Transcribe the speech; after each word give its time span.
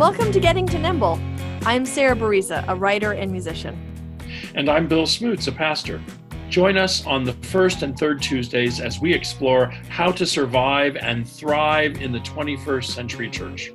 Welcome 0.00 0.32
to 0.32 0.40
Getting 0.40 0.66
to 0.68 0.78
Nimble. 0.78 1.20
I'm 1.66 1.84
Sarah 1.84 2.16
Bereza, 2.16 2.64
a 2.68 2.74
writer 2.74 3.12
and 3.12 3.30
musician. 3.30 3.78
And 4.54 4.70
I'm 4.70 4.88
Bill 4.88 5.02
Smutz, 5.02 5.46
a 5.46 5.52
pastor. 5.52 6.00
Join 6.48 6.78
us 6.78 7.04
on 7.04 7.22
the 7.22 7.34
first 7.34 7.82
and 7.82 7.94
third 7.98 8.22
Tuesdays 8.22 8.80
as 8.80 8.98
we 8.98 9.12
explore 9.12 9.66
how 9.90 10.10
to 10.12 10.24
survive 10.24 10.96
and 10.96 11.28
thrive 11.28 12.00
in 12.00 12.12
the 12.12 12.20
21st 12.20 12.84
century 12.86 13.28
church. 13.28 13.72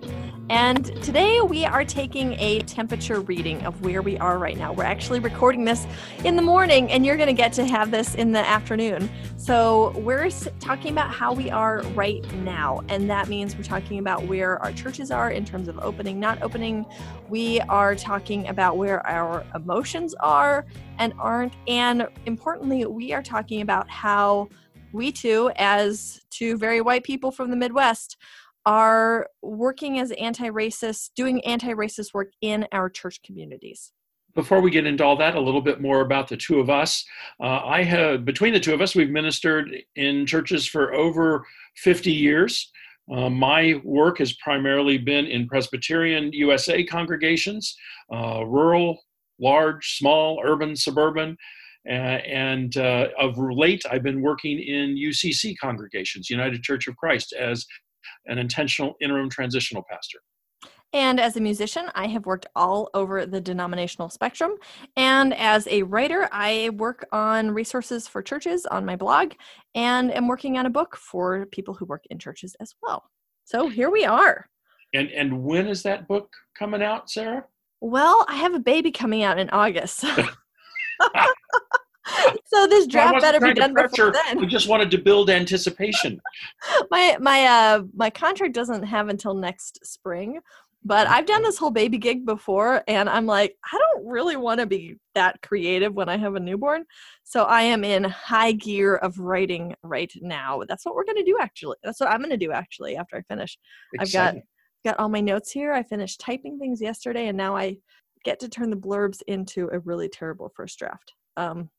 And 0.50 0.86
today 1.02 1.41
we 1.41 1.66
are 1.66 1.84
taking 1.84 2.34
a 2.34 2.59
temperature 2.62 3.20
reading 3.21 3.66
of 3.66 3.82
where 3.82 4.04
we 4.04 4.16
are 4.20 4.38
right 4.38 4.55
now. 4.55 4.73
We're 4.73 4.84
actually 4.84 5.20
recording 5.20 5.66
this 5.66 5.88
in 6.23 6.36
the 6.36 6.44
morning, 6.44 6.91
and 6.91 7.04
you're 7.04 7.18
going 7.18 7.27
to 7.27 7.34
get 7.34 7.52
to 7.54 7.66
have 7.66 7.89
this 7.89 8.14
in 8.14 8.32
the 8.32 8.48
afternoon. 8.48 9.09
So, 9.38 9.89
we're 9.98 10.30
talking 10.59 10.91
about 10.91 11.09
how 11.09 11.34
we 11.34 11.50
are 11.50 11.81
right 11.95 12.23
now. 12.44 12.81
And 12.89 13.09
that 13.09 13.27
means 13.27 13.55
we're 13.55 13.63
talking 13.63 13.98
about 13.98 14.27
where 14.27 14.59
our 14.59 14.72
churches 14.72 15.09
are 15.09 15.31
in 15.31 15.45
terms 15.45 15.67
of 15.67 15.80
opening, 15.80 16.20
not 16.20 16.44
opening. 16.44 16.86
We 17.27 17.59
are 17.62 17.95
talking 17.95 18.48
about 18.48 18.77
where 18.77 19.05
our 19.08 19.44
emotions 19.55 20.14
are 20.20 20.67
and 21.00 21.14
aren't. 21.17 21.53
And 21.67 22.08
importantly, 22.27 22.86
we 22.86 23.14
are 23.14 23.23
talking 23.23 23.62
about 23.62 23.89
how 23.89 24.50
we 24.94 25.12
too, 25.12 25.52
as 25.55 26.22
two 26.30 26.55
very 26.58 26.81
white 26.81 27.03
people 27.03 27.31
from 27.31 27.50
the 27.50 27.58
Midwest, 27.58 28.17
are 28.66 29.28
working 29.42 30.00
as 30.00 30.12
anti-racist, 30.12 31.12
doing 31.16 31.44
anti-racist 31.46 32.14
work 32.14 32.32
in 32.42 32.68
our 32.72 32.90
church 32.90 33.22
communities. 33.23 33.92
Before 34.34 34.60
we 34.60 34.70
get 34.70 34.86
into 34.86 35.04
all 35.04 35.16
that, 35.18 35.36
a 35.36 35.40
little 35.40 35.62
bit 35.62 35.80
more 35.80 36.02
about 36.02 36.28
the 36.28 36.36
two 36.36 36.60
of 36.60 36.70
us. 36.70 37.06
Uh, 37.40 37.62
I 37.64 37.84
have, 37.84 38.26
between 38.26 38.54
the 38.54 38.59
two 38.59 38.73
of 38.73 38.82
us, 38.82 38.94
we've 38.94 39.09
ministered 39.09 39.73
in 39.96 40.26
churches 40.26 40.68
for 40.68 40.94
over 40.94 41.46
50 41.78 42.12
years. 42.12 42.72
Uh, 43.09 43.30
my 43.30 43.80
work 43.84 44.18
has 44.18 44.34
primarily 44.34 44.98
been 44.98 45.26
in 45.26 45.48
Presbyterian 45.48 46.34
USA 46.34 46.84
congregations, 46.84 47.78
uh, 48.14 48.44
rural, 48.45 49.00
large, 49.39 49.98
small, 49.98 50.42
urban, 50.44 50.76
suburban. 50.76 51.38
Uh, 51.88 51.92
and 52.26 52.78
uh, 52.78 53.09
of 53.20 53.38
late, 53.38 53.84
I've 53.89 54.02
been 54.02 54.22
working 54.22 54.59
in 54.59 54.95
UCC 54.95 55.56
congregations, 55.61 56.32
United 56.32 56.64
Church 56.64 56.88
of 56.88 56.98
Christ, 56.98 57.32
as 57.34 57.66
an 58.25 58.38
intentional 58.38 58.95
interim 59.02 59.30
transitional 59.30 59.84
pastor. 59.89 60.20
And 60.94 61.20
as 61.20 61.36
a 61.36 61.42
musician, 61.42 61.88
I 61.94 62.08
have 62.08 62.25
worked 62.25 62.45
all 62.56 62.89
over 62.94 63.25
the 63.25 63.42
denominational 63.42 64.09
spectrum. 64.09 64.53
And 64.95 65.34
as 65.34 65.67
a 65.67 65.84
writer, 65.84 66.30
I 66.31 66.70
work 66.78 67.06
on 67.11 67.52
resources 67.52 68.08
for 68.08 68.22
churches 68.22 68.66
on 68.66 68.86
my 68.86 68.95
blog 68.95 69.33
and 69.73 70.09
am 70.14 70.28
working 70.28 70.58
on 70.58 70.66
a 70.66 70.70
book 70.70 70.95
for 70.95 71.48
people 71.48 71.73
who 71.73 71.86
work 71.86 72.03
in 72.09 72.17
churches 72.17 72.56
as 72.61 72.76
well. 72.81 73.03
So 73.44 73.67
here 73.67 73.92
we 73.92 74.06
are. 74.06 74.48
And 74.94 75.09
and 75.11 75.44
when 75.44 75.67
is 75.67 75.83
that 75.83 76.08
book 76.08 76.31
coming 76.58 76.81
out, 76.81 77.09
Sarah? 77.09 77.44
Well, 77.81 78.26
I 78.30 78.38
have 78.38 78.53
a 78.53 78.59
baby 78.59 78.92
coming 78.92 79.23
out 79.23 79.38
in 79.38 79.50
August. 79.50 80.06
so 82.46 82.68
this 82.68 82.88
draft 82.88 83.22
better 83.22 83.40
be 83.40 83.54
done 83.54 83.74
before 83.74 84.12
then. 84.12 84.40
We 84.40 84.46
just 84.46 84.68
wanted 84.68 84.92
to 84.92 84.98
build 85.00 85.30
anticipation. 85.30 86.22
my 86.92 87.18
my 87.20 87.46
uh 87.46 87.84
my 87.96 88.10
contract 88.10 88.54
doesn't 88.54 88.84
have 88.84 89.10
until 89.10 89.34
next 89.34 89.86
spring, 89.86 90.40
but 90.84 91.08
I've 91.08 91.26
done 91.26 91.42
this 91.42 91.58
whole 91.58 91.72
baby 91.72 91.98
gig 91.98 92.23
before, 92.23 92.84
and 92.88 93.10
I'm 93.10 93.26
like, 93.26 93.58
I 93.73 93.78
don't 93.78 94.08
really 94.08 94.36
want 94.36 94.60
to 94.60 94.68
be 94.68 94.98
that 95.16 95.42
creative 95.42 95.96
when 95.96 96.08
I 96.08 96.18
have 96.18 96.36
a 96.36 96.40
newborn. 96.40 96.86
So 97.23 97.46
I 97.46 97.64
am 97.64 97.84
in 97.84 98.04
high 98.04 98.52
gear 98.52 98.98
of 98.98 99.18
writing 99.18 99.73
right 99.82 100.14
now. 100.22 100.62
That's 100.68 100.86
what 100.86 100.94
we're 100.94 101.06
gonna 101.06 101.23
do. 101.23 101.40
Actually, 101.42 101.78
that's 101.84 102.00
what 102.00 102.10
I'm 102.10 102.22
gonna 102.22 102.38
do. 102.38 102.52
Actually, 102.52 102.96
after 102.96 103.18
I 103.18 103.22
finish, 103.23 103.58
Exciting. 103.96 104.20
I've 104.20 104.34
got 104.86 104.96
got 104.98 105.00
all 105.02 105.10
my 105.10 105.22
notes 105.22 105.52
here. 105.52 105.73
I 105.73 105.82
finished 105.82 106.20
typing 106.20 106.60
things 106.60 106.80
yesterday, 106.80 107.28
and 107.28 107.38
now 107.38 107.56
I 107.58 107.78
get 108.23 108.40
to 108.42 108.50
turn 108.50 108.70
the 108.70 108.76
blurbs 108.76 109.23
into 109.28 109.70
a 109.72 109.80
really 109.80 110.10
terrible 110.10 110.52
first 110.55 110.78
draft. 110.78 111.14
Um, 111.38 111.72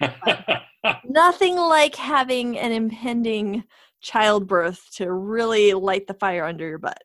nothing 1.04 1.56
like 1.56 1.94
having 1.94 2.58
an 2.58 2.72
impending 2.72 3.64
childbirth 4.00 4.84
to 4.96 5.12
really 5.12 5.72
light 5.74 6.06
the 6.06 6.14
fire 6.14 6.44
under 6.44 6.68
your 6.68 6.78
butt. 6.78 7.02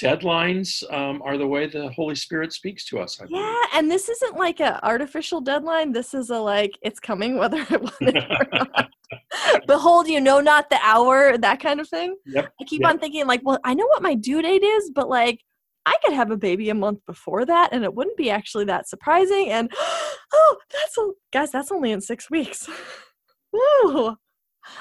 Deadlines 0.00 0.82
um, 0.92 1.22
are 1.22 1.38
the 1.38 1.46
way 1.46 1.66
the 1.66 1.90
Holy 1.90 2.14
Spirit 2.14 2.52
speaks 2.52 2.84
to 2.86 2.98
us. 2.98 3.20
yeah, 3.28 3.62
and 3.74 3.90
this 3.90 4.08
isn't 4.08 4.36
like 4.36 4.60
an 4.60 4.78
artificial 4.82 5.40
deadline. 5.40 5.92
This 5.92 6.12
is 6.12 6.30
a 6.30 6.38
like 6.38 6.72
it's 6.82 6.98
coming 6.98 7.38
whether 7.38 7.58
it 7.58 7.82
want 7.82 7.94
it 8.00 8.16
or 8.16 8.46
not. 8.52 8.90
Behold, 9.66 10.08
you 10.08 10.20
know 10.20 10.40
not 10.40 10.70
the 10.70 10.78
hour, 10.82 11.38
that 11.38 11.60
kind 11.60 11.78
of 11.78 11.88
thing. 11.88 12.16
Yep, 12.26 12.52
I 12.60 12.64
keep 12.64 12.80
yep. 12.80 12.90
on 12.90 12.98
thinking 12.98 13.26
like, 13.26 13.42
well, 13.44 13.60
I 13.64 13.74
know 13.74 13.86
what 13.86 14.02
my 14.02 14.14
due 14.14 14.42
date 14.42 14.64
is, 14.64 14.90
but 14.90 15.08
like 15.08 15.40
I 15.86 15.96
could 16.04 16.14
have 16.14 16.30
a 16.30 16.36
baby 16.36 16.70
a 16.70 16.74
month 16.74 17.00
before 17.06 17.44
that 17.44 17.70
and 17.72 17.84
it 17.84 17.94
wouldn't 17.94 18.16
be 18.16 18.30
actually 18.30 18.64
that 18.66 18.88
surprising. 18.88 19.50
And 19.50 19.70
oh, 20.32 20.56
that's 20.70 20.98
a, 20.98 21.10
guys, 21.32 21.50
that's 21.50 21.72
only 21.72 21.92
in 21.92 22.00
six 22.00 22.30
weeks. 22.30 22.68
Woo! 23.52 24.16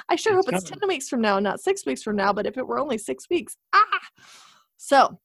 I 0.09 0.15
sure 0.15 0.35
hope 0.35 0.45
it's 0.47 0.69
10 0.69 0.79
weeks 0.87 1.09
from 1.09 1.21
now, 1.21 1.39
not 1.39 1.59
six 1.59 1.85
weeks 1.85 2.03
from 2.03 2.15
now, 2.15 2.31
but 2.31 2.45
if 2.45 2.57
it 2.57 2.67
were 2.67 2.79
only 2.79 2.97
six 2.97 3.27
weeks, 3.29 3.57
ah! 3.73 3.99
So, 4.77 5.19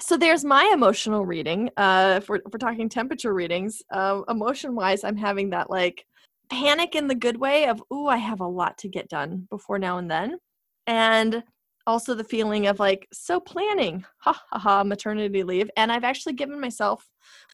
so 0.00 0.16
there's 0.16 0.44
my 0.44 0.70
emotional 0.72 1.26
reading. 1.26 1.70
Uh, 1.76 2.14
if 2.16 2.28
we're, 2.28 2.36
if 2.36 2.52
we're 2.52 2.58
talking 2.58 2.88
temperature 2.88 3.34
readings, 3.34 3.82
uh, 3.92 4.22
emotion 4.28 4.74
wise, 4.74 5.04
I'm 5.04 5.16
having 5.16 5.50
that 5.50 5.70
like 5.70 6.06
panic 6.50 6.94
in 6.94 7.06
the 7.06 7.14
good 7.14 7.36
way 7.36 7.66
of, 7.66 7.82
ooh, 7.92 8.06
I 8.06 8.16
have 8.16 8.40
a 8.40 8.46
lot 8.46 8.78
to 8.78 8.88
get 8.88 9.08
done 9.08 9.46
before 9.50 9.78
now 9.78 9.98
and 9.98 10.10
then. 10.10 10.38
And 10.86 11.42
also 11.88 12.14
the 12.14 12.22
feeling 12.22 12.66
of 12.66 12.78
like 12.78 13.08
so 13.12 13.40
planning 13.40 14.04
ha 14.18 14.40
ha 14.50 14.58
ha 14.58 14.84
maternity 14.84 15.42
leave 15.42 15.70
and 15.76 15.90
i've 15.90 16.04
actually 16.04 16.34
given 16.34 16.60
myself 16.60 17.08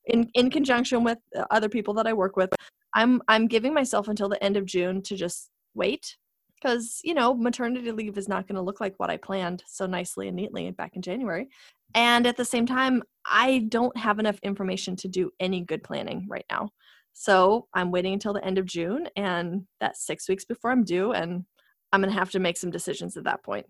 in 0.06 0.28
in 0.34 0.50
conjunction 0.50 1.04
with 1.04 1.18
uh, 1.38 1.44
other 1.50 1.68
people 1.68 1.94
that 1.94 2.06
i 2.06 2.12
work 2.12 2.36
with 2.36 2.50
i'm 2.94 3.22
i'm 3.28 3.46
giving 3.46 3.72
myself 3.72 4.08
until 4.08 4.28
the 4.28 4.42
end 4.42 4.56
of 4.56 4.66
june 4.66 5.00
to 5.00 5.14
just 5.16 5.50
wait 5.74 6.16
because 6.60 7.00
you 7.04 7.14
know 7.14 7.32
maternity 7.32 7.92
leave 7.92 8.18
is 8.18 8.28
not 8.28 8.48
going 8.48 8.56
to 8.56 8.62
look 8.62 8.80
like 8.80 8.94
what 8.96 9.08
i 9.08 9.16
planned 9.16 9.62
so 9.66 9.86
nicely 9.86 10.26
and 10.26 10.36
neatly 10.36 10.68
back 10.72 10.96
in 10.96 11.02
january 11.02 11.48
and 11.94 12.26
at 12.26 12.36
the 12.36 12.44
same 12.44 12.66
time 12.66 13.02
i 13.24 13.64
don't 13.68 13.96
have 13.96 14.18
enough 14.18 14.38
information 14.42 14.96
to 14.96 15.06
do 15.06 15.30
any 15.38 15.60
good 15.60 15.82
planning 15.84 16.26
right 16.28 16.46
now. 16.50 16.68
So 17.12 17.68
i'm 17.72 17.92
waiting 17.92 18.14
until 18.14 18.32
the 18.32 18.44
end 18.44 18.58
of 18.58 18.66
june 18.66 19.08
and 19.14 19.62
that's 19.80 20.04
six 20.04 20.28
weeks 20.28 20.44
before 20.44 20.72
i'm 20.72 20.82
due 20.82 21.12
and 21.12 21.44
i'm 21.92 22.00
going 22.00 22.12
to 22.12 22.18
have 22.18 22.32
to 22.32 22.40
make 22.40 22.56
some 22.56 22.72
decisions 22.72 23.16
at 23.16 23.22
that 23.24 23.44
point 23.44 23.66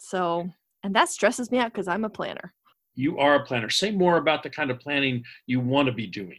so, 0.00 0.50
and 0.82 0.94
that 0.96 1.10
stresses 1.10 1.50
me 1.50 1.58
out 1.58 1.72
because 1.72 1.86
I'm 1.86 2.04
a 2.04 2.10
planner. 2.10 2.54
You 2.94 3.18
are 3.18 3.34
a 3.34 3.44
planner. 3.44 3.68
Say 3.68 3.90
more 3.90 4.16
about 4.16 4.42
the 4.42 4.50
kind 4.50 4.70
of 4.70 4.80
planning 4.80 5.22
you 5.46 5.60
want 5.60 5.86
to 5.86 5.92
be 5.92 6.06
doing. 6.06 6.38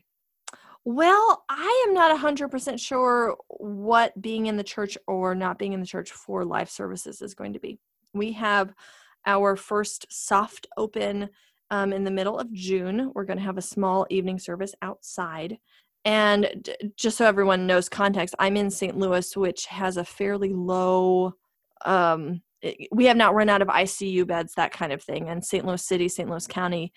Well, 0.83 1.43
I 1.47 1.85
am 1.87 1.93
not 1.93 2.19
100% 2.19 2.79
sure 2.79 3.37
what 3.47 4.19
being 4.19 4.47
in 4.47 4.57
the 4.57 4.63
church 4.63 4.97
or 5.05 5.35
not 5.35 5.59
being 5.59 5.73
in 5.73 5.79
the 5.79 5.85
church 5.85 6.11
for 6.11 6.43
life 6.43 6.71
services 6.71 7.21
is 7.21 7.35
going 7.35 7.53
to 7.53 7.59
be. 7.59 7.77
We 8.13 8.31
have 8.31 8.73
our 9.27 9.55
first 9.55 10.07
soft 10.09 10.65
open 10.77 11.29
um, 11.69 11.93
in 11.93 12.03
the 12.03 12.09
middle 12.09 12.39
of 12.39 12.51
June. 12.51 13.11
We're 13.13 13.25
going 13.25 13.37
to 13.37 13.45
have 13.45 13.59
a 13.59 13.61
small 13.61 14.07
evening 14.09 14.39
service 14.39 14.73
outside. 14.81 15.59
And 16.03 16.49
d- 16.63 16.75
just 16.97 17.15
so 17.15 17.27
everyone 17.27 17.67
knows 17.67 17.87
context, 17.87 18.33
I'm 18.39 18.57
in 18.57 18.71
St. 18.71 18.97
Louis, 18.97 19.37
which 19.37 19.67
has 19.67 19.97
a 19.97 20.03
fairly 20.03 20.51
low 20.51 21.35
um, 21.85 22.41
we 22.91 23.05
have 23.05 23.17
not 23.17 23.33
run 23.33 23.49
out 23.49 23.61
of 23.61 23.67
ICU 23.67 24.27
beds, 24.27 24.53
that 24.55 24.71
kind 24.71 24.93
of 24.93 25.01
thing. 25.01 25.29
And 25.29 25.43
St. 25.43 25.65
Louis 25.65 25.83
City, 25.83 26.07
St. 26.07 26.29
Louis 26.29 26.47
County 26.47 26.93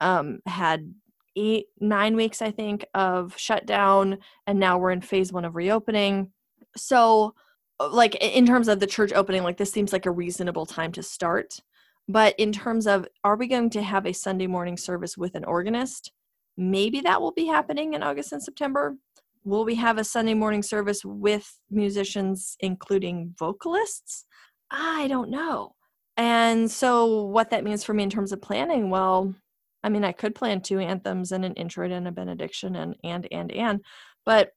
um, 0.00 0.40
had 0.46 0.94
eight, 1.36 1.66
nine 1.80 2.16
weeks, 2.16 2.42
I 2.42 2.50
think, 2.50 2.86
of 2.94 3.34
shutdown, 3.36 4.18
and 4.46 4.58
now 4.58 4.78
we're 4.78 4.90
in 4.90 5.00
phase 5.00 5.32
one 5.32 5.44
of 5.44 5.54
reopening. 5.54 6.32
So, 6.76 7.34
uh, 7.78 7.90
like 7.90 8.14
in 8.16 8.46
terms 8.46 8.68
of 8.68 8.80
the 8.80 8.86
church 8.86 9.12
opening, 9.12 9.42
like 9.42 9.58
this 9.58 9.72
seems 9.72 9.92
like 9.92 10.06
a 10.06 10.10
reasonable 10.10 10.66
time 10.66 10.92
to 10.92 11.02
start. 11.02 11.60
But 12.08 12.34
in 12.38 12.52
terms 12.52 12.86
of 12.86 13.06
are 13.24 13.36
we 13.36 13.48
going 13.48 13.70
to 13.70 13.82
have 13.82 14.06
a 14.06 14.12
Sunday 14.12 14.46
morning 14.46 14.76
service 14.76 15.16
with 15.16 15.34
an 15.34 15.44
organist? 15.44 16.12
Maybe 16.56 17.00
that 17.02 17.20
will 17.20 17.32
be 17.32 17.46
happening 17.46 17.94
in 17.94 18.02
August 18.02 18.32
and 18.32 18.42
September. 18.42 18.96
Will 19.44 19.64
we 19.64 19.74
have 19.76 19.98
a 19.98 20.04
Sunday 20.04 20.34
morning 20.34 20.62
service 20.62 21.04
with 21.04 21.58
musicians, 21.70 22.56
including 22.60 23.34
vocalists? 23.38 24.24
I 24.70 25.08
don't 25.08 25.30
know. 25.30 25.74
And 26.16 26.70
so, 26.70 27.24
what 27.24 27.50
that 27.50 27.64
means 27.64 27.84
for 27.84 27.94
me 27.94 28.02
in 28.02 28.10
terms 28.10 28.32
of 28.32 28.40
planning, 28.40 28.90
well, 28.90 29.34
I 29.82 29.88
mean, 29.88 30.04
I 30.04 30.12
could 30.12 30.34
plan 30.34 30.60
two 30.62 30.78
anthems 30.80 31.32
and 31.32 31.44
an 31.44 31.54
introit 31.54 31.92
and 31.92 32.08
a 32.08 32.12
benediction 32.12 32.76
and 32.76 32.96
and 33.04 33.28
and 33.30 33.52
and, 33.52 33.80
but 34.24 34.52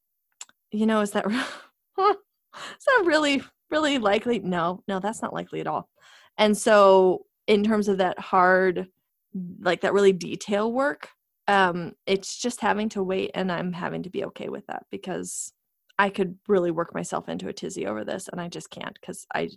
you 0.72 0.86
know, 0.86 1.02
is 1.02 1.12
that 1.12 1.26
is 2.00 2.86
that 2.88 3.04
really 3.06 3.44
really 3.70 3.98
likely? 4.00 4.40
No, 4.40 4.84
no, 4.88 5.00
that's 5.00 5.22
not 5.22 5.34
likely 5.34 5.60
at 5.62 5.68
all. 5.68 5.90
And 6.38 6.58
so, 6.58 7.26
in 7.48 7.64
terms 7.64 7.88
of 7.90 7.98
that 8.00 8.20
hard, 8.20 8.88
like 9.60 9.82
that 9.82 9.94
really 9.94 10.14
detail 10.14 10.72
work, 10.72 11.10
um, 11.48 11.94
it's 12.08 12.38
just 12.38 12.62
having 12.62 12.90
to 12.90 13.04
wait, 13.04 13.32
and 13.36 13.52
I'm 13.52 13.74
having 13.74 14.04
to 14.04 14.10
be 14.10 14.26
okay 14.26 14.50
with 14.50 14.66
that 14.68 14.86
because 14.92 15.54
I 16.00 16.10
could 16.10 16.38
really 16.48 16.72
work 16.72 16.94
myself 16.94 17.28
into 17.30 17.50
a 17.50 17.54
tizzy 17.54 17.86
over 17.86 18.06
this, 18.06 18.30
and 18.30 18.40
I 18.40 18.48
just 18.48 18.70
can't 18.70 18.98
because 19.00 19.26
I 19.34 19.50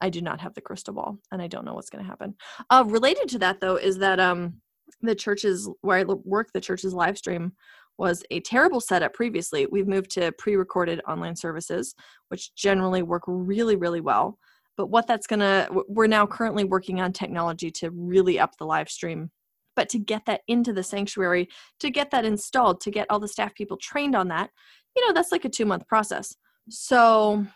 I 0.00 0.10
do 0.10 0.20
not 0.20 0.40
have 0.40 0.54
the 0.54 0.60
crystal 0.60 0.94
ball 0.94 1.18
and 1.32 1.40
I 1.40 1.46
don't 1.46 1.64
know 1.64 1.74
what's 1.74 1.90
going 1.90 2.04
to 2.04 2.10
happen. 2.10 2.34
Uh, 2.70 2.84
related 2.86 3.28
to 3.28 3.38
that 3.40 3.60
though 3.60 3.76
is 3.76 3.98
that 3.98 4.20
um 4.20 4.60
the 5.02 5.14
church's 5.14 5.68
where 5.80 5.98
I 5.98 6.04
work, 6.04 6.52
the 6.52 6.60
church's 6.60 6.94
live 6.94 7.18
stream 7.18 7.52
was 7.98 8.22
a 8.30 8.40
terrible 8.40 8.80
setup 8.80 9.14
previously. 9.14 9.66
We've 9.66 9.88
moved 9.88 10.10
to 10.12 10.32
pre-recorded 10.32 11.00
online 11.08 11.36
services, 11.36 11.94
which 12.28 12.54
generally 12.54 13.02
work 13.02 13.22
really, 13.26 13.76
really 13.76 14.00
well. 14.00 14.38
But 14.76 14.88
what 14.90 15.06
that's 15.06 15.26
gonna, 15.26 15.68
we're 15.88 16.06
now 16.06 16.26
currently 16.26 16.64
working 16.64 17.00
on 17.00 17.12
technology 17.12 17.70
to 17.72 17.90
really 17.90 18.38
up 18.38 18.56
the 18.58 18.66
live 18.66 18.90
stream. 18.90 19.30
But 19.74 19.88
to 19.90 19.98
get 19.98 20.26
that 20.26 20.42
into 20.48 20.72
the 20.72 20.82
sanctuary, 20.82 21.48
to 21.80 21.90
get 21.90 22.10
that 22.10 22.24
installed, 22.24 22.80
to 22.82 22.90
get 22.90 23.06
all 23.10 23.20
the 23.20 23.28
staff 23.28 23.54
people 23.54 23.76
trained 23.76 24.14
on 24.14 24.28
that, 24.28 24.50
you 24.94 25.06
know, 25.06 25.12
that's 25.12 25.32
like 25.32 25.44
a 25.44 25.50
two 25.50 25.66
month 25.66 25.86
process. 25.86 26.34
So, 26.68 27.46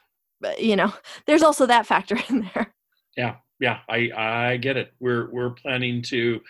you 0.59 0.77
know, 0.77 0.93
there's 1.27 1.43
also 1.43 1.67
that 1.67 1.87
factor 1.87 2.19
in 2.29 2.49
there. 2.55 2.73
Yeah, 3.17 3.37
yeah, 3.59 3.79
I 3.89 4.11
I 4.17 4.57
get 4.57 4.77
it. 4.77 4.93
We're 5.01 5.31
we're 5.31 5.51
planning 5.51 6.03
to 6.03 6.41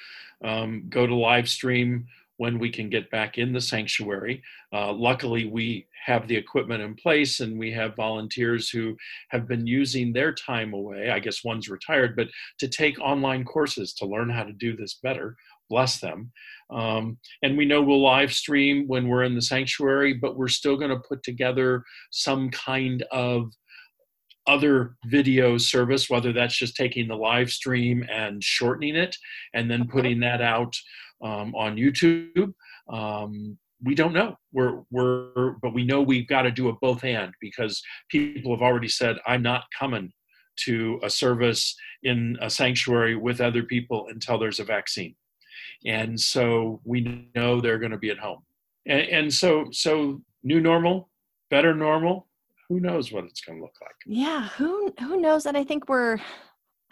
um, 0.44 0.86
go 0.88 1.06
to 1.06 1.14
live 1.14 1.48
stream 1.48 2.06
when 2.40 2.58
we 2.58 2.70
can 2.70 2.88
get 2.88 3.10
back 3.10 3.36
in 3.36 3.52
the 3.52 3.60
sanctuary. 3.60 4.42
Uh, 4.72 4.90
luckily, 4.94 5.44
we 5.44 5.86
have 6.06 6.26
the 6.26 6.34
equipment 6.34 6.82
in 6.82 6.94
place 6.94 7.40
and 7.40 7.58
we 7.58 7.70
have 7.70 7.94
volunteers 7.94 8.70
who 8.70 8.96
have 9.28 9.46
been 9.46 9.66
using 9.66 10.10
their 10.10 10.32
time 10.32 10.72
away. 10.72 11.10
I 11.10 11.18
guess 11.18 11.44
one's 11.44 11.68
retired, 11.68 12.16
but 12.16 12.28
to 12.60 12.66
take 12.66 12.98
online 12.98 13.44
courses 13.44 13.92
to 13.94 14.06
learn 14.06 14.30
how 14.30 14.44
to 14.44 14.54
do 14.54 14.74
this 14.74 14.94
better. 15.02 15.36
Bless 15.68 16.00
them. 16.00 16.32
Um, 16.70 17.18
and 17.42 17.58
we 17.58 17.66
know 17.66 17.82
we'll 17.82 18.02
live 18.02 18.32
stream 18.32 18.88
when 18.88 19.08
we're 19.08 19.24
in 19.24 19.34
the 19.34 19.42
sanctuary, 19.42 20.14
but 20.14 20.38
we're 20.38 20.48
still 20.48 20.78
going 20.78 20.90
to 20.90 21.08
put 21.08 21.22
together 21.22 21.84
some 22.10 22.50
kind 22.50 23.04
of 23.12 23.52
other 24.46 24.96
video 25.06 25.58
service, 25.58 26.08
whether 26.08 26.32
that's 26.32 26.56
just 26.56 26.76
taking 26.76 27.08
the 27.08 27.16
live 27.16 27.50
stream 27.50 28.04
and 28.10 28.42
shortening 28.42 28.96
it 28.96 29.16
and 29.54 29.70
then 29.70 29.86
putting 29.86 30.20
that 30.20 30.40
out 30.40 30.74
um, 31.22 31.54
on 31.54 31.76
YouTube. 31.76 32.52
Um, 32.90 33.58
we 33.82 33.94
don't 33.94 34.12
know. 34.12 34.36
We're 34.52 34.82
we're 34.90 35.52
but 35.62 35.72
we 35.74 35.84
know 35.84 36.02
we've 36.02 36.28
got 36.28 36.42
to 36.42 36.50
do 36.50 36.68
a 36.68 36.74
both 36.80 37.04
and 37.04 37.32
because 37.40 37.82
people 38.10 38.52
have 38.54 38.62
already 38.62 38.88
said 38.88 39.16
I'm 39.26 39.42
not 39.42 39.64
coming 39.78 40.12
to 40.64 41.00
a 41.02 41.08
service 41.08 41.74
in 42.02 42.36
a 42.42 42.50
sanctuary 42.50 43.16
with 43.16 43.40
other 43.40 43.62
people 43.62 44.06
until 44.10 44.38
there's 44.38 44.60
a 44.60 44.64
vaccine, 44.64 45.14
and 45.86 46.20
so 46.20 46.80
we 46.84 47.30
know 47.34 47.60
they're 47.60 47.78
going 47.78 47.92
to 47.92 47.98
be 47.98 48.10
at 48.10 48.18
home, 48.18 48.42
and, 48.86 49.02
and 49.08 49.34
so 49.34 49.66
so 49.72 50.20
new 50.42 50.60
normal, 50.60 51.08
better 51.48 51.74
normal. 51.74 52.26
Who 52.70 52.80
knows 52.80 53.12
what 53.12 53.24
it's 53.24 53.40
going 53.42 53.58
to 53.58 53.64
look 53.64 53.74
like? 53.82 53.90
Yeah, 54.06 54.48
who 54.50 54.94
who 55.00 55.20
knows? 55.20 55.44
And 55.44 55.56
I 55.56 55.64
think 55.64 55.88
we're 55.88 56.18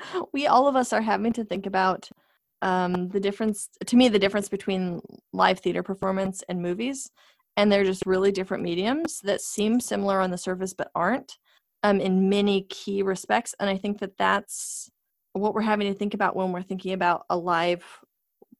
we 0.32 0.46
all 0.46 0.69
of 0.69 0.76
us 0.76 0.92
are 0.92 1.00
having 1.00 1.32
to 1.34 1.44
think 1.44 1.66
about 1.66 2.10
um, 2.62 3.08
the 3.08 3.20
difference 3.20 3.69
to 3.86 3.96
me 3.96 4.08
the 4.08 4.19
difference 4.19 4.48
between 4.48 5.00
live 5.32 5.60
theater 5.60 5.82
performance 5.82 6.42
and 6.48 6.60
movies 6.60 7.10
and 7.56 7.70
they're 7.70 7.84
just 7.84 8.06
really 8.06 8.32
different 8.32 8.62
mediums 8.62 9.20
that 9.20 9.40
seem 9.40 9.80
similar 9.80 10.20
on 10.20 10.30
the 10.30 10.38
surface 10.38 10.75
but 10.75 10.90
aren't 10.94 11.38
um, 11.84 12.00
in 12.00 12.28
many 12.28 12.62
key 12.62 13.02
respects 13.02 13.54
and 13.60 13.70
i 13.70 13.76
think 13.76 14.00
that 14.00 14.16
that's 14.19 14.90
what 15.34 15.54
we're 15.54 15.60
having 15.60 15.92
to 15.92 15.96
think 15.96 16.14
about 16.14 16.34
when 16.34 16.50
we're 16.50 16.62
thinking 16.62 16.94
about 16.94 17.24
a 17.31 17.36
live 17.36 17.84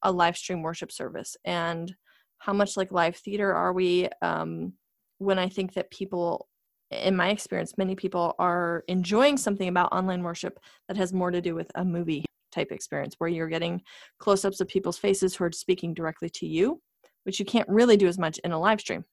a 0.03 0.13
live 0.13 0.37
stream 0.37 0.63
worship 0.63 0.93
service 0.93 1.37
and 1.45 1.93
how 2.39 2.53
much 2.53 2.77
like 2.77 2.93
live 2.93 3.17
theater 3.17 3.53
are 3.53 3.73
we 3.73 4.09
um, 4.23 4.73
when 5.19 5.41
i 5.41 5.49
think 5.49 5.75
that 5.75 5.91
people 5.91 6.49
in 6.91 7.15
my 7.15 7.31
experience 7.31 7.77
many 7.77 7.95
people 7.95 8.35
are 8.39 8.85
enjoying 8.89 9.37
something 9.37 9.69
about 9.69 9.93
online 9.93 10.23
worship 10.23 10.59
that 10.87 10.97
has 10.97 11.13
more 11.13 11.31
to 11.31 11.41
do 11.41 11.55
with 11.55 11.71
a 11.75 11.85
movie 11.85 12.25
type 12.51 12.73
experience 12.73 13.15
where 13.19 13.29
you're 13.29 13.49
getting 13.49 13.83
close 14.19 14.45
ups 14.45 14.61
of 14.61 14.69
people's 14.69 14.99
faces 14.99 15.35
who 15.35 15.45
are 15.45 15.53
speaking 15.53 15.95
directly 15.95 16.31
to 16.31 16.47
you, 16.47 16.81
which 17.25 17.39
you 17.39 17.45
can't 17.45 17.69
really 17.69 17.97
do 17.97 18.07
as 18.07 18.19
much 18.19 18.39
in 18.39 18.53
a 18.53 18.59
live 18.59 18.81
stream. 18.81 19.05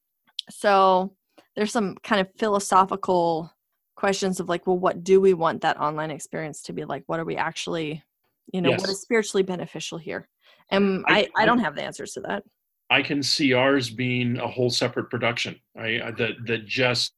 So 0.50 1.14
there's 1.56 1.72
some 1.72 1.96
kind 2.04 2.22
of 2.22 2.30
philosophical 2.38 3.52
questions 3.96 4.40
of 4.40 4.50
like, 4.50 4.68
well, 4.68 4.78
what 4.78 5.04
do 5.04 5.20
we 5.20 5.34
want 5.34 5.62
that 5.62 5.80
online 5.80 6.12
experience 6.12 6.62
to 6.64 6.74
be 6.74 6.86
like? 6.86 7.04
What 7.08 7.20
are 7.20 7.26
we 7.26 7.36
actually, 7.38 8.04
you 8.52 8.62
know, 8.62 8.70
yes. 8.70 8.82
what 8.82 8.90
is 8.90 9.02
spiritually 9.02 9.44
beneficial 9.44 9.98
here? 9.98 10.28
And 10.70 11.04
I, 11.08 11.28
I, 11.36 11.44
I 11.44 11.46
don't 11.46 11.60
have 11.60 11.76
the 11.76 11.84
answers 11.84 12.14
to 12.14 12.22
that. 12.22 12.44
I 12.90 13.02
can 13.02 13.24
see 13.24 13.54
ours 13.54 13.90
being 13.90 14.38
a 14.38 14.48
whole 14.48 14.70
separate 14.70 15.10
production, 15.10 15.56
right? 15.76 16.16
That 16.18 16.34
that 16.46 16.66
just 16.66 17.14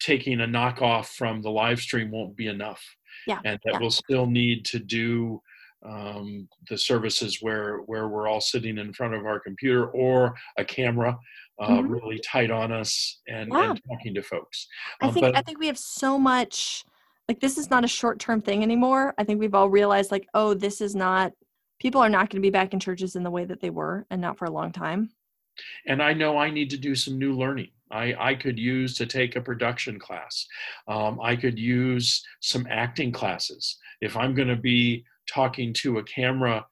taking 0.00 0.40
a 0.40 0.46
knockoff 0.46 1.06
from 1.06 1.42
the 1.42 1.50
live 1.50 1.80
stream 1.80 2.10
won't 2.10 2.36
be 2.36 2.46
enough 2.46 2.82
yeah, 3.26 3.38
and 3.44 3.58
that 3.64 3.74
yeah. 3.74 3.78
we'll 3.78 3.90
still 3.90 4.26
need 4.26 4.64
to 4.66 4.78
do 4.78 5.40
um, 5.86 6.48
the 6.68 6.76
services 6.76 7.38
where 7.40 7.78
where 7.78 8.08
we're 8.08 8.28
all 8.28 8.40
sitting 8.40 8.78
in 8.78 8.92
front 8.92 9.14
of 9.14 9.24
our 9.24 9.40
computer 9.40 9.88
or 9.90 10.34
a 10.58 10.64
camera 10.64 11.18
uh, 11.60 11.68
mm-hmm. 11.68 11.92
really 11.92 12.20
tight 12.26 12.50
on 12.50 12.72
us 12.72 13.20
and, 13.28 13.50
yeah. 13.52 13.70
and 13.70 13.80
talking 13.88 14.14
to 14.14 14.22
folks. 14.22 14.66
I 15.00 15.08
um, 15.08 15.14
think 15.14 15.24
but, 15.24 15.36
I 15.36 15.42
think 15.42 15.58
we 15.58 15.66
have 15.66 15.78
so 15.78 16.18
much 16.18 16.84
like 17.28 17.40
this 17.40 17.58
is 17.58 17.70
not 17.70 17.84
a 17.84 17.88
short 17.88 18.18
term 18.18 18.40
thing 18.40 18.62
anymore. 18.62 19.14
I 19.18 19.24
think 19.24 19.40
we've 19.40 19.54
all 19.54 19.70
realized 19.70 20.10
like 20.10 20.26
oh 20.34 20.54
this 20.54 20.80
is 20.80 20.94
not 20.94 21.32
people 21.78 22.00
are 22.02 22.10
not 22.10 22.28
going 22.28 22.42
to 22.42 22.46
be 22.46 22.50
back 22.50 22.74
in 22.74 22.80
churches 22.80 23.16
in 23.16 23.22
the 23.22 23.30
way 23.30 23.44
that 23.44 23.60
they 23.60 23.70
were 23.70 24.06
and 24.10 24.20
not 24.20 24.38
for 24.38 24.44
a 24.44 24.50
long 24.50 24.72
time. 24.72 25.10
And 25.86 26.02
I 26.02 26.12
know 26.12 26.38
I 26.38 26.50
need 26.50 26.70
to 26.70 26.76
do 26.76 26.94
some 26.94 27.18
new 27.18 27.34
learning. 27.34 27.70
I, 27.90 28.14
I 28.18 28.34
could 28.34 28.58
use 28.58 28.94
to 28.96 29.06
take 29.06 29.36
a 29.36 29.40
production 29.40 29.98
class. 29.98 30.46
Um, 30.88 31.20
I 31.22 31.36
could 31.36 31.58
use 31.58 32.22
some 32.40 32.66
acting 32.70 33.12
classes. 33.12 33.76
If 34.00 34.16
I'm 34.16 34.34
going 34.34 34.48
to 34.48 34.56
be 34.56 35.04
talking 35.28 35.72
to 35.74 35.98
a 35.98 36.04
camera 36.04 36.64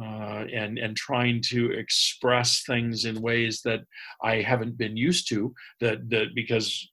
uh, 0.00 0.44
and 0.52 0.78
and 0.78 0.96
trying 0.96 1.42
to 1.42 1.70
express 1.72 2.62
things 2.64 3.04
in 3.04 3.20
ways 3.20 3.60
that 3.62 3.80
I 4.22 4.36
haven't 4.36 4.78
been 4.78 4.96
used 4.96 5.28
to, 5.28 5.54
that 5.80 6.08
that 6.10 6.34
because 6.34 6.88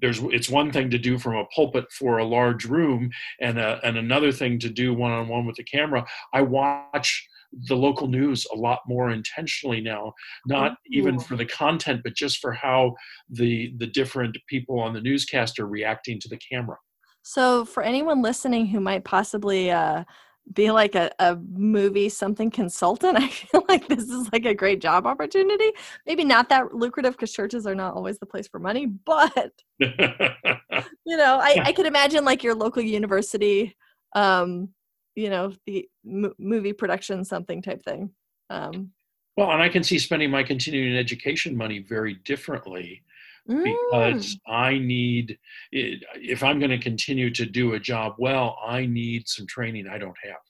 there's 0.00 0.20
it's 0.24 0.48
one 0.48 0.70
thing 0.70 0.90
to 0.90 0.98
do 0.98 1.18
from 1.18 1.36
a 1.36 1.46
pulpit 1.46 1.90
for 1.92 2.18
a 2.18 2.24
large 2.24 2.64
room 2.64 3.10
and 3.40 3.58
a, 3.58 3.80
and 3.84 3.96
another 3.96 4.32
thing 4.32 4.58
to 4.60 4.68
do 4.68 4.94
one 4.94 5.12
on 5.12 5.28
one 5.28 5.46
with 5.46 5.56
the 5.56 5.64
camera. 5.64 6.04
I 6.32 6.42
watch 6.42 7.26
the 7.66 7.76
local 7.76 8.06
news 8.06 8.46
a 8.54 8.56
lot 8.56 8.80
more 8.86 9.10
intentionally 9.10 9.80
now 9.80 10.12
not 10.46 10.76
even 10.86 11.18
for 11.18 11.36
the 11.36 11.44
content 11.44 12.00
but 12.04 12.14
just 12.14 12.38
for 12.38 12.52
how 12.52 12.94
the 13.28 13.74
the 13.78 13.86
different 13.86 14.36
people 14.48 14.78
on 14.80 14.92
the 14.92 15.00
newscast 15.00 15.58
are 15.58 15.66
reacting 15.66 16.20
to 16.20 16.28
the 16.28 16.38
camera. 16.38 16.76
So 17.22 17.64
for 17.64 17.82
anyone 17.82 18.22
listening 18.22 18.66
who 18.66 18.80
might 18.80 19.04
possibly 19.04 19.70
uh, 19.70 20.04
be 20.52 20.70
like 20.70 20.94
a, 20.94 21.10
a 21.18 21.36
movie 21.52 22.08
something 22.08 22.50
consultant 22.50 23.16
i 23.18 23.28
feel 23.28 23.62
like 23.68 23.86
this 23.88 24.08
is 24.08 24.32
like 24.32 24.46
a 24.46 24.54
great 24.54 24.80
job 24.80 25.06
opportunity. 25.06 25.70
Maybe 26.06 26.24
not 26.24 26.48
that 26.48 26.74
lucrative 26.74 27.12
because 27.12 27.32
churches 27.32 27.66
are 27.66 27.74
not 27.74 27.94
always 27.94 28.18
the 28.18 28.26
place 28.26 28.48
for 28.48 28.58
money 28.58 28.86
but 28.86 29.52
you 29.78 31.16
know 31.16 31.38
I, 31.40 31.62
I 31.64 31.72
could 31.72 31.86
imagine 31.86 32.24
like 32.24 32.42
your 32.42 32.54
local 32.54 32.82
university 32.82 33.76
um 34.14 34.70
you 35.14 35.30
know 35.30 35.52
the 35.66 35.88
m- 36.06 36.34
movie 36.38 36.72
production 36.72 37.24
something 37.24 37.62
type 37.62 37.82
thing. 37.82 38.10
Um, 38.48 38.92
well 39.36 39.52
and 39.52 39.62
i 39.62 39.68
can 39.68 39.82
see 39.82 39.98
spending 39.98 40.30
my 40.30 40.42
continuing 40.42 40.96
education 40.96 41.56
money 41.56 41.78
very 41.78 42.14
differently 42.24 43.02
mm. 43.48 43.64
because 43.64 44.38
i 44.46 44.78
need 44.78 45.38
if 45.72 46.42
i'm 46.42 46.58
going 46.58 46.70
to 46.70 46.78
continue 46.78 47.30
to 47.30 47.46
do 47.46 47.74
a 47.74 47.80
job 47.80 48.14
well 48.18 48.58
i 48.66 48.84
need 48.84 49.28
some 49.28 49.46
training 49.46 49.88
i 49.88 49.98
don't 49.98 50.16
have. 50.24 50.40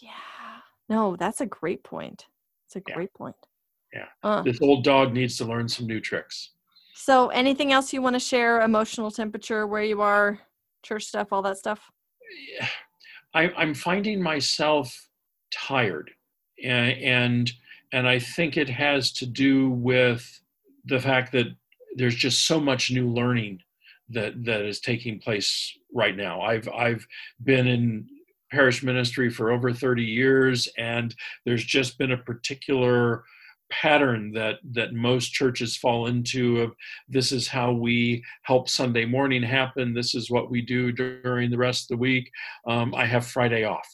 Yeah. 0.00 0.10
No 0.88 1.16
that's 1.16 1.40
a 1.40 1.46
great 1.46 1.84
point. 1.84 2.26
It's 2.66 2.76
a 2.76 2.80
great 2.80 3.10
yeah. 3.14 3.18
point. 3.18 3.36
Yeah. 3.92 4.06
Uh, 4.22 4.42
this 4.42 4.60
old 4.60 4.84
dog 4.84 5.12
needs 5.12 5.36
to 5.36 5.44
learn 5.44 5.68
some 5.68 5.86
new 5.86 6.00
tricks. 6.00 6.52
So 6.94 7.28
anything 7.28 7.72
else 7.72 7.92
you 7.92 8.00
want 8.02 8.14
to 8.14 8.20
share? 8.20 8.62
Emotional 8.62 9.10
temperature 9.10 9.66
where 9.66 9.84
you 9.84 10.00
are 10.00 10.38
church 10.82 11.04
stuff 11.04 11.32
all 11.32 11.42
that 11.42 11.58
stuff? 11.58 11.90
Yeah 12.58 12.66
I, 13.34 13.62
am 13.62 13.74
finding 13.74 14.22
myself 14.22 15.08
tired, 15.52 16.10
and, 16.62 16.98
and 16.98 17.52
and 17.92 18.08
I 18.08 18.18
think 18.18 18.56
it 18.56 18.68
has 18.70 19.12
to 19.12 19.26
do 19.26 19.70
with 19.70 20.40
the 20.84 21.00
fact 21.00 21.32
that 21.32 21.46
there's 21.96 22.14
just 22.14 22.46
so 22.46 22.58
much 22.58 22.90
new 22.90 23.08
learning 23.08 23.60
that 24.10 24.44
that 24.44 24.62
is 24.62 24.80
taking 24.80 25.18
place 25.18 25.76
right 25.94 26.16
now. 26.16 26.40
I've 26.40 26.68
I've 26.68 27.06
been 27.42 27.66
in 27.66 28.08
parish 28.50 28.82
ministry 28.82 29.30
for 29.30 29.50
over 29.50 29.72
30 29.72 30.02
years, 30.02 30.68
and 30.76 31.14
there's 31.46 31.64
just 31.64 31.98
been 31.98 32.12
a 32.12 32.18
particular 32.18 33.24
pattern 33.80 34.32
that 34.32 34.56
that 34.72 34.92
most 34.92 35.32
churches 35.32 35.76
fall 35.76 36.06
into 36.06 36.60
of 36.60 36.72
this 37.08 37.32
is 37.32 37.48
how 37.48 37.72
we 37.72 38.22
help 38.42 38.68
sunday 38.68 39.04
morning 39.04 39.42
happen 39.42 39.94
this 39.94 40.14
is 40.14 40.30
what 40.30 40.50
we 40.50 40.60
do 40.60 40.92
during 40.92 41.50
the 41.50 41.56
rest 41.56 41.84
of 41.84 41.96
the 41.96 42.00
week 42.00 42.30
um, 42.66 42.94
i 42.94 43.06
have 43.06 43.26
friday 43.26 43.64
off. 43.64 43.88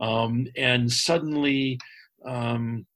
Um, 0.00 0.46
and 0.56 0.90
suddenly 0.90 1.78
um, 2.24 2.86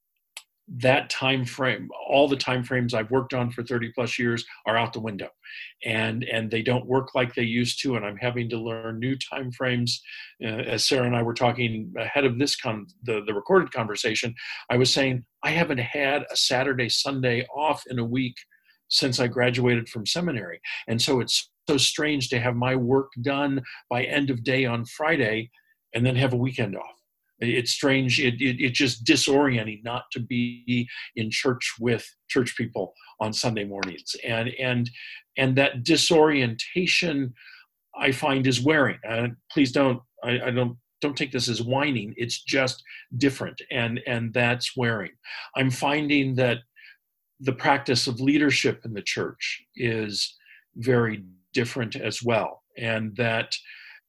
that 0.67 1.09
time 1.11 1.45
frame 1.45 1.89
all 2.09 2.27
the 2.27 2.35
time 2.35 2.63
frames 2.63 2.93
i've 2.93 3.11
worked 3.11 3.33
on 3.33 3.51
for 3.51 3.63
30 3.63 3.91
plus 3.93 4.17
years 4.17 4.43
are 4.65 4.77
out 4.77 4.93
the 4.93 4.99
window. 4.99 5.29
And 5.85 6.23
and 6.23 6.49
they 6.49 6.63
don't 6.63 6.87
work 6.87 7.13
like 7.13 7.35
they 7.35 7.43
used 7.43 7.81
to 7.81 7.95
and 7.95 8.05
i'm 8.05 8.17
having 8.17 8.49
to 8.49 8.57
learn 8.57 8.99
new 8.99 9.15
time 9.15 9.51
frames. 9.51 10.01
Uh, 10.43 10.47
as 10.47 10.85
sarah 10.85 11.05
and 11.05 11.15
i 11.15 11.21
were 11.21 11.33
talking 11.33 11.93
ahead 11.97 12.25
of 12.25 12.39
this 12.39 12.55
con 12.55 12.87
the, 13.03 13.21
the 13.25 13.33
recorded 13.33 13.71
conversation 13.71 14.33
i 14.69 14.77
was 14.77 14.91
saying 14.91 15.23
i 15.43 15.51
haven't 15.51 15.79
had 15.79 16.23
a 16.31 16.35
saturday 16.35 16.89
sunday 16.89 17.45
off 17.55 17.83
in 17.89 17.99
a 17.99 18.05
week 18.05 18.35
since 18.89 19.19
i 19.19 19.27
graduated 19.27 19.87
from 19.87 20.05
seminary. 20.05 20.59
And 20.87 21.01
so 21.01 21.19
it's 21.19 21.51
so 21.69 21.77
strange 21.77 22.29
to 22.29 22.39
have 22.39 22.55
my 22.55 22.75
work 22.75 23.11
done 23.21 23.61
by 23.89 24.03
end 24.03 24.29
of 24.29 24.43
day 24.43 24.65
on 24.65 24.85
friday 24.85 25.49
and 25.93 26.05
then 26.05 26.15
have 26.15 26.33
a 26.33 26.37
weekend 26.37 26.75
off 26.75 27.04
it's 27.39 27.71
strange. 27.71 28.19
It, 28.19 28.35
it, 28.41 28.57
it's 28.59 28.77
just 28.77 29.03
disorienting 29.03 29.83
not 29.83 30.03
to 30.13 30.19
be 30.19 30.87
in 31.15 31.29
church 31.31 31.75
with 31.79 32.05
church 32.29 32.55
people 32.57 32.93
on 33.19 33.33
sunday 33.33 33.65
mornings. 33.65 34.15
And 34.23 34.49
and 34.59 34.89
and 35.37 35.55
that 35.57 35.83
disorientation 35.83 37.33
i 37.99 38.11
find 38.11 38.47
is 38.47 38.61
wearing. 38.61 38.97
And 39.03 39.35
please 39.51 39.71
don't 39.71 40.01
I, 40.23 40.39
I 40.45 40.51
don't 40.51 40.77
don't 41.01 41.17
take 41.17 41.31
this 41.31 41.49
as 41.49 41.61
whining. 41.61 42.13
It's 42.17 42.43
just 42.43 42.81
different 43.17 43.61
and 43.71 43.99
and 44.07 44.33
that's 44.33 44.75
wearing. 44.77 45.11
I'm 45.55 45.71
finding 45.71 46.35
that 46.35 46.59
the 47.41 47.53
practice 47.53 48.07
of 48.07 48.21
leadership 48.21 48.81
in 48.85 48.93
the 48.93 49.01
church 49.01 49.61
is 49.75 50.35
very 50.77 51.23
different 51.53 51.95
as 51.95 52.23
well 52.23 52.63
and 52.77 53.15
that 53.15 53.55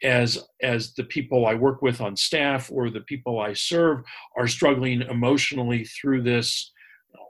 as 0.02 0.38
as 0.62 0.94
the 0.94 1.04
people 1.04 1.46
I 1.46 1.54
work 1.54 1.82
with 1.82 2.00
on 2.00 2.16
staff 2.16 2.70
or 2.72 2.90
the 2.90 3.00
people 3.00 3.40
I 3.40 3.54
serve 3.54 4.04
are 4.36 4.46
struggling 4.46 5.02
emotionally 5.02 5.84
through 5.84 6.22
this 6.22 6.72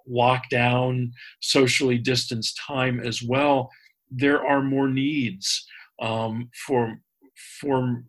lockdown, 0.08 1.10
socially 1.40 1.98
distanced 1.98 2.60
time 2.66 3.00
as 3.00 3.22
well, 3.22 3.70
there 4.10 4.44
are 4.44 4.62
more 4.62 4.88
needs 4.88 5.66
um, 6.00 6.50
for 6.66 7.00
for 7.60 8.04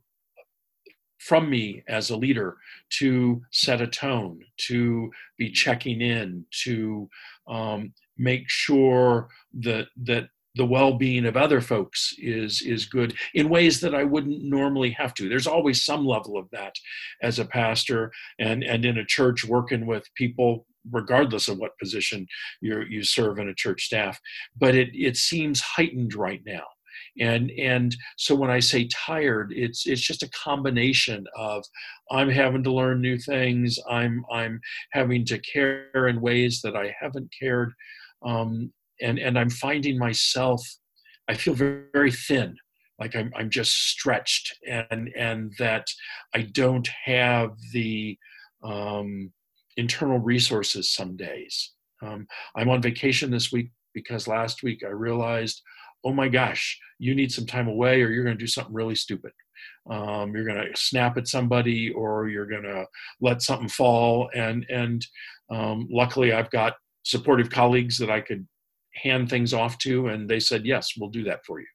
from 1.20 1.50
me 1.50 1.84
as 1.90 2.10
a 2.10 2.16
leader 2.16 2.56
to 2.90 3.42
set 3.52 3.82
a 3.82 3.88
tone, 3.88 4.40
to 4.56 5.12
be 5.38 5.52
checking 5.52 6.00
in, 6.02 6.46
to 6.64 7.10
um, 7.50 7.92
make 8.18 8.44
sure 8.48 9.28
that 9.54 9.88
that 9.98 10.30
the 10.58 10.66
well-being 10.66 11.26
of 11.26 11.38
other 11.38 11.62
folks 11.62 12.14
is 12.18 12.62
is 12.62 12.86
good 12.86 13.14
in 13.34 13.50
ways 13.50 13.80
that 13.82 13.96
I 13.96 14.04
wouldn't 14.04 14.44
normally 14.44 14.92
have 14.92 15.14
to. 15.16 15.30
There's 15.30 15.48
always 15.48 15.86
some 15.86 16.06
level 16.06 16.38
of 16.38 16.50
that 16.52 16.74
as 17.22 17.40
a 17.40 17.46
pastor 17.46 18.12
and 18.40 18.64
and 18.64 18.86
in 18.86 18.98
a 18.98 19.06
church 19.06 19.46
working 19.46 19.86
with 19.86 20.04
people 20.16 20.66
regardless 20.92 21.48
of 21.48 21.58
what 21.58 21.78
position 21.80 22.26
you 22.62 22.82
you 22.90 23.04
serve 23.04 23.40
in 23.40 23.50
a 23.50 23.54
church 23.54 23.84
staff 23.84 24.20
but 24.58 24.76
it 24.76 24.90
it 24.94 25.18
seems 25.18 25.60
heightened 25.60 26.14
right 26.14 26.42
now 26.46 26.64
and 27.20 27.52
and 27.52 27.96
so 28.16 28.34
when 28.34 28.50
i 28.50 28.60
say 28.60 28.88
tired 28.88 29.52
it's 29.56 29.86
it's 29.86 30.02
just 30.02 30.24
a 30.24 30.30
combination 30.30 31.26
of 31.36 31.64
i'm 32.12 32.30
having 32.30 32.64
to 32.64 32.72
learn 32.72 33.02
new 33.02 33.18
things 33.18 33.78
i'm 33.90 34.24
i'm 34.32 34.60
having 34.92 35.26
to 35.26 35.38
care 35.40 36.08
in 36.08 36.22
ways 36.22 36.62
that 36.64 36.76
i 36.76 36.96
haven't 37.00 37.30
cared 37.38 37.74
um, 38.24 38.72
and 39.02 39.20
and 39.20 39.38
i'm 39.38 39.50
finding 39.50 39.98
myself 39.98 40.62
i 41.28 41.34
feel 41.34 41.54
very, 41.54 41.84
very 41.94 42.12
thin 42.12 42.56
like 43.00 43.16
I'm, 43.16 43.32
I'm 43.36 43.50
just 43.50 43.90
stretched 43.90 44.58
and 44.68 45.10
and 45.16 45.54
that 45.60 45.88
i 46.34 46.42
don't 46.42 46.88
have 47.06 47.52
the 47.74 48.18
um, 48.64 49.32
internal 49.78 50.18
resources 50.18 50.92
some 50.92 51.16
days. 51.16 51.74
Um, 52.02 52.28
i'm 52.56 52.70
on 52.70 52.82
vacation 52.82 53.32
this 53.32 53.52
week 53.52 53.72
because 53.94 54.28
last 54.28 54.64
week 54.64 54.84
i 54.84 54.90
realized 54.90 55.62
oh 56.04 56.14
my 56.14 56.28
gosh 56.28 56.78
you 57.00 57.14
need 57.16 57.32
some 57.32 57.46
time 57.46 57.68
away 57.68 58.02
or 58.02 58.10
you're 58.10 58.24
going 58.24 58.38
to 58.38 58.44
do 58.44 58.48
something 58.48 58.74
really 58.74 58.96
stupid. 58.96 59.32
Um, 59.90 60.34
you're 60.36 60.46
going 60.46 60.64
to 60.64 60.80
snap 60.80 61.18
at 61.18 61.28
somebody 61.28 61.92
or 61.92 62.28
you're 62.28 62.48
going 62.48 62.64
to 62.64 62.86
let 63.22 63.42
something 63.42 63.70
fall. 63.70 64.30
And 64.34 64.66
and 64.70 65.06
um, 65.50 65.88
luckily 65.90 66.34
i've 66.34 66.52
got 66.52 66.74
supportive 67.04 67.50
colleagues 67.50 67.98
that 67.98 68.10
i 68.10 68.20
could 68.20 68.46
hand 69.02 69.30
things 69.30 69.54
off 69.54 69.78
to, 69.80 70.08
and 70.08 70.30
they 70.30 70.40
said, 70.40 70.66
yes, 70.66 70.94
we'll 70.98 71.10
do 71.10 71.24
that 71.24 71.46
for 71.46 71.60
you. 71.60 71.68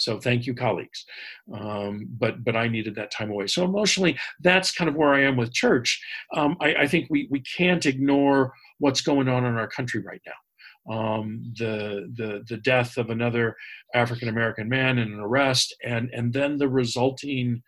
So 0.00 0.18
thank 0.18 0.46
you, 0.46 0.54
colleagues. 0.54 1.04
Um, 1.52 2.08
but 2.18 2.42
but 2.42 2.56
I 2.56 2.68
needed 2.68 2.94
that 2.94 3.10
time 3.10 3.30
away. 3.30 3.46
So 3.46 3.64
emotionally, 3.64 4.18
that's 4.40 4.72
kind 4.72 4.88
of 4.88 4.96
where 4.96 5.12
I 5.12 5.22
am 5.22 5.36
with 5.36 5.52
church. 5.52 6.02
Um, 6.34 6.56
I, 6.60 6.74
I, 6.74 6.86
think 6.86 7.08
we 7.10 7.28
we 7.30 7.40
can't 7.40 7.84
ignore 7.84 8.54
what's 8.78 9.02
going 9.02 9.28
on 9.28 9.44
in 9.44 9.56
our 9.56 9.68
country 9.68 10.02
right 10.02 10.22
now. 10.26 10.94
Um, 10.94 11.42
the 11.58 12.10
the 12.16 12.44
the 12.48 12.56
death 12.58 12.96
of 12.96 13.10
another 13.10 13.54
African 13.94 14.28
American 14.28 14.68
man 14.68 14.98
in 14.98 15.12
an 15.12 15.20
arrest, 15.20 15.76
and 15.84 16.08
and 16.14 16.32
then 16.32 16.56
the 16.56 16.68
resulting 16.68 17.62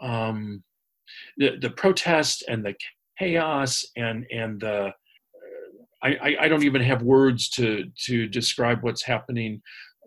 um, 0.00 0.62
the 1.38 1.56
the 1.60 1.70
protest 1.70 2.44
and 2.48 2.64
the 2.64 2.74
chaos 3.18 3.84
and 3.96 4.26
and 4.30 4.60
the 4.60 4.92
I, 6.02 6.36
I, 6.40 6.48
don't 6.48 6.64
even 6.64 6.82
have 6.82 7.02
words 7.02 7.48
to 7.50 7.84
to 8.06 8.26
describe 8.26 8.82
what's 8.82 9.02
happening 9.02 9.60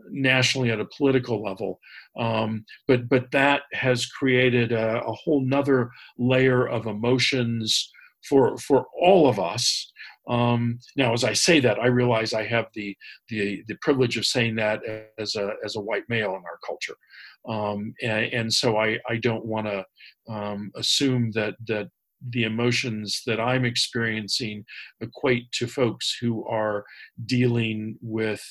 nationally 0.10 0.72
at 0.72 0.80
a 0.80 0.88
political 0.98 1.44
level. 1.44 1.80
Um, 2.18 2.66
but 2.88 3.08
but 3.10 3.32
that 3.32 3.64
has 3.74 4.06
created 4.06 4.72
a, 4.72 5.04
a 5.04 5.14
whole 5.14 5.46
nother 5.46 5.92
layer 6.18 6.68
of 6.68 6.88
emotions 6.88 7.92
for 8.28 8.58
for 8.58 8.86
all 9.00 9.28
of 9.28 9.40
us. 9.40 9.92
Um, 10.30 10.80
now, 10.96 11.12
as 11.14 11.26
I 11.26 11.34
say 11.34 11.60
that, 11.60 11.80
I 11.80 11.88
realize 11.88 12.34
I 12.34 12.46
have 12.46 12.68
the 12.74 12.96
the 13.30 13.64
the 13.68 13.76
privilege 13.82 14.18
of 14.18 14.26
saying 14.26 14.56
that 14.56 14.82
as 15.18 15.36
a 15.36 15.54
as 15.66 15.76
a 15.76 15.82
white 15.82 16.04
male 16.08 16.30
in 16.30 16.44
our 16.44 16.60
culture, 16.66 16.96
um, 17.48 17.94
and, 18.02 18.34
and, 18.34 18.54
so 18.54 18.78
I 18.78 19.00
I 19.10 19.18
don't 19.18 19.46
want 19.46 19.68
to 19.68 19.86
um, 20.32 20.72
assume 20.76 21.32
that 21.34 21.56
that 21.68 21.90
the 22.30 22.44
emotions 22.44 23.22
that 23.26 23.40
I'm 23.40 23.66
experiencing 23.66 24.66
equate 25.02 25.52
to 25.54 25.68
folks 25.68 26.18
who 26.20 26.46
are 26.46 26.86
dealing 27.26 27.98
with 28.02 28.44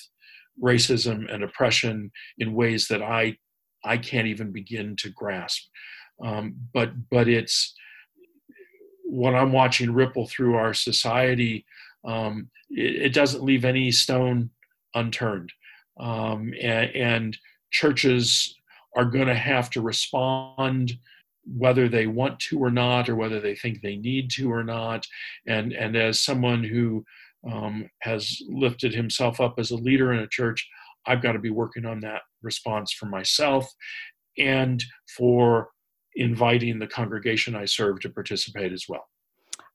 racism 0.63 1.33
and 1.33 1.43
oppression 1.43 2.11
in 2.39 2.55
ways 2.55 2.89
that 2.89 3.03
I 3.03 3.37
I 3.85 3.97
can't 3.97 4.29
even 4.29 4.53
begin 4.53 4.97
to 4.97 5.11
grasp. 5.11 5.63
Um, 6.25 6.55
but 6.73 6.91
but 7.11 7.29
it's 7.29 7.75
what 9.05 9.35
I'm 9.35 9.53
watching 9.53 9.93
ripple 9.93 10.27
through 10.27 10.55
our 10.55 10.73
society. 10.75 11.67
Um, 12.05 12.49
it, 12.71 13.07
it, 13.07 13.15
doesn't 13.15 13.45
leave 13.45 13.65
any 13.65 13.91
stone 13.91 14.51
unturned, 14.95 15.53
um, 16.01 16.53
and, 16.61 16.91
and 16.97 17.39
churches 17.71 18.57
are 18.97 19.05
going 19.05 19.27
to 19.27 19.35
have 19.35 19.71
to 19.71 19.81
respond 19.81 20.93
whether 21.45 21.89
they 21.89 22.07
want 22.07 22.39
to 22.41 22.59
or 22.59 22.71
not, 22.71 23.09
or 23.09 23.17
whether 23.17 23.41
they 23.41 23.55
think 23.55 23.81
they 23.81 23.97
need 23.97 24.31
to 24.31 24.51
or 24.53 24.63
not. 24.63 25.07
And, 25.47 25.73
and 25.73 25.97
as 25.97 26.21
someone 26.21 26.63
who 26.63 27.05
um, 27.51 27.89
has 28.01 28.41
lifted 28.49 28.95
himself 28.95 29.41
up 29.41 29.55
as 29.59 29.71
a 29.71 29.77
leader 29.77 30.13
in 30.13 30.21
a 30.21 30.29
church, 30.29 30.69
I've 31.07 31.23
got 31.23 31.33
to 31.33 31.39
be 31.39 31.51
working 31.51 31.85
on 31.85 32.01
that 32.01 32.23
response 32.43 32.93
for 32.93 33.07
myself 33.07 33.67
and 34.39 34.83
for 35.17 35.69
inviting 36.15 36.79
the 36.79 36.87
congregation 36.87 37.55
I 37.57 37.65
serve 37.65 38.01
to 38.01 38.11
participate 38.11 38.73
as 38.73 38.85
well. 38.89 39.07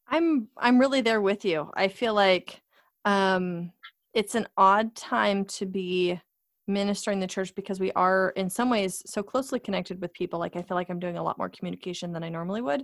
I'm 0.09 0.47
I'm 0.57 0.79
really 0.79 1.01
there 1.01 1.21
with 1.21 1.43
you. 1.43 1.69
I 1.75 1.89
feel 1.89 2.13
like 2.13 2.61
um, 3.03 3.71
it's 4.13 4.35
an 4.35 4.47
odd 4.55 4.95
time 4.95 5.45
to 5.45 5.65
be 5.65 6.19
ministering 6.67 7.19
the 7.19 7.27
church 7.27 7.55
because 7.55 7.79
we 7.79 7.91
are 7.93 8.31
in 8.35 8.49
some 8.49 8.69
ways 8.69 9.01
so 9.05 9.23
closely 9.23 9.59
connected 9.59 10.01
with 10.01 10.13
people 10.13 10.37
like 10.37 10.55
i 10.55 10.61
feel 10.61 10.75
like 10.75 10.89
i'm 10.89 10.99
doing 10.99 11.17
a 11.17 11.23
lot 11.23 11.37
more 11.37 11.49
communication 11.49 12.11
than 12.11 12.23
i 12.23 12.29
normally 12.29 12.61
would 12.61 12.83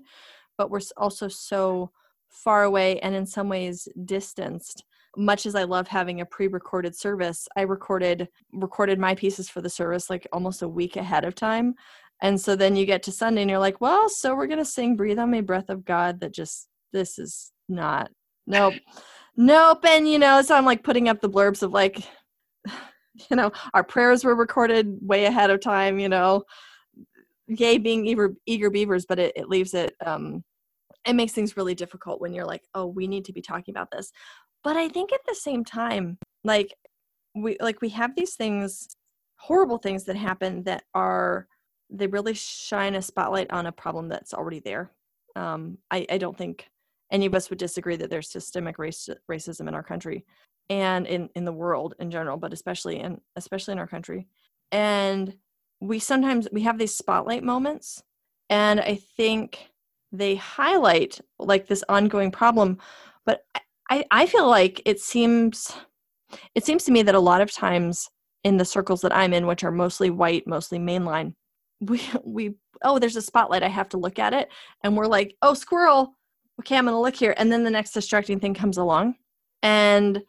but 0.57 0.69
we're 0.69 0.79
also 0.97 1.27
so 1.27 1.91
far 2.29 2.63
away 2.63 2.99
and 2.99 3.15
in 3.15 3.25
some 3.25 3.47
ways 3.47 3.87
distanced. 4.05 4.83
Much 5.15 5.45
as 5.45 5.53
i 5.53 5.63
love 5.63 5.87
having 5.87 6.21
a 6.21 6.25
pre-recorded 6.25 6.95
service 6.95 7.47
i 7.55 7.61
recorded 7.61 8.27
recorded 8.51 8.97
my 8.97 9.13
pieces 9.13 9.47
for 9.47 9.61
the 9.61 9.69
service 9.69 10.09
like 10.09 10.27
almost 10.33 10.63
a 10.63 10.67
week 10.67 10.95
ahead 10.95 11.23
of 11.23 11.35
time. 11.35 11.75
And 12.21 12.39
so 12.39 12.55
then 12.55 12.75
you 12.75 12.87
get 12.87 13.03
to 13.03 13.11
sunday 13.11 13.41
and 13.41 13.49
you're 13.49 13.59
like 13.59 13.79
well 13.79 14.09
so 14.09 14.35
we're 14.35 14.47
going 14.47 14.57
to 14.57 14.65
sing 14.65 14.95
breathe 14.95 15.19
on 15.19 15.29
me 15.29 15.41
breath 15.41 15.69
of 15.69 15.85
god 15.85 16.19
that 16.21 16.33
just 16.33 16.67
this 16.93 17.19
is 17.19 17.51
not 17.69 18.09
nope. 18.47 18.73
Nope 19.35 19.85
and 19.85 20.07
you 20.07 20.19
know 20.19 20.41
so 20.43 20.55
i'm 20.55 20.65
like 20.65 20.83
putting 20.83 21.09
up 21.09 21.19
the 21.19 21.29
blurbs 21.29 21.63
of 21.63 21.71
like 21.71 21.97
you 23.29 23.35
know 23.35 23.51
our 23.73 23.83
prayers 23.83 24.23
were 24.23 24.35
recorded 24.35 24.97
way 25.01 25.25
ahead 25.25 25.49
of 25.49 25.59
time 25.59 25.99
you 25.99 26.09
know. 26.09 26.43
Yay 27.47 27.77
being 27.77 28.05
eager, 28.05 28.33
eager 28.45 28.69
beavers 28.69 29.05
but 29.05 29.19
it, 29.19 29.33
it 29.35 29.49
leaves 29.49 29.73
it 29.73 29.95
um 30.05 30.43
it 31.05 31.13
makes 31.13 31.33
things 31.33 31.57
really 31.57 31.75
difficult 31.75 32.21
when 32.21 32.33
you're 32.33 32.45
like 32.45 32.63
oh 32.73 32.85
we 32.85 33.07
need 33.07 33.25
to 33.25 33.33
be 33.33 33.41
talking 33.41 33.73
about 33.73 33.91
this. 33.91 34.11
But 34.63 34.77
i 34.77 34.87
think 34.87 35.11
at 35.11 35.19
the 35.27 35.35
same 35.35 35.63
time 35.65 36.17
like 36.43 36.73
we 37.35 37.57
like 37.59 37.81
we 37.81 37.89
have 37.89 38.15
these 38.15 38.35
things 38.35 38.87
horrible 39.37 39.77
things 39.77 40.05
that 40.05 40.15
happen 40.15 40.63
that 40.63 40.83
are 40.93 41.47
they 41.89 42.07
really 42.07 42.33
shine 42.33 42.95
a 42.95 43.01
spotlight 43.01 43.51
on 43.51 43.65
a 43.65 43.71
problem 43.71 44.07
that's 44.07 44.33
already 44.33 44.59
there. 44.59 44.91
Um 45.35 45.77
i 45.91 46.05
i 46.09 46.17
don't 46.17 46.37
think 46.37 46.69
any 47.11 47.25
of 47.25 47.35
us 47.35 47.49
would 47.49 47.59
disagree 47.59 47.95
that 47.95 48.09
there's 48.09 48.31
systemic 48.31 48.79
race, 48.79 49.07
racism 49.29 49.67
in 49.67 49.75
our 49.75 49.83
country 49.83 50.25
and 50.69 51.05
in, 51.07 51.29
in 51.35 51.45
the 51.45 51.51
world 51.51 51.95
in 51.99 52.11
general, 52.11 52.37
but 52.37 52.53
especially 52.53 52.99
in 52.99 53.19
especially 53.35 53.73
in 53.73 53.79
our 53.79 53.87
country. 53.87 54.27
And 54.71 55.35
we 55.79 55.99
sometimes 55.99 56.47
we 56.51 56.61
have 56.61 56.77
these 56.77 56.95
spotlight 56.95 57.43
moments, 57.43 58.03
and 58.49 58.79
I 58.79 58.99
think 59.17 59.69
they 60.11 60.35
highlight 60.35 61.19
like 61.39 61.67
this 61.67 61.83
ongoing 61.89 62.31
problem. 62.31 62.77
But 63.25 63.43
I, 63.89 64.05
I 64.11 64.25
feel 64.25 64.47
like 64.47 64.81
it 64.85 64.99
seems 64.99 65.75
it 66.55 66.65
seems 66.65 66.83
to 66.85 66.91
me 66.91 67.03
that 67.03 67.15
a 67.15 67.19
lot 67.19 67.41
of 67.41 67.51
times 67.51 68.09
in 68.43 68.57
the 68.57 68.65
circles 68.65 69.01
that 69.01 69.15
I'm 69.15 69.33
in, 69.33 69.47
which 69.47 69.63
are 69.63 69.71
mostly 69.71 70.09
white, 70.09 70.47
mostly 70.47 70.79
mainline, 70.79 71.33
we 71.89 72.01
we 72.23 72.55
oh 72.83 72.99
there's 72.99 73.15
a 73.15 73.21
spotlight 73.21 73.63
i 73.63 73.67
have 73.67 73.89
to 73.89 73.97
look 73.97 74.19
at 74.19 74.33
it 74.33 74.49
and 74.83 74.95
we're 74.95 75.07
like 75.07 75.35
oh 75.41 75.53
squirrel 75.53 76.15
okay 76.59 76.77
i'm 76.77 76.85
gonna 76.85 76.99
look 76.99 77.15
here 77.15 77.33
and 77.37 77.51
then 77.51 77.63
the 77.63 77.69
next 77.69 77.91
distracting 77.91 78.39
thing 78.39 78.53
comes 78.53 78.77
along 78.77 79.15
and 79.61 80.21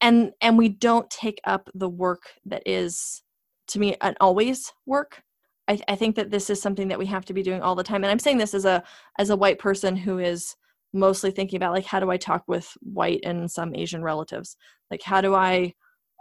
and 0.00 0.32
and 0.40 0.58
we 0.58 0.68
don't 0.68 1.08
take 1.10 1.40
up 1.44 1.68
the 1.74 1.88
work 1.88 2.22
that 2.46 2.62
is 2.66 3.22
to 3.68 3.78
me 3.78 3.96
an 4.00 4.14
always 4.20 4.72
work. 4.86 5.22
I, 5.68 5.80
I 5.88 5.96
think 5.96 6.16
that 6.16 6.30
this 6.30 6.50
is 6.50 6.60
something 6.60 6.88
that 6.88 6.98
we 6.98 7.06
have 7.06 7.24
to 7.26 7.34
be 7.34 7.42
doing 7.42 7.62
all 7.62 7.74
the 7.74 7.84
time. 7.84 8.04
And 8.04 8.10
i'm 8.10 8.18
saying 8.18 8.38
this 8.38 8.54
as 8.54 8.64
a 8.64 8.82
as 9.18 9.30
a 9.30 9.36
white 9.36 9.58
person 9.58 9.96
who 9.96 10.18
is 10.18 10.56
mostly 10.92 11.30
thinking 11.30 11.56
about 11.56 11.72
like 11.72 11.86
how 11.86 12.00
do 12.00 12.10
i 12.10 12.16
talk 12.16 12.44
with 12.46 12.70
white 12.80 13.20
and 13.24 13.50
some 13.50 13.74
asian 13.74 14.02
relatives? 14.02 14.56
Like 14.90 15.02
how 15.02 15.20
do 15.20 15.34
i 15.34 15.74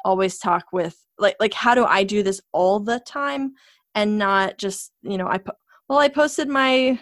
always 0.06 0.38
talk 0.38 0.66
with 0.72 0.96
like 1.20 1.36
like 1.40 1.54
how 1.54 1.75
do 1.75 1.86
i 1.86 2.04
do 2.04 2.24
this 2.24 2.42
all 2.51 2.80
the 2.80 3.00
time 3.01 3.54
and 3.96 4.18
not 4.18 4.58
just 4.58 4.92
you 5.04 5.18
know 5.18 5.28
i 5.28 5.38
po- 5.38 5.51
well 5.88 6.00
i 6.00 6.08
posted 6.08 6.48
my 6.48 7.00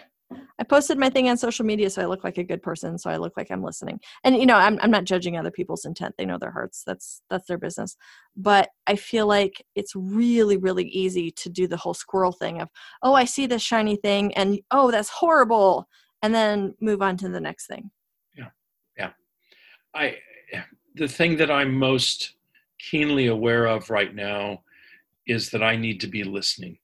i 0.60 0.64
posted 0.64 0.98
my 0.98 1.10
thing 1.10 1.28
on 1.28 1.36
social 1.36 1.64
media 1.64 1.90
so 1.90 2.02
i 2.02 2.04
look 2.04 2.22
like 2.22 2.38
a 2.38 2.44
good 2.44 2.62
person 2.62 2.96
so 2.98 3.10
i 3.10 3.16
look 3.16 3.36
like 3.36 3.50
i'm 3.50 3.62
listening. 3.62 3.98
And 4.24 4.36
you 4.36 4.46
know 4.46 4.56
i'm, 4.56 4.78
I'm 4.82 4.90
not 4.90 5.04
judging 5.04 5.36
other 5.36 5.50
people's 5.50 5.84
intent. 5.84 6.14
They 6.16 6.26
know 6.26 6.38
their 6.38 6.52
hearts. 6.52 6.82
That's 6.86 7.22
that's 7.30 7.46
their 7.46 7.58
business. 7.58 7.96
But 8.36 8.68
i 8.86 8.94
feel 8.96 9.26
like 9.26 9.64
it's 9.74 9.94
really 9.96 10.56
really 10.56 10.88
easy 10.88 11.30
to 11.32 11.48
do 11.48 11.66
the 11.66 11.76
whole 11.76 11.94
squirrel 11.94 12.32
thing 12.32 12.60
of 12.60 12.68
oh 13.02 13.14
i 13.14 13.24
see 13.24 13.46
this 13.46 13.62
shiny 13.62 13.96
thing 13.96 14.32
and 14.34 14.60
oh 14.70 14.90
that's 14.90 15.08
horrible 15.08 15.88
and 16.22 16.34
then 16.34 16.74
move 16.80 17.00
on 17.02 17.16
to 17.16 17.28
the 17.28 17.40
next 17.40 17.66
thing. 17.66 17.90
Yeah. 18.36 18.50
Yeah. 18.96 19.10
I 19.94 20.16
the 20.94 21.08
thing 21.08 21.36
that 21.36 21.50
i'm 21.50 21.72
most 21.72 22.34
keenly 22.80 23.26
aware 23.26 23.66
of 23.66 23.90
right 23.90 24.14
now 24.14 24.62
is 25.26 25.50
that 25.50 25.62
I 25.62 25.76
need 25.76 26.00
to 26.00 26.06
be 26.06 26.24
listening. 26.24 26.78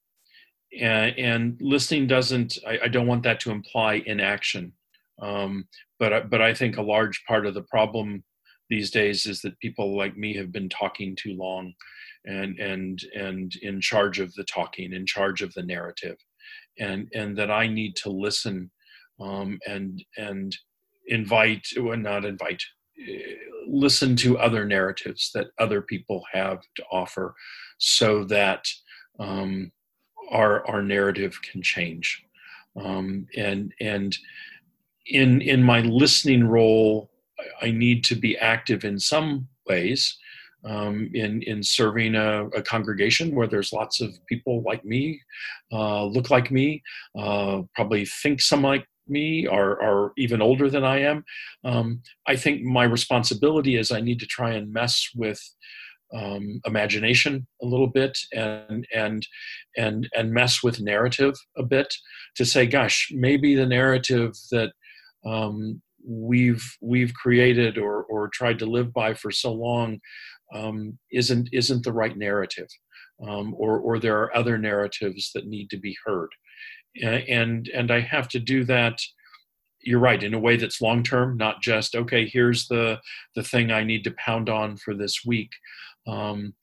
And, 0.80 1.18
and 1.18 1.58
listening 1.60 2.06
doesn't, 2.06 2.58
I, 2.66 2.78
I, 2.84 2.88
don't 2.88 3.06
want 3.06 3.22
that 3.22 3.40
to 3.40 3.50
imply 3.50 4.02
inaction. 4.06 4.72
Um, 5.20 5.68
but, 5.98 6.28
but 6.30 6.42
I 6.42 6.52
think 6.52 6.76
a 6.76 6.82
large 6.82 7.24
part 7.26 7.46
of 7.46 7.54
the 7.54 7.62
problem 7.62 8.22
these 8.68 8.90
days 8.90 9.26
is 9.26 9.40
that 9.42 9.58
people 9.60 9.96
like 9.96 10.16
me 10.16 10.34
have 10.34 10.52
been 10.52 10.68
talking 10.68 11.16
too 11.16 11.34
long 11.34 11.72
and, 12.24 12.58
and, 12.58 13.00
and 13.14 13.54
in 13.62 13.80
charge 13.80 14.18
of 14.18 14.34
the 14.34 14.44
talking, 14.44 14.92
in 14.92 15.06
charge 15.06 15.42
of 15.42 15.52
the 15.54 15.62
narrative. 15.62 16.16
And, 16.78 17.08
and 17.14 17.36
that 17.38 17.50
I 17.50 17.66
need 17.66 17.96
to 17.96 18.10
listen 18.10 18.70
um, 19.20 19.58
and, 19.66 20.04
and 20.18 20.54
invite, 21.06 21.66
well, 21.78 21.96
not 21.96 22.24
invite, 22.24 22.62
listen 23.66 24.16
to 24.16 24.38
other 24.38 24.64
narratives 24.64 25.30
that 25.34 25.48
other 25.58 25.82
people 25.82 26.22
have 26.32 26.60
to 26.76 26.84
offer 26.90 27.34
so 27.78 28.24
that 28.24 28.66
um, 29.18 29.70
our 30.30 30.66
our 30.68 30.82
narrative 30.82 31.40
can 31.42 31.62
change 31.62 32.24
um, 32.76 33.26
and 33.36 33.72
and 33.80 34.16
in 35.06 35.40
in 35.40 35.62
my 35.62 35.80
listening 35.80 36.46
role 36.46 37.10
i 37.62 37.70
need 37.70 38.02
to 38.04 38.14
be 38.14 38.36
active 38.38 38.84
in 38.84 38.98
some 38.98 39.48
ways 39.68 40.18
um, 40.66 41.10
in 41.14 41.42
in 41.42 41.62
serving 41.62 42.14
a, 42.16 42.46
a, 42.48 42.62
congregation 42.62 43.34
where 43.34 43.46
there's 43.46 43.72
lots 43.72 44.00
of 44.00 44.18
people 44.26 44.62
like 44.62 44.84
me, 44.84 45.20
uh, 45.72 46.04
look 46.04 46.28
like 46.28 46.50
me, 46.50 46.82
uh, 47.16 47.62
probably 47.74 48.04
think 48.04 48.40
some 48.40 48.62
like 48.62 48.84
me 49.08 49.46
are, 49.46 49.80
are 49.80 50.12
even 50.16 50.42
older 50.42 50.68
than 50.68 50.84
I 50.84 50.98
am. 51.02 51.24
Um, 51.64 52.02
I 52.26 52.36
think 52.36 52.62
my 52.62 52.84
responsibility 52.84 53.76
is 53.76 53.92
I 53.92 54.00
need 54.00 54.18
to 54.20 54.26
try 54.26 54.52
and 54.52 54.72
mess 54.72 55.10
with 55.14 55.40
um, 56.14 56.60
imagination 56.66 57.46
a 57.62 57.66
little 57.66 57.88
bit 57.88 58.16
and 58.32 58.86
and 58.94 59.26
and 59.76 60.08
and 60.16 60.32
mess 60.32 60.62
with 60.62 60.80
narrative 60.80 61.34
a 61.56 61.62
bit 61.62 61.92
to 62.36 62.44
say, 62.44 62.66
gosh, 62.66 63.08
maybe 63.12 63.54
the 63.54 63.66
narrative 63.66 64.32
that 64.50 64.72
um, 65.24 65.82
we've 66.06 66.64
we've 66.80 67.14
created 67.14 67.78
or 67.78 68.04
or 68.04 68.28
tried 68.28 68.58
to 68.60 68.66
live 68.66 68.92
by 68.92 69.14
for 69.14 69.30
so 69.30 69.52
long 69.52 69.98
um, 70.54 70.98
isn't 71.12 71.48
isn't 71.52 71.84
the 71.84 71.92
right 71.92 72.16
narrative, 72.16 72.68
um, 73.26 73.54
or 73.56 73.78
or 73.78 73.98
there 73.98 74.18
are 74.18 74.36
other 74.36 74.58
narratives 74.58 75.30
that 75.34 75.46
need 75.46 75.70
to 75.70 75.78
be 75.78 75.96
heard 76.04 76.30
and 77.02 77.68
and 77.68 77.90
I 77.90 78.00
have 78.00 78.28
to 78.28 78.38
do 78.38 78.64
that. 78.64 79.00
You're 79.80 80.00
right 80.00 80.22
in 80.22 80.34
a 80.34 80.38
way 80.38 80.56
that's 80.56 80.80
long 80.80 81.02
term, 81.02 81.36
not 81.36 81.62
just 81.62 81.94
okay. 81.94 82.26
Here's 82.26 82.66
the 82.68 82.98
the 83.34 83.42
thing 83.42 83.70
I 83.70 83.84
need 83.84 84.04
to 84.04 84.12
pound 84.12 84.48
on 84.48 84.76
for 84.76 84.94
this 84.94 85.20
week, 85.24 85.50
um, 86.06 86.54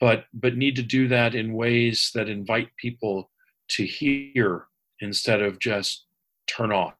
but 0.00 0.24
but 0.34 0.56
need 0.56 0.76
to 0.76 0.82
do 0.82 1.08
that 1.08 1.34
in 1.34 1.54
ways 1.54 2.10
that 2.14 2.28
invite 2.28 2.68
people 2.76 3.30
to 3.68 3.84
hear 3.84 4.66
instead 5.00 5.42
of 5.42 5.58
just 5.58 6.06
turn 6.46 6.72
off 6.72 6.94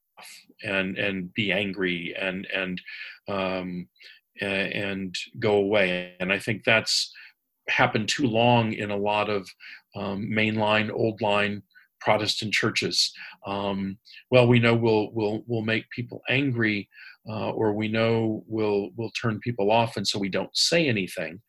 and 0.63 0.97
and 0.99 1.33
be 1.35 1.53
angry 1.53 2.15
and 2.19 2.47
and 2.55 2.81
um, 3.29 3.89
and 4.41 5.15
go 5.39 5.57
away. 5.57 6.15
And 6.21 6.33
I 6.33 6.39
think 6.39 6.65
that's 6.65 7.13
happened 7.69 8.09
too 8.09 8.27
long 8.27 8.73
in 8.73 8.91
a 8.91 8.97
lot 8.97 9.29
of 9.29 9.49
um, 9.97 10.29
mainline, 10.31 10.91
old 10.93 11.21
line 11.21 11.63
Protestant 12.01 12.53
churches. 12.53 13.13
Um, 13.47 13.99
well, 14.31 14.47
we 14.47 14.61
know 14.61 14.75
we'll 14.75 15.11
we'll 15.13 15.43
we'll 15.47 15.63
make 15.63 15.91
people 15.91 16.23
angry, 16.29 16.89
uh, 17.29 17.51
or 17.51 17.73
we 17.73 17.89
know 17.89 18.45
we'll 18.47 18.91
we'll 18.97 19.11
turn 19.11 19.41
people 19.41 19.71
off, 19.71 19.97
and 19.97 20.07
so 20.07 20.19
we 20.19 20.29
don't 20.29 20.55
say 20.57 20.89
anything. 20.89 21.41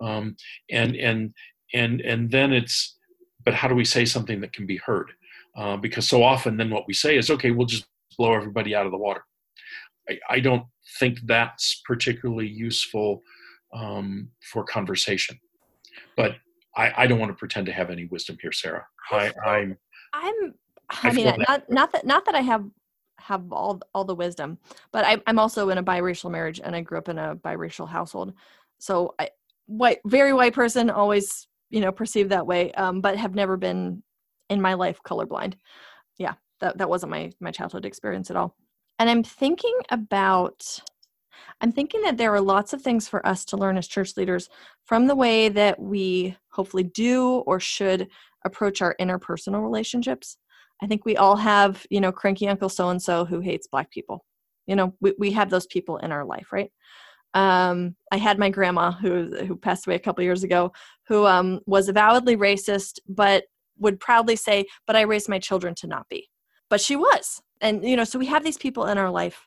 Um, 0.00 0.36
and 0.70 0.96
and 0.96 1.34
and 1.74 2.00
and 2.00 2.30
then 2.30 2.52
it's, 2.52 2.98
but 3.44 3.54
how 3.54 3.68
do 3.68 3.74
we 3.74 3.84
say 3.84 4.04
something 4.04 4.40
that 4.40 4.52
can 4.52 4.66
be 4.66 4.76
heard? 4.78 5.10
Uh, 5.56 5.76
because 5.76 6.06
so 6.08 6.22
often 6.22 6.56
then 6.56 6.70
what 6.70 6.86
we 6.86 6.94
say 6.94 7.16
is, 7.16 7.30
okay, 7.30 7.50
we'll 7.50 7.66
just 7.66 7.86
blow 8.18 8.34
everybody 8.34 8.74
out 8.74 8.86
of 8.86 8.92
the 8.92 8.98
water. 8.98 9.24
I, 10.08 10.18
I 10.28 10.40
don't 10.40 10.64
think 10.98 11.18
that's 11.24 11.82
particularly 11.86 12.46
useful 12.46 13.22
um, 13.74 14.28
for 14.52 14.64
conversation. 14.64 15.38
But 16.16 16.36
I, 16.76 16.92
I, 16.96 17.06
don't 17.06 17.18
want 17.18 17.30
to 17.30 17.36
pretend 17.36 17.66
to 17.66 17.72
have 17.72 17.90
any 17.90 18.06
wisdom 18.06 18.36
here, 18.40 18.52
Sarah. 18.52 18.86
I, 19.10 19.32
I'm 19.44 19.76
I'm 20.12 20.54
I, 20.90 21.08
I 21.08 21.12
mean 21.12 21.34
not 21.48 21.70
not 21.70 21.92
that 21.92 22.06
not 22.06 22.24
that 22.26 22.34
I 22.34 22.40
have 22.40 22.64
have 23.18 23.52
all 23.52 23.80
all 23.94 24.04
the 24.04 24.14
wisdom, 24.14 24.58
but 24.92 25.04
I, 25.04 25.20
I'm 25.26 25.38
also 25.38 25.70
in 25.70 25.78
a 25.78 25.82
biracial 25.82 26.30
marriage 26.30 26.60
and 26.62 26.76
I 26.76 26.80
grew 26.80 26.98
up 26.98 27.08
in 27.08 27.18
a 27.18 27.36
biracial 27.36 27.88
household. 27.88 28.34
So 28.78 29.14
I 29.18 29.30
white 29.66 29.98
very 30.06 30.32
white 30.32 30.54
person 30.54 30.90
always 30.90 31.46
you 31.70 31.80
know 31.80 31.92
perceived 31.92 32.30
that 32.30 32.46
way, 32.46 32.72
um, 32.72 33.00
but 33.00 33.16
have 33.16 33.34
never 33.34 33.56
been 33.56 34.02
in 34.48 34.60
my 34.60 34.74
life 34.74 35.00
colorblind. 35.04 35.54
Yeah, 36.18 36.34
that 36.60 36.78
that 36.78 36.88
wasn't 36.88 37.10
my 37.10 37.32
my 37.40 37.50
childhood 37.50 37.84
experience 37.84 38.30
at 38.30 38.36
all. 38.36 38.54
And 38.98 39.10
I'm 39.10 39.22
thinking 39.22 39.78
about 39.90 40.80
I'm 41.60 41.72
thinking 41.72 42.02
that 42.02 42.16
there 42.16 42.34
are 42.34 42.40
lots 42.40 42.72
of 42.72 42.82
things 42.82 43.08
for 43.08 43.26
us 43.26 43.44
to 43.46 43.56
learn 43.56 43.76
as 43.76 43.86
church 43.86 44.16
leaders 44.16 44.48
from 44.84 45.06
the 45.06 45.16
way 45.16 45.48
that 45.48 45.78
we 45.80 46.36
hopefully 46.50 46.82
do 46.82 47.38
or 47.46 47.60
should 47.60 48.08
approach 48.44 48.82
our 48.82 48.94
interpersonal 49.00 49.62
relationships. 49.62 50.38
I 50.82 50.86
think 50.86 51.04
we 51.04 51.16
all 51.16 51.36
have, 51.36 51.86
you 51.90 52.00
know, 52.00 52.12
cranky 52.12 52.48
uncle 52.48 52.68
so 52.68 52.90
and 52.90 53.02
so 53.02 53.24
who 53.24 53.40
hates 53.40 53.66
black 53.66 53.90
people. 53.90 54.24
You 54.66 54.76
know, 54.76 54.94
we, 55.00 55.14
we 55.18 55.30
have 55.32 55.48
those 55.48 55.66
people 55.66 55.96
in 55.98 56.12
our 56.12 56.24
life, 56.24 56.52
right? 56.52 56.70
Um, 57.34 57.96
I 58.12 58.16
had 58.16 58.38
my 58.38 58.50
grandma 58.50 58.92
who 58.92 59.36
who 59.46 59.56
passed 59.56 59.86
away 59.86 59.96
a 59.96 60.00
couple 60.00 60.24
years 60.24 60.42
ago, 60.42 60.72
who 61.06 61.26
um, 61.26 61.60
was 61.66 61.88
avowedly 61.88 62.36
racist, 62.36 62.98
but 63.08 63.44
would 63.78 64.00
proudly 64.00 64.36
say, 64.36 64.64
"But 64.86 64.96
I 64.96 65.02
raised 65.02 65.28
my 65.28 65.38
children 65.38 65.74
to 65.76 65.86
not 65.86 66.08
be." 66.08 66.28
But 66.70 66.80
she 66.80 66.96
was, 66.96 67.42
and 67.60 67.84
you 67.84 67.96
know, 67.96 68.04
so 68.04 68.18
we 68.18 68.26
have 68.26 68.44
these 68.44 68.58
people 68.58 68.86
in 68.86 68.98
our 68.98 69.10
life. 69.10 69.46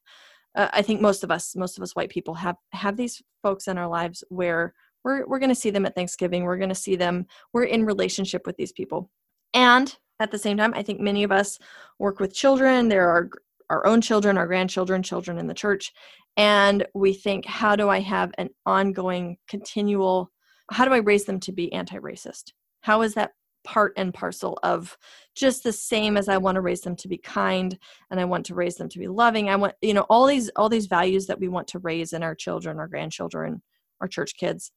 Uh, 0.56 0.70
I 0.74 0.82
think 0.82 1.02
most 1.02 1.24
of 1.24 1.32
us, 1.32 1.56
most 1.56 1.78
of 1.78 1.84
us 1.84 1.96
white 1.96 2.10
people, 2.10 2.36
have 2.36 2.56
have 2.74 2.98
these 2.98 3.22
folks 3.42 3.68
in 3.68 3.78
our 3.78 3.88
lives 3.88 4.24
where 4.30 4.74
we're, 5.04 5.26
we're 5.26 5.40
going 5.40 5.50
to 5.50 5.56
see 5.56 5.70
them 5.70 5.86
at 5.86 5.96
Thanksgiving. 5.96 6.44
We're 6.44 6.58
going 6.58 6.70
to 6.70 6.76
see 6.76 6.96
them. 6.96 7.26
We're 7.54 7.64
in 7.64 7.86
relationship 7.86 8.46
with 8.46 8.58
these 8.58 8.72
people. 8.72 9.10
And 9.54 9.96
at 10.20 10.32
the 10.32 10.38
same 10.38 10.58
time, 10.58 10.74
I 10.76 10.84
think 10.84 11.00
many 11.00 11.24
of 11.24 11.32
us 11.32 11.58
work 11.98 12.20
with 12.20 12.34
children. 12.34 12.90
There 12.90 13.08
are 13.08 13.30
our 13.70 13.86
own 13.86 14.02
children, 14.02 14.38
our 14.38 14.48
grandchildren, 14.48 15.04
children 15.04 15.38
in 15.38 15.48
the 15.48 15.54
church. 15.54 15.94
And 16.40 16.88
we 16.96 17.12
think, 17.14 17.46
how 17.46 17.76
do 17.76 17.90
I 17.90 18.00
have 18.00 18.32
an 18.38 18.50
ongoing, 18.66 19.36
continual, 19.50 20.32
how 20.72 20.86
do 20.86 20.94
I 20.94 21.00
raise 21.00 21.26
them 21.26 21.42
to 21.42 21.52
be 21.52 21.72
anti 21.74 21.98
racist? 21.98 22.54
How 22.80 23.02
is 23.02 23.14
that 23.16 23.32
part 23.66 23.92
and 23.98 24.14
parcel 24.14 24.58
of 24.64 24.98
just 25.36 25.64
the 25.64 25.74
same 25.74 26.16
as 26.16 26.30
I 26.30 26.38
want 26.38 26.56
to 26.56 26.62
raise 26.62 26.80
them 26.80 26.96
to 26.96 27.10
be 27.10 27.18
kind 27.18 27.78
and 28.10 28.22
I 28.22 28.26
want 28.26 28.46
to 28.46 28.56
raise 28.56 28.76
them 28.76 28.88
to 28.88 29.00
be 29.00 29.10
loving. 29.10 29.50
I 29.50 29.58
want, 29.58 29.74
you 29.82 29.94
know, 29.94 30.06
all 30.10 30.26
these 30.28 30.50
all 30.56 30.70
these 30.70 30.86
values 30.88 31.28
that 31.28 31.42
we 31.42 31.50
want 31.50 31.68
to 31.70 31.80
raise 31.80 32.14
in 32.14 32.24
our 32.24 32.36
children, 32.36 32.80
our 32.80 32.88
grandchildren, 32.88 33.62
our 34.00 34.08
church 34.08 34.38
kids. 34.38 34.72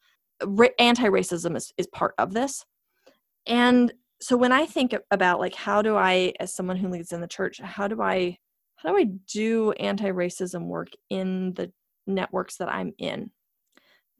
anti-racism 0.81 1.57
is, 1.57 1.73
is 1.79 1.87
part 1.87 2.15
of 2.19 2.35
this. 2.35 2.65
And 3.47 3.93
so 4.21 4.37
when 4.37 4.51
I 4.51 4.67
think 4.67 4.97
about 5.13 5.39
like 5.39 5.55
how 5.55 5.81
do 5.81 5.95
I 5.95 6.33
as 6.41 6.53
someone 6.53 6.77
who 6.77 6.89
leads 6.89 7.13
in 7.13 7.21
the 7.21 7.29
church, 7.29 7.61
how 7.61 7.87
do 7.87 8.03
I 8.03 8.39
how 8.83 8.91
do 8.91 8.97
I 8.97 9.05
do 9.05 9.73
anti-racism 9.73 10.67
work 10.67 10.89
in 11.11 11.55
the 11.55 11.73
networks 12.07 12.57
that 12.57 12.69
I'm 12.69 12.93
in? 12.99 13.31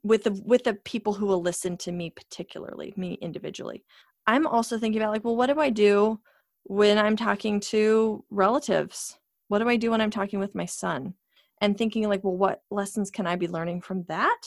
with 0.03 0.25
the 0.25 0.43
with 0.45 0.65
the 0.65 0.75
people 0.75 1.13
who 1.13 1.27
will 1.27 1.43
listen 1.43 1.77
to 1.77 1.93
me 1.93 2.11
particularly 2.11 2.93
me 2.97 3.15
individually. 3.21 3.85
I'm 4.27 4.47
also 4.47 4.79
thinking 4.79 5.01
about 5.01 5.13
like 5.13 5.25
well 5.25 5.37
what 5.37 5.47
do 5.47 5.61
i 5.61 5.71
do 5.71 6.21
when 6.65 6.99
i'm 6.99 7.17
talking 7.17 7.61
to 7.61 8.25
relatives? 8.31 9.19
What 9.49 9.61
do 9.61 9.69
i 9.69 9.77
do 9.77 9.91
when 9.91 10.01
i'm 10.01 10.11
talking 10.11 10.39
with 10.39 10.55
my 10.55 10.67
son? 10.67 11.15
And 11.61 11.79
thinking 11.79 12.09
like 12.09 12.25
well 12.25 12.37
what 12.37 12.63
lessons 12.71 13.11
can 13.11 13.27
i 13.27 13.37
be 13.37 13.49
learning 13.49 13.81
from 13.83 14.05
that? 14.09 14.41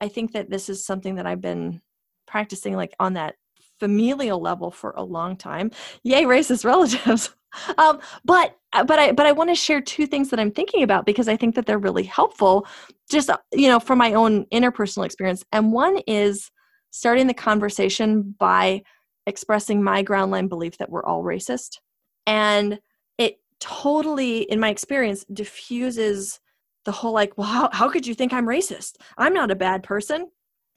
I 0.00 0.08
think 0.08 0.32
that 0.32 0.50
this 0.50 0.68
is 0.68 0.84
something 0.84 1.16
that 1.16 1.26
i've 1.26 1.40
been 1.40 1.80
practicing 2.26 2.74
like 2.74 2.94
on 2.98 3.14
that 3.14 3.36
familial 3.80 4.40
level 4.40 4.70
for 4.70 4.92
a 4.96 5.02
long 5.02 5.36
time. 5.36 5.70
Yay 6.02 6.22
racist 6.24 6.64
relatives 6.72 7.34
um, 7.78 8.00
but 8.24 8.56
uh, 8.72 8.84
but 8.84 8.98
I 8.98 9.12
but 9.12 9.26
I 9.26 9.32
want 9.32 9.50
to 9.50 9.54
share 9.54 9.80
two 9.80 10.06
things 10.06 10.30
that 10.30 10.40
I'm 10.40 10.50
thinking 10.50 10.82
about 10.82 11.06
because 11.06 11.28
I 11.28 11.36
think 11.36 11.54
that 11.54 11.66
they're 11.66 11.78
really 11.78 12.04
helpful, 12.04 12.66
just 13.10 13.30
uh, 13.30 13.38
you 13.52 13.68
know, 13.68 13.80
from 13.80 13.98
my 13.98 14.14
own 14.14 14.46
interpersonal 14.46 15.04
experience. 15.04 15.44
And 15.52 15.72
one 15.72 15.98
is 16.06 16.50
starting 16.90 17.26
the 17.26 17.34
conversation 17.34 18.34
by 18.38 18.82
expressing 19.26 19.82
my 19.82 20.02
ground 20.02 20.30
line 20.30 20.48
belief 20.48 20.78
that 20.78 20.90
we're 20.90 21.04
all 21.04 21.22
racist, 21.22 21.78
and 22.26 22.78
it 23.18 23.38
totally, 23.60 24.42
in 24.42 24.60
my 24.60 24.68
experience, 24.68 25.24
diffuses 25.32 26.40
the 26.84 26.92
whole 26.92 27.12
like, 27.12 27.36
well, 27.36 27.46
how, 27.46 27.70
how 27.72 27.88
could 27.88 28.06
you 28.06 28.14
think 28.14 28.32
I'm 28.32 28.46
racist? 28.46 28.96
I'm 29.16 29.32
not 29.32 29.50
a 29.50 29.56
bad 29.56 29.82
person 29.82 30.28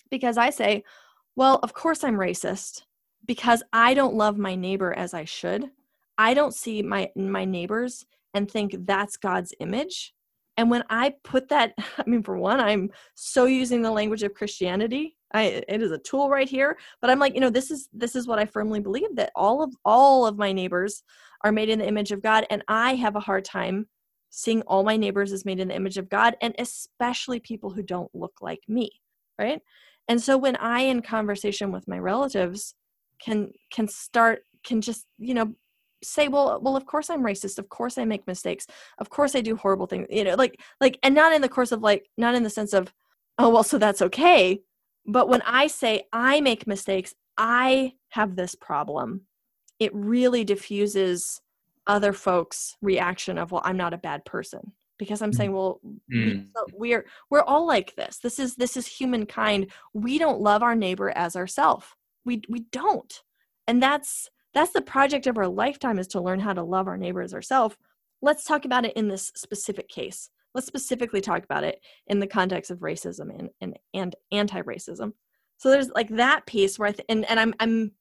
because 0.09 0.37
I 0.37 0.49
say, 0.49 0.83
well, 1.35 1.59
of 1.63 1.73
course 1.73 2.03
I'm 2.03 2.15
racist 2.15 2.83
because 3.25 3.61
I 3.73 3.93
don't 3.93 4.15
love 4.15 4.37
my 4.37 4.55
neighbor 4.55 4.93
as 4.93 5.13
I 5.13 5.25
should 5.25 5.69
I 6.17 6.33
don't 6.33 6.53
see 6.53 6.81
my 6.81 7.09
my 7.15 7.45
neighbors 7.45 8.05
and 8.33 8.49
think 8.49 8.75
that's 8.85 9.17
God's 9.17 9.53
image. 9.59 10.13
And 10.57 10.71
when 10.71 10.83
I 10.89 11.13
put 11.23 11.49
that, 11.49 11.73
I 11.97 12.03
mean, 12.05 12.23
for 12.23 12.37
one, 12.37 12.59
I'm 12.59 12.91
so 13.15 13.45
using 13.45 13.81
the 13.81 13.91
language 13.91 14.23
of 14.23 14.33
Christianity. 14.33 15.15
I, 15.33 15.63
it 15.67 15.81
is 15.81 15.91
a 15.91 15.97
tool 15.97 16.29
right 16.29 16.47
here, 16.47 16.77
but 17.01 17.09
I'm 17.09 17.19
like, 17.19 17.35
you 17.35 17.41
know, 17.41 17.49
this 17.49 17.69
is 17.69 17.89
this 17.93 18.15
is 18.15 18.27
what 18.27 18.39
I 18.39 18.45
firmly 18.45 18.79
believe 18.79 19.15
that 19.15 19.31
all 19.35 19.61
of 19.61 19.73
all 19.83 20.25
of 20.25 20.37
my 20.37 20.53
neighbors 20.53 21.03
are 21.43 21.51
made 21.51 21.69
in 21.69 21.79
the 21.79 21.87
image 21.87 22.11
of 22.11 22.23
God, 22.23 22.45
and 22.49 22.63
I 22.67 22.95
have 22.95 23.15
a 23.15 23.21
hard 23.21 23.43
time 23.43 23.87
seeing 24.29 24.61
all 24.63 24.83
my 24.83 24.97
neighbors 24.97 25.31
as 25.31 25.45
made 25.45 25.59
in 25.59 25.67
the 25.67 25.75
image 25.75 25.97
of 25.97 26.09
God, 26.09 26.35
and 26.41 26.55
especially 26.59 27.39
people 27.39 27.71
who 27.71 27.83
don't 27.83 28.13
look 28.13 28.33
like 28.41 28.61
me, 28.67 28.89
right? 29.37 29.61
And 30.07 30.21
so 30.21 30.37
when 30.37 30.55
I, 30.57 30.81
in 30.81 31.01
conversation 31.01 31.71
with 31.71 31.87
my 31.87 31.99
relatives, 31.99 32.75
can 33.21 33.51
can 33.71 33.87
start 33.87 34.43
can 34.63 34.79
just 34.79 35.05
you 35.17 35.33
know 35.33 35.53
say 36.03 36.27
well 36.27 36.59
well 36.61 36.75
of 36.75 36.85
course 36.85 37.09
i'm 37.09 37.23
racist. 37.23 37.57
Of 37.57 37.69
course 37.69 37.97
i 37.97 38.05
make 38.05 38.27
mistakes. 38.27 38.67
Of 38.97 39.09
course 39.09 39.35
i 39.35 39.41
do 39.41 39.55
horrible 39.55 39.87
things 39.87 40.07
you 40.09 40.23
know 40.23 40.35
like 40.35 40.59
like 40.79 40.99
and 41.03 41.15
not 41.15 41.33
in 41.33 41.41
the 41.41 41.49
course 41.49 41.71
of 41.71 41.81
like 41.81 42.09
not 42.17 42.35
in 42.35 42.43
the 42.43 42.49
sense 42.49 42.73
of 42.73 42.93
oh 43.37 43.49
well 43.49 43.63
so 43.63 43.77
that's 43.77 44.01
okay. 44.01 44.61
But 45.05 45.29
when 45.29 45.41
i 45.43 45.67
say 45.67 46.03
i 46.13 46.41
make 46.41 46.67
mistakes 46.67 47.13
i 47.37 47.93
have 48.09 48.35
this 48.35 48.55
problem 48.55 49.21
it 49.79 49.93
really 49.93 50.43
diffuses 50.43 51.41
other 51.85 52.11
folks 52.13 52.75
reaction 52.81 53.37
of 53.37 53.51
well 53.51 53.61
i'm 53.65 53.77
not 53.77 53.93
a 53.93 53.97
bad 53.97 54.23
person. 54.25 54.71
Because 54.97 55.21
i'm 55.21 55.33
saying 55.33 55.53
well 55.53 55.79
mm. 56.11 56.47
we're 56.73 57.05
we're 57.29 57.43
all 57.43 57.67
like 57.67 57.95
this. 57.95 58.17
This 58.17 58.39
is 58.39 58.55
this 58.55 58.75
is 58.75 58.87
humankind. 58.87 59.71
We 59.93 60.17
don't 60.17 60.41
love 60.41 60.63
our 60.63 60.75
neighbor 60.75 61.11
as 61.11 61.35
ourself. 61.35 61.95
We 62.25 62.41
we 62.49 62.61
don't. 62.71 63.21
And 63.67 63.83
that's 63.83 64.29
that's 64.57 64.73
the 64.73 64.81
project 64.81 65.27
of 65.27 65.37
our 65.37 65.47
lifetime 65.47 65.99
is 65.99 66.07
to 66.07 66.21
learn 66.21 66.39
how 66.39 66.53
to 66.53 66.63
love 66.63 66.87
our 66.87 66.97
neighbors 66.97 67.33
ourselves 67.33 67.77
let's 68.21 68.43
talk 68.43 68.65
about 68.65 68.85
it 68.85 68.93
in 68.93 69.07
this 69.07 69.31
specific 69.35 69.87
case. 69.87 70.29
Let's 70.53 70.67
specifically 70.67 71.21
talk 71.21 71.43
about 71.43 71.63
it 71.63 71.79
in 72.07 72.19
the 72.19 72.27
context 72.27 72.71
of 72.71 72.79
racism 72.79 73.37
and 73.37 73.49
and, 73.61 73.77
and 73.93 74.15
anti-racism. 74.31 75.13
So 75.57 75.69
there's 75.69 75.89
like 75.89 76.09
that 76.09 76.45
piece 76.45 76.77
where 76.77 76.89
i 76.89 76.91
th- 76.91 77.05
and, 77.09 77.25
and 77.25 77.39
i'm 77.39 77.53
i'm 77.59 77.91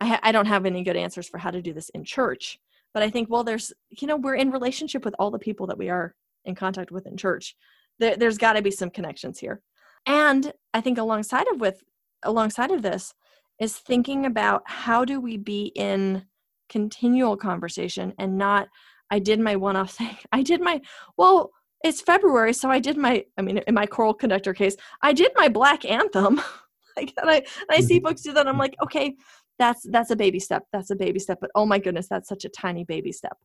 I, 0.00 0.06
ha- 0.06 0.20
I 0.22 0.32
don't 0.32 0.46
have 0.46 0.66
any 0.66 0.82
good 0.82 0.96
answers 0.96 1.28
for 1.28 1.38
how 1.38 1.50
to 1.50 1.62
do 1.62 1.72
this 1.72 1.88
in 1.90 2.04
church 2.04 2.58
but 2.92 3.02
i 3.02 3.08
think 3.08 3.30
well 3.30 3.44
there's 3.44 3.72
you 3.90 4.06
know 4.06 4.16
we're 4.16 4.34
in 4.34 4.50
relationship 4.50 5.04
with 5.04 5.14
all 5.18 5.30
the 5.30 5.38
people 5.38 5.66
that 5.68 5.78
we 5.78 5.88
are 5.88 6.14
in 6.44 6.54
contact 6.54 6.92
with 6.92 7.06
in 7.06 7.16
church. 7.16 7.56
There, 7.98 8.16
there's 8.16 8.38
got 8.38 8.52
to 8.52 8.62
be 8.62 8.70
some 8.70 8.90
connections 8.90 9.38
here. 9.38 9.62
And 10.06 10.52
i 10.74 10.80
think 10.80 10.98
alongside 10.98 11.48
of 11.48 11.60
with 11.60 11.82
alongside 12.22 12.70
of 12.70 12.82
this 12.82 13.14
is 13.60 13.76
thinking 13.76 14.26
about 14.26 14.62
how 14.66 15.04
do 15.04 15.20
we 15.20 15.36
be 15.36 15.72
in 15.74 16.24
continual 16.68 17.36
conversation 17.36 18.12
and 18.18 18.36
not 18.36 18.68
I 19.10 19.20
did 19.20 19.38
my 19.38 19.54
one 19.54 19.76
off 19.76 19.92
thing. 19.92 20.16
I 20.32 20.42
did 20.42 20.60
my 20.60 20.80
well, 21.16 21.50
it's 21.84 22.00
February, 22.00 22.52
so 22.52 22.70
I 22.70 22.80
did 22.80 22.96
my 22.96 23.24
I 23.38 23.42
mean 23.42 23.58
in 23.58 23.74
my 23.74 23.86
choral 23.86 24.14
conductor 24.14 24.54
case, 24.54 24.76
I 25.02 25.12
did 25.12 25.32
my 25.36 25.48
black 25.48 25.84
anthem. 25.84 26.40
like 26.96 27.12
and 27.20 27.30
I 27.30 27.36
and 27.36 27.44
I 27.70 27.80
see 27.80 27.98
mm-hmm. 27.98 28.06
folks 28.08 28.22
do 28.22 28.32
that, 28.32 28.48
I'm 28.48 28.58
like, 28.58 28.74
okay, 28.82 29.14
that's 29.58 29.86
that's 29.90 30.10
a 30.10 30.16
baby 30.16 30.40
step. 30.40 30.64
That's 30.72 30.90
a 30.90 30.96
baby 30.96 31.18
step. 31.18 31.38
But 31.40 31.50
oh 31.54 31.66
my 31.66 31.78
goodness, 31.78 32.08
that's 32.08 32.28
such 32.28 32.44
a 32.44 32.50
tiny 32.50 32.84
baby 32.84 33.12
step. 33.12 33.36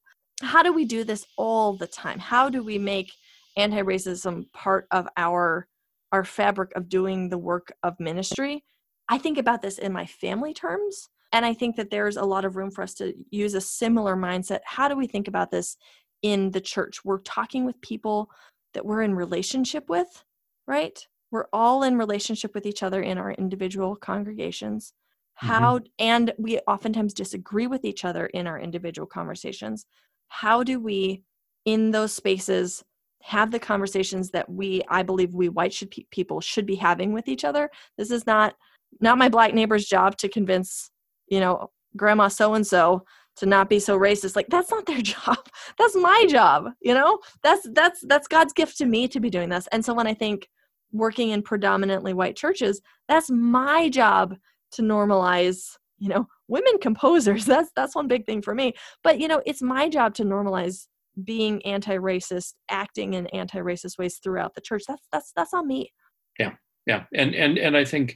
How 0.41 0.63
do 0.63 0.73
we 0.73 0.85
do 0.85 1.03
this 1.03 1.25
all 1.37 1.77
the 1.77 1.87
time? 1.87 2.17
How 2.17 2.49
do 2.49 2.63
we 2.63 2.79
make 2.79 3.11
anti-racism 3.57 4.51
part 4.53 4.87
of 4.91 5.07
our 5.17 5.67
our 6.11 6.23
fabric 6.23 6.71
of 6.75 6.89
doing 6.89 7.29
the 7.29 7.37
work 7.37 7.71
of 7.83 7.99
ministry 7.99 8.63
I 9.11 9.17
think 9.17 9.37
about 9.37 9.61
this 9.61 9.77
in 9.77 9.91
my 9.91 10.05
family 10.05 10.53
terms. 10.53 11.09
And 11.33 11.45
I 11.45 11.53
think 11.53 11.75
that 11.75 11.91
there's 11.91 12.15
a 12.15 12.23
lot 12.23 12.45
of 12.45 12.55
room 12.55 12.71
for 12.71 12.81
us 12.81 12.93
to 12.95 13.13
use 13.29 13.53
a 13.53 13.61
similar 13.61 14.15
mindset. 14.15 14.59
How 14.65 14.87
do 14.87 14.95
we 14.95 15.05
think 15.05 15.27
about 15.27 15.51
this 15.51 15.75
in 16.21 16.51
the 16.51 16.61
church? 16.61 17.03
We're 17.03 17.19
talking 17.19 17.65
with 17.65 17.79
people 17.81 18.29
that 18.73 18.85
we're 18.85 19.01
in 19.01 19.13
relationship 19.13 19.89
with, 19.89 20.23
right? 20.65 20.97
We're 21.29 21.47
all 21.51 21.83
in 21.83 21.97
relationship 21.97 22.55
with 22.55 22.65
each 22.65 22.83
other 22.83 23.01
in 23.01 23.17
our 23.17 23.31
individual 23.31 23.97
congregations. 23.97 24.93
How, 25.33 25.79
mm-hmm. 25.79 25.87
and 25.99 26.33
we 26.37 26.59
oftentimes 26.59 27.13
disagree 27.13 27.67
with 27.67 27.83
each 27.83 28.05
other 28.05 28.27
in 28.27 28.47
our 28.47 28.59
individual 28.59 29.07
conversations. 29.07 29.85
How 30.29 30.63
do 30.63 30.79
we, 30.79 31.23
in 31.65 31.91
those 31.91 32.13
spaces, 32.13 32.83
have 33.23 33.51
the 33.51 33.59
conversations 33.59 34.31
that 34.31 34.49
we, 34.49 34.81
I 34.89 35.03
believe, 35.03 35.33
we 35.33 35.49
white 35.49 35.73
should, 35.73 35.93
people 36.11 36.39
should 36.39 36.65
be 36.65 36.75
having 36.75 37.11
with 37.11 37.27
each 37.27 37.43
other? 37.43 37.69
This 37.97 38.11
is 38.11 38.25
not 38.25 38.55
not 38.99 39.17
my 39.17 39.29
black 39.29 39.53
neighbor's 39.53 39.85
job 39.85 40.17
to 40.17 40.29
convince 40.29 40.91
you 41.27 41.39
know 41.39 41.69
grandma 41.95 42.27
so 42.27 42.53
and 42.53 42.65
so 42.65 43.03
to 43.37 43.45
not 43.45 43.69
be 43.69 43.79
so 43.79 43.97
racist. 43.97 44.35
Like 44.35 44.47
that's 44.49 44.71
not 44.71 44.85
their 44.85 45.01
job. 45.01 45.37
That's 45.77 45.95
my 45.95 46.25
job 46.29 46.69
you 46.81 46.93
know? 46.93 47.19
That's 47.43 47.67
that's 47.73 48.03
that's 48.07 48.27
god's 48.27 48.53
gift 48.53 48.77
to 48.79 48.85
me 48.85 49.07
to 49.07 49.19
be 49.19 49.29
doing 49.29 49.49
this. 49.49 49.67
And 49.71 49.83
so 49.83 49.93
when 49.93 50.07
i 50.07 50.13
think 50.13 50.49
working 50.93 51.29
in 51.29 51.41
predominantly 51.41 52.13
white 52.13 52.35
churches 52.35 52.81
that's 53.07 53.31
my 53.31 53.87
job 53.87 54.35
to 54.73 54.81
normalize 54.81 55.77
you 55.99 56.09
know 56.09 56.27
women 56.47 56.77
composers. 56.81 57.45
That's 57.53 57.71
that's 57.75 57.95
one 57.95 58.07
big 58.07 58.25
thing 58.25 58.41
for 58.41 58.53
me. 58.53 58.73
But 59.03 59.19
you 59.19 59.27
know 59.27 59.41
it's 59.45 59.61
my 59.61 59.87
job 59.87 60.13
to 60.15 60.23
normalize 60.23 60.87
being 61.23 61.63
anti-racist 61.65 62.53
acting 62.69 63.13
in 63.15 63.27
anti-racist 63.27 63.97
ways 63.97 64.19
throughout 64.23 64.55
the 64.55 64.61
church. 64.61 64.83
That's 64.87 65.07
that's 65.11 65.31
that's 65.35 65.53
on 65.53 65.67
me. 65.67 65.93
Yeah 66.39 66.53
yeah. 66.85 67.03
And 67.13 67.33
and 67.35 67.57
and 67.57 67.77
i 67.77 67.85
think 67.85 68.15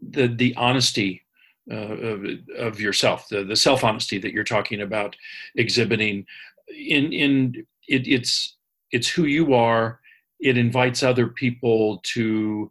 the 0.00 0.28
the 0.28 0.54
honesty 0.56 1.24
uh, 1.70 1.76
of, 1.76 2.26
of 2.58 2.80
yourself, 2.80 3.26
the, 3.28 3.42
the 3.42 3.56
self 3.56 3.84
honesty 3.84 4.18
that 4.18 4.32
you're 4.32 4.44
talking 4.44 4.82
about 4.82 5.16
exhibiting. 5.56 6.26
In 6.68 7.12
in 7.12 7.66
it, 7.88 8.06
it's 8.06 8.56
it's 8.90 9.08
who 9.08 9.24
you 9.24 9.54
are. 9.54 10.00
It 10.40 10.58
invites 10.58 11.02
other 11.02 11.28
people 11.28 12.00
to 12.14 12.70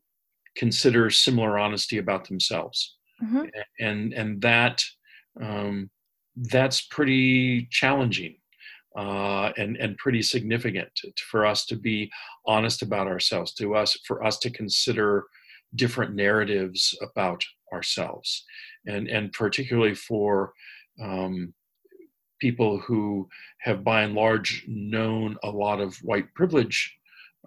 consider 0.55 1.09
similar 1.09 1.57
honesty 1.57 1.97
about 1.97 2.27
themselves, 2.27 2.95
mm-hmm. 3.23 3.45
and 3.79 4.13
and 4.13 4.41
that 4.41 4.83
um, 5.41 5.89
that's 6.35 6.81
pretty 6.81 7.67
challenging. 7.71 8.35
Uh, 8.95 9.51
and 9.57 9.75
and 9.77 9.97
pretty 9.97 10.21
significant 10.21 10.91
for 11.31 11.47
us 11.47 11.65
to 11.65 11.75
be 11.75 12.11
honest 12.45 12.83
about 12.83 13.07
ourselves, 13.07 13.51
to 13.51 13.73
us 13.73 13.97
for 14.05 14.23
us 14.23 14.37
to 14.37 14.51
consider 14.51 15.25
different 15.75 16.15
narratives 16.15 16.97
about 17.01 17.43
ourselves, 17.71 18.45
and 18.85 19.07
and 19.07 19.31
particularly 19.33 19.95
for 19.95 20.53
um, 21.01 21.53
people 22.39 22.77
who 22.79 23.27
have 23.59 23.83
by 23.83 24.01
and 24.01 24.13
large 24.13 24.65
known 24.67 25.37
a 25.43 25.49
lot 25.49 25.79
of 25.79 25.95
white 25.97 26.31
privilege 26.35 26.93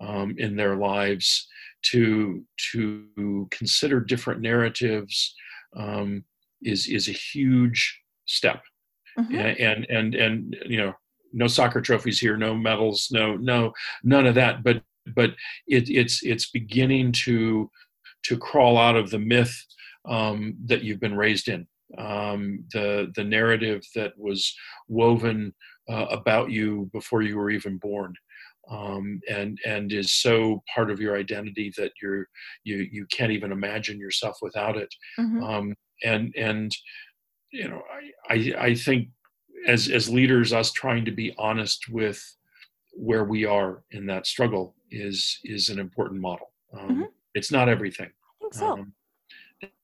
um, 0.00 0.34
in 0.38 0.56
their 0.56 0.76
lives 0.76 1.48
to 1.82 2.42
to 2.72 3.46
consider 3.50 4.00
different 4.00 4.40
narratives 4.40 5.34
um, 5.76 6.24
is 6.62 6.88
is 6.88 7.08
a 7.08 7.12
huge 7.12 8.00
step. 8.26 8.62
Mm-hmm. 9.18 9.34
and 9.34 9.86
and 9.88 10.14
and 10.14 10.56
you 10.66 10.76
know 10.76 10.92
no 11.32 11.46
soccer 11.46 11.80
trophies 11.80 12.20
here 12.20 12.36
no 12.36 12.54
medals 12.54 13.08
no 13.10 13.34
no 13.36 13.72
none 14.04 14.26
of 14.26 14.34
that. 14.34 14.62
But 14.62 14.82
but 15.14 15.30
it, 15.66 15.88
it's 15.88 16.22
it's 16.22 16.50
beginning 16.50 17.12
to 17.24 17.70
to 18.24 18.36
crawl 18.36 18.78
out 18.78 18.96
of 18.96 19.10
the 19.10 19.18
myth 19.18 19.54
um, 20.08 20.56
that 20.64 20.82
you've 20.82 21.00
been 21.00 21.16
raised 21.16 21.48
in 21.48 21.66
um, 21.98 22.64
the 22.72 23.12
the 23.14 23.24
narrative 23.24 23.82
that 23.94 24.12
was 24.18 24.54
woven 24.88 25.54
uh, 25.88 26.06
about 26.10 26.50
you 26.50 26.90
before 26.92 27.22
you 27.22 27.36
were 27.36 27.50
even 27.50 27.78
born 27.78 28.14
um, 28.70 29.20
and 29.28 29.58
and 29.64 29.92
is 29.92 30.12
so 30.12 30.62
part 30.72 30.90
of 30.90 31.00
your 31.00 31.16
identity 31.16 31.72
that 31.76 31.92
you're 32.02 32.26
you 32.64 32.86
you 32.90 33.06
can't 33.10 33.32
even 33.32 33.52
imagine 33.52 33.98
yourself 33.98 34.38
without 34.42 34.76
it 34.76 34.92
mm-hmm. 35.18 35.42
um, 35.42 35.74
and 36.04 36.34
and 36.36 36.72
you 37.52 37.68
know 37.68 37.82
I, 38.28 38.34
I 38.34 38.66
I 38.66 38.74
think 38.74 39.08
as 39.66 39.88
as 39.88 40.10
leaders 40.10 40.52
us 40.52 40.72
trying 40.72 41.04
to 41.04 41.12
be 41.12 41.34
honest 41.38 41.88
with 41.88 42.22
where 42.92 43.24
we 43.24 43.44
are 43.44 43.82
in 43.92 44.06
that 44.06 44.26
struggle 44.26 44.74
is 44.90 45.38
is 45.44 45.68
an 45.68 45.78
important 45.78 46.20
model 46.20 46.52
um, 46.78 46.88
mm-hmm. 46.88 47.02
It's 47.36 47.52
not 47.52 47.68
everything 47.68 48.08
I 48.08 48.34
think 48.40 48.54
so. 48.54 48.72
Um, 48.72 48.92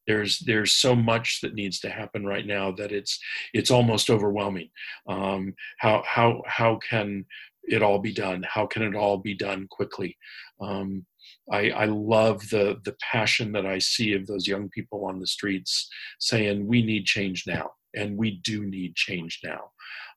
there's 0.07 0.41
there's 0.41 0.75
so 0.75 0.97
much 0.97 1.41
that 1.43 1.55
needs 1.55 1.79
to 1.81 1.89
happen 1.89 2.27
right 2.27 2.47
now 2.47 2.73
that 2.73 2.91
it's 2.91 3.21
it's 3.55 3.71
almost 3.71 4.11
overwhelming 4.11 4.69
um, 5.09 5.55
how 5.79 6.03
how 6.05 6.43
how 6.47 6.77
can 6.77 7.25
it 7.65 7.83
all 7.83 7.99
be 7.99 8.13
done? 8.13 8.45
How 8.49 8.67
can 8.67 8.83
it 8.83 8.95
all 8.95 9.19
be 9.19 9.35
done 9.35 9.67
quickly? 9.71 10.17
Um, 10.61 11.07
I, 11.51 11.71
I, 11.71 11.85
love 11.87 12.49
the 12.51 12.81
the 12.85 12.97
passion 13.01 13.53
that 13.53 13.67
I 13.67 13.79
see 13.79 14.15
of 14.15 14.27
those 14.27 14.47
young 14.47 14.69
people 14.71 15.05
on 15.05 15.21
the 15.21 15.27
streets 15.27 15.89
saying 16.19 16.67
we 16.67 16.83
need 16.83 17.05
change 17.07 17.45
now, 17.47 17.71
and 17.95 18.17
we 18.17 18.41
do 18.45 18.65
need 18.65 18.97
change 18.97 19.41
now. 19.45 19.71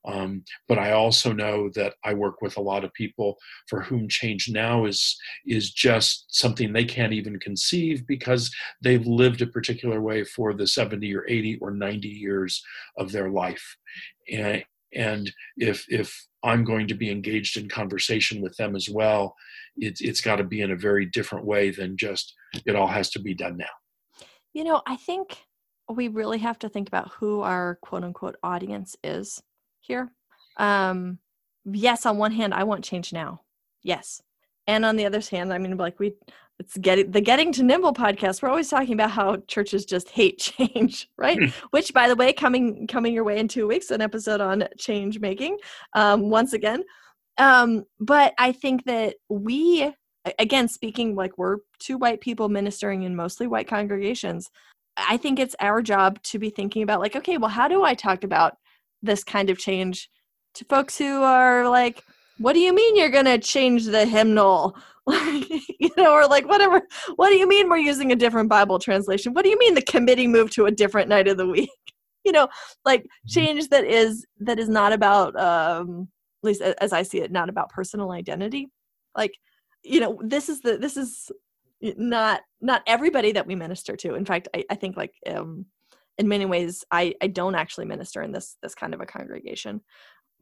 Um, 0.06 0.44
but 0.68 0.78
I 0.78 0.92
also 0.92 1.32
know 1.32 1.68
that 1.74 1.94
I 2.04 2.14
work 2.14 2.40
with 2.40 2.56
a 2.56 2.62
lot 2.62 2.84
of 2.84 2.92
people 2.94 3.36
for 3.68 3.82
whom 3.82 4.08
change 4.08 4.48
now 4.48 4.84
is 4.84 5.18
is 5.46 5.70
just 5.70 6.26
something 6.28 6.72
they 6.72 6.84
can't 6.84 7.12
even 7.12 7.40
conceive 7.40 8.06
because 8.06 8.54
they've 8.82 9.06
lived 9.06 9.42
a 9.42 9.46
particular 9.46 10.00
way 10.00 10.24
for 10.24 10.54
the 10.54 10.66
70 10.66 11.14
or 11.14 11.24
80 11.28 11.58
or 11.60 11.70
90 11.70 12.08
years 12.08 12.62
of 12.98 13.12
their 13.12 13.30
life, 13.30 13.76
and 14.30 14.64
and 14.94 15.32
if 15.56 15.84
if 15.88 16.26
i'm 16.44 16.64
going 16.64 16.86
to 16.86 16.94
be 16.94 17.10
engaged 17.10 17.56
in 17.56 17.68
conversation 17.68 18.40
with 18.40 18.56
them 18.56 18.76
as 18.76 18.88
well 18.88 19.34
it, 19.76 19.98
it's 20.00 20.20
got 20.20 20.36
to 20.36 20.44
be 20.44 20.60
in 20.60 20.70
a 20.70 20.76
very 20.76 21.06
different 21.06 21.44
way 21.44 21.70
than 21.70 21.96
just 21.96 22.34
it 22.64 22.76
all 22.76 22.86
has 22.86 23.10
to 23.10 23.18
be 23.18 23.34
done 23.34 23.56
now. 23.56 24.26
You 24.54 24.64
know 24.64 24.82
i 24.86 24.96
think 24.96 25.44
we 25.88 26.08
really 26.08 26.38
have 26.38 26.58
to 26.60 26.68
think 26.68 26.88
about 26.88 27.10
who 27.12 27.40
our 27.40 27.78
quote 27.82 28.04
unquote 28.04 28.36
audience 28.42 28.96
is 29.04 29.42
here. 29.86 30.10
Um 30.56 31.18
yes 31.64 32.06
on 32.06 32.16
one 32.16 32.32
hand 32.32 32.54
i 32.54 32.64
want 32.64 32.84
change 32.84 33.12
now. 33.12 33.42
Yes. 33.82 34.22
And 34.66 34.84
on 34.84 34.96
the 34.96 35.06
other 35.06 35.20
hand 35.20 35.52
i 35.52 35.58
mean 35.58 35.76
like 35.76 35.98
we 35.98 36.14
it's 36.58 36.76
getting 36.78 37.10
the 37.10 37.20
getting 37.20 37.52
to 37.52 37.62
nimble 37.62 37.92
podcast 37.92 38.40
we're 38.40 38.48
always 38.48 38.70
talking 38.70 38.94
about 38.94 39.10
how 39.10 39.36
churches 39.46 39.84
just 39.84 40.08
hate 40.08 40.38
change 40.58 41.08
right? 41.18 41.38
Hmm. 41.38 41.48
which 41.70 41.92
by 41.92 42.08
the 42.08 42.16
way 42.16 42.32
coming 42.32 42.86
coming 42.86 43.14
your 43.14 43.24
way 43.24 43.38
in 43.38 43.48
two 43.48 43.66
weeks 43.66 43.90
an 43.90 44.00
episode 44.00 44.40
on 44.40 44.64
change 44.78 45.20
making 45.20 45.58
um, 45.92 46.30
once 46.30 46.52
again. 46.52 46.82
Um, 47.38 47.84
but 48.00 48.32
i 48.38 48.52
think 48.52 48.84
that 48.84 49.16
we 49.28 49.92
again 50.38 50.68
speaking 50.68 51.14
like 51.14 51.36
we're 51.38 51.58
two 51.78 51.98
white 51.98 52.20
people 52.20 52.48
ministering 52.48 53.02
in 53.02 53.14
mostly 53.14 53.46
white 53.46 53.68
congregations 53.68 54.50
i 54.96 55.16
think 55.16 55.38
it's 55.38 55.54
our 55.60 55.82
job 55.82 56.20
to 56.22 56.38
be 56.38 56.50
thinking 56.50 56.82
about 56.82 57.00
like 57.00 57.16
okay 57.16 57.38
well 57.38 57.50
how 57.50 57.68
do 57.68 57.84
i 57.84 57.94
talk 57.94 58.24
about 58.24 58.56
this 59.06 59.24
kind 59.24 59.50
of 59.50 59.58
change 59.58 60.10
to 60.54 60.64
folks 60.66 60.98
who 60.98 61.22
are 61.22 61.68
like 61.68 62.02
what 62.38 62.52
do 62.52 62.60
you 62.60 62.74
mean 62.74 62.96
you're 62.96 63.08
going 63.08 63.24
to 63.24 63.38
change 63.38 63.86
the 63.86 64.04
hymnal 64.04 64.76
you 65.78 65.90
know, 65.96 66.12
or 66.12 66.26
like 66.26 66.48
whatever. 66.48 66.82
What 67.14 67.30
do 67.30 67.36
you 67.36 67.46
mean 67.46 67.68
we're 67.68 67.76
using 67.76 68.10
a 68.10 68.16
different 68.16 68.48
Bible 68.48 68.80
translation? 68.80 69.34
What 69.34 69.44
do 69.44 69.50
you 69.50 69.58
mean 69.58 69.74
the 69.74 69.82
committee 69.82 70.26
moved 70.26 70.52
to 70.54 70.66
a 70.66 70.70
different 70.70 71.08
night 71.08 71.28
of 71.28 71.36
the 71.36 71.46
week? 71.46 71.70
you 72.24 72.32
know, 72.32 72.48
like 72.84 73.02
mm-hmm. 73.02 73.28
change 73.28 73.68
that 73.68 73.84
is 73.84 74.26
that 74.40 74.58
is 74.58 74.68
not 74.68 74.92
about 74.92 75.38
um 75.38 76.08
at 76.42 76.46
least 76.46 76.60
as 76.60 76.92
I 76.92 77.02
see 77.02 77.20
it, 77.20 77.30
not 77.30 77.48
about 77.48 77.70
personal 77.70 78.10
identity. 78.10 78.68
Like, 79.16 79.32
you 79.84 80.00
know, 80.00 80.20
this 80.22 80.48
is 80.48 80.60
the 80.60 80.76
this 80.76 80.96
is 80.96 81.30
not 81.80 82.40
not 82.60 82.82
everybody 82.88 83.30
that 83.32 83.46
we 83.46 83.54
minister 83.54 83.94
to. 83.96 84.14
In 84.14 84.24
fact, 84.24 84.48
I, 84.54 84.64
I 84.70 84.74
think 84.74 84.96
like 84.96 85.14
um 85.28 85.66
in 86.18 86.28
many 86.28 86.46
ways 86.46 86.84
I, 86.90 87.14
I 87.20 87.26
don't 87.26 87.54
actually 87.54 87.86
minister 87.86 88.22
in 88.22 88.32
this 88.32 88.56
this 88.62 88.74
kind 88.74 88.94
of 88.94 89.00
a 89.00 89.06
congregation. 89.06 89.80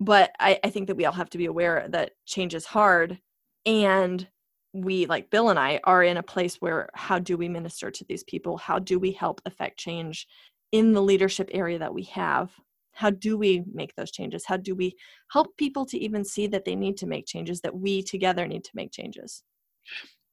But 0.01 0.33
I, 0.41 0.59
I 0.65 0.71
think 0.71 0.89
that 0.89 0.97
we 0.97 1.05
all 1.05 1.13
have 1.13 1.31
to 1.31 1.39
be 1.39 1.47
aware 1.47 1.87
that 1.91 2.13
change 2.27 2.55
is 2.55 2.67
hard 2.67 3.19
and 3.65 4.27
we 4.73 5.07
like 5.07 5.31
bill 5.31 5.51
and 5.51 5.59
i 5.59 5.81
are 5.85 6.03
in 6.03 6.17
a 6.17 6.23
place 6.23 6.57
where 6.57 6.89
how 6.95 7.17
do 7.19 7.37
we 7.37 7.49
minister 7.49 7.91
to 7.91 8.05
these 8.09 8.25
people? 8.25 8.57
How 8.59 8.79
do 8.79 8.99
we 8.99 9.13
help 9.13 9.41
affect 9.47 9.79
change 9.79 10.27
in 10.73 10.93
the 10.93 11.03
leadership 11.03 11.49
area 11.53 11.79
that 11.79 11.95
we 11.95 12.03
have? 12.05 12.51
How 12.93 13.11
do 13.11 13.37
we 13.37 13.65
make 13.73 13.95
those 13.95 14.11
changes? 14.11 14.45
How 14.45 14.57
do 14.57 14.75
we 14.75 14.97
help 15.31 15.57
people 15.57 15.87
to 15.87 15.99
even 15.99 16.25
see 16.25 16.49
that 16.49 16.65
they 16.65 16.75
need 16.75 16.97
to 16.99 17.07
make 17.07 17.27
changes 17.27 17.61
that 17.61 17.77
we 17.77 18.03
together 18.03 18.47
need 18.47 18.65
to 18.65 18.71
make 18.75 18.93
changes? 18.93 19.43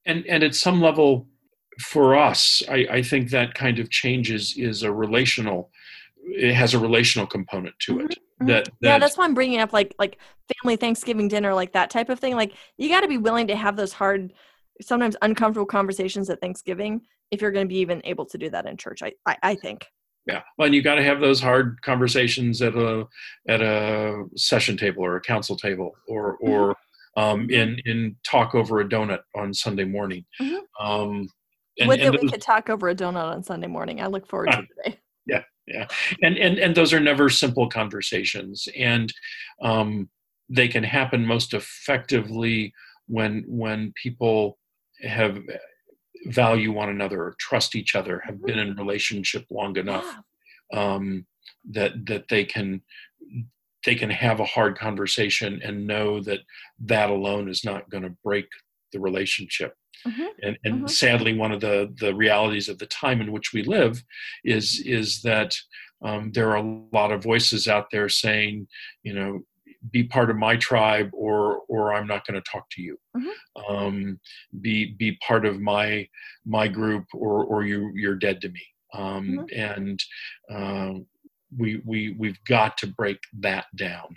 And 0.04 0.26
and 0.26 0.42
at 0.42 0.56
some 0.56 0.80
level 0.80 1.28
for 1.80 2.16
us 2.16 2.62
i, 2.68 2.86
I 2.90 3.02
think 3.02 3.30
that 3.30 3.54
kind 3.54 3.78
of 3.78 3.90
changes 3.90 4.54
is 4.56 4.82
a 4.82 4.92
relational 4.92 5.70
it 6.24 6.54
has 6.54 6.74
a 6.74 6.78
relational 6.78 7.26
component 7.26 7.74
to 7.80 8.00
it 8.00 8.10
mm-hmm. 8.10 8.46
that, 8.46 8.64
that, 8.64 8.72
yeah 8.80 8.98
that's 8.98 9.16
why 9.16 9.24
i'm 9.24 9.34
bringing 9.34 9.60
up 9.60 9.72
like 9.72 9.94
like 9.98 10.18
family 10.62 10.76
thanksgiving 10.76 11.28
dinner 11.28 11.54
like 11.54 11.72
that 11.72 11.90
type 11.90 12.08
of 12.08 12.18
thing 12.18 12.36
like 12.36 12.52
you 12.78 12.88
got 12.88 13.00
to 13.00 13.08
be 13.08 13.18
willing 13.18 13.46
to 13.46 13.56
have 13.56 13.76
those 13.76 13.92
hard 13.92 14.32
sometimes 14.80 15.16
uncomfortable 15.22 15.66
conversations 15.66 16.28
at 16.30 16.40
thanksgiving 16.40 17.00
if 17.30 17.40
you're 17.40 17.50
going 17.50 17.66
to 17.66 17.72
be 17.72 17.78
even 17.78 18.00
able 18.04 18.26
to 18.26 18.38
do 18.38 18.50
that 18.50 18.66
in 18.66 18.76
church 18.76 19.02
i 19.02 19.12
i, 19.26 19.36
I 19.42 19.54
think 19.54 19.86
yeah 20.26 20.42
well 20.58 20.66
and 20.66 20.74
you 20.74 20.82
got 20.82 20.96
to 20.96 21.02
have 21.02 21.20
those 21.20 21.40
hard 21.40 21.80
conversations 21.82 22.62
at 22.62 22.74
a 22.74 23.06
at 23.48 23.60
a 23.60 24.24
session 24.36 24.76
table 24.76 25.04
or 25.04 25.16
a 25.16 25.20
council 25.20 25.56
table 25.56 25.92
or 26.08 26.38
mm-hmm. 26.38 26.50
or 26.50 26.76
um, 27.14 27.50
in 27.50 27.78
in 27.84 28.16
talk 28.24 28.54
over 28.54 28.80
a 28.80 28.88
donut 28.88 29.20
on 29.34 29.52
sunday 29.52 29.84
morning 29.84 30.24
mm-hmm. 30.40 30.86
um 30.86 31.28
and, 31.78 31.88
With 31.88 32.00
and 32.00 32.14
it, 32.14 32.22
we 32.22 32.28
could 32.28 32.42
talk 32.42 32.68
over 32.68 32.88
a 32.88 32.94
donut 32.94 33.32
on 33.32 33.42
sunday 33.42 33.66
morning. 33.66 34.00
I 34.00 34.06
look 34.06 34.26
forward 34.26 34.50
to 34.52 34.66
today 34.84 34.98
yeah 35.26 35.42
yeah. 35.66 35.86
And 36.22 36.36
and 36.36 36.58
and 36.58 36.74
those 36.74 36.92
are 36.92 37.00
never 37.00 37.28
simple 37.28 37.68
conversations. 37.68 38.68
And 38.76 39.12
um, 39.62 40.08
they 40.48 40.68
can 40.68 40.84
happen 40.84 41.24
most 41.24 41.54
effectively 41.54 42.72
when 43.06 43.44
when 43.46 43.92
people 44.00 44.58
have 45.02 45.38
value 46.26 46.72
one 46.72 46.88
another 46.88 47.22
or 47.22 47.34
trust 47.38 47.74
each 47.74 47.94
other 47.96 48.22
have 48.24 48.42
been 48.44 48.58
in 48.58 48.76
relationship 48.76 49.44
long 49.50 49.76
enough 49.76 50.06
um, 50.72 51.26
that 51.70 52.06
that 52.06 52.28
they 52.28 52.44
can 52.44 52.82
they 53.84 53.94
can 53.94 54.10
have 54.10 54.40
a 54.40 54.44
hard 54.44 54.78
conversation 54.78 55.60
and 55.64 55.86
know 55.86 56.20
that 56.20 56.40
that 56.80 57.10
alone 57.10 57.48
is 57.48 57.64
not 57.64 57.88
going 57.90 58.04
to 58.04 58.16
break 58.22 58.46
the 58.92 59.00
relationship 59.00 59.74
Mm-hmm. 60.06 60.22
And, 60.42 60.58
and 60.64 60.74
mm-hmm. 60.74 60.86
sadly, 60.86 61.36
one 61.36 61.52
of 61.52 61.60
the, 61.60 61.94
the 62.00 62.14
realities 62.14 62.68
of 62.68 62.78
the 62.78 62.86
time 62.86 63.20
in 63.20 63.32
which 63.32 63.52
we 63.52 63.62
live 63.62 64.02
is, 64.44 64.82
is 64.84 65.22
that 65.22 65.56
um, 66.04 66.32
there 66.32 66.50
are 66.50 66.56
a 66.56 66.86
lot 66.92 67.12
of 67.12 67.22
voices 67.22 67.68
out 67.68 67.86
there 67.92 68.08
saying, 68.08 68.66
you 69.02 69.14
know, 69.14 69.40
be 69.90 70.04
part 70.04 70.30
of 70.30 70.36
my 70.36 70.56
tribe 70.56 71.10
or 71.12 71.62
or 71.68 71.92
I'm 71.92 72.06
not 72.06 72.26
going 72.26 72.40
to 72.40 72.50
talk 72.50 72.68
to 72.70 72.82
you. 72.82 72.98
Mm-hmm. 73.16 73.74
Um, 73.74 74.20
be 74.60 74.94
be 74.94 75.18
part 75.26 75.44
of 75.44 75.60
my 75.60 76.08
my 76.44 76.68
group 76.68 77.06
or 77.12 77.44
or 77.44 77.64
you 77.64 77.90
you're 77.94 78.14
dead 78.14 78.40
to 78.42 78.48
me. 78.48 78.62
Um, 78.94 79.46
mm-hmm. 79.50 79.60
and 79.60 80.02
uh, 80.50 81.00
we 81.56 81.82
we 81.84 82.14
we've 82.18 82.42
got 82.44 82.78
to 82.78 82.86
break 82.86 83.18
that 83.40 83.66
down. 83.74 84.14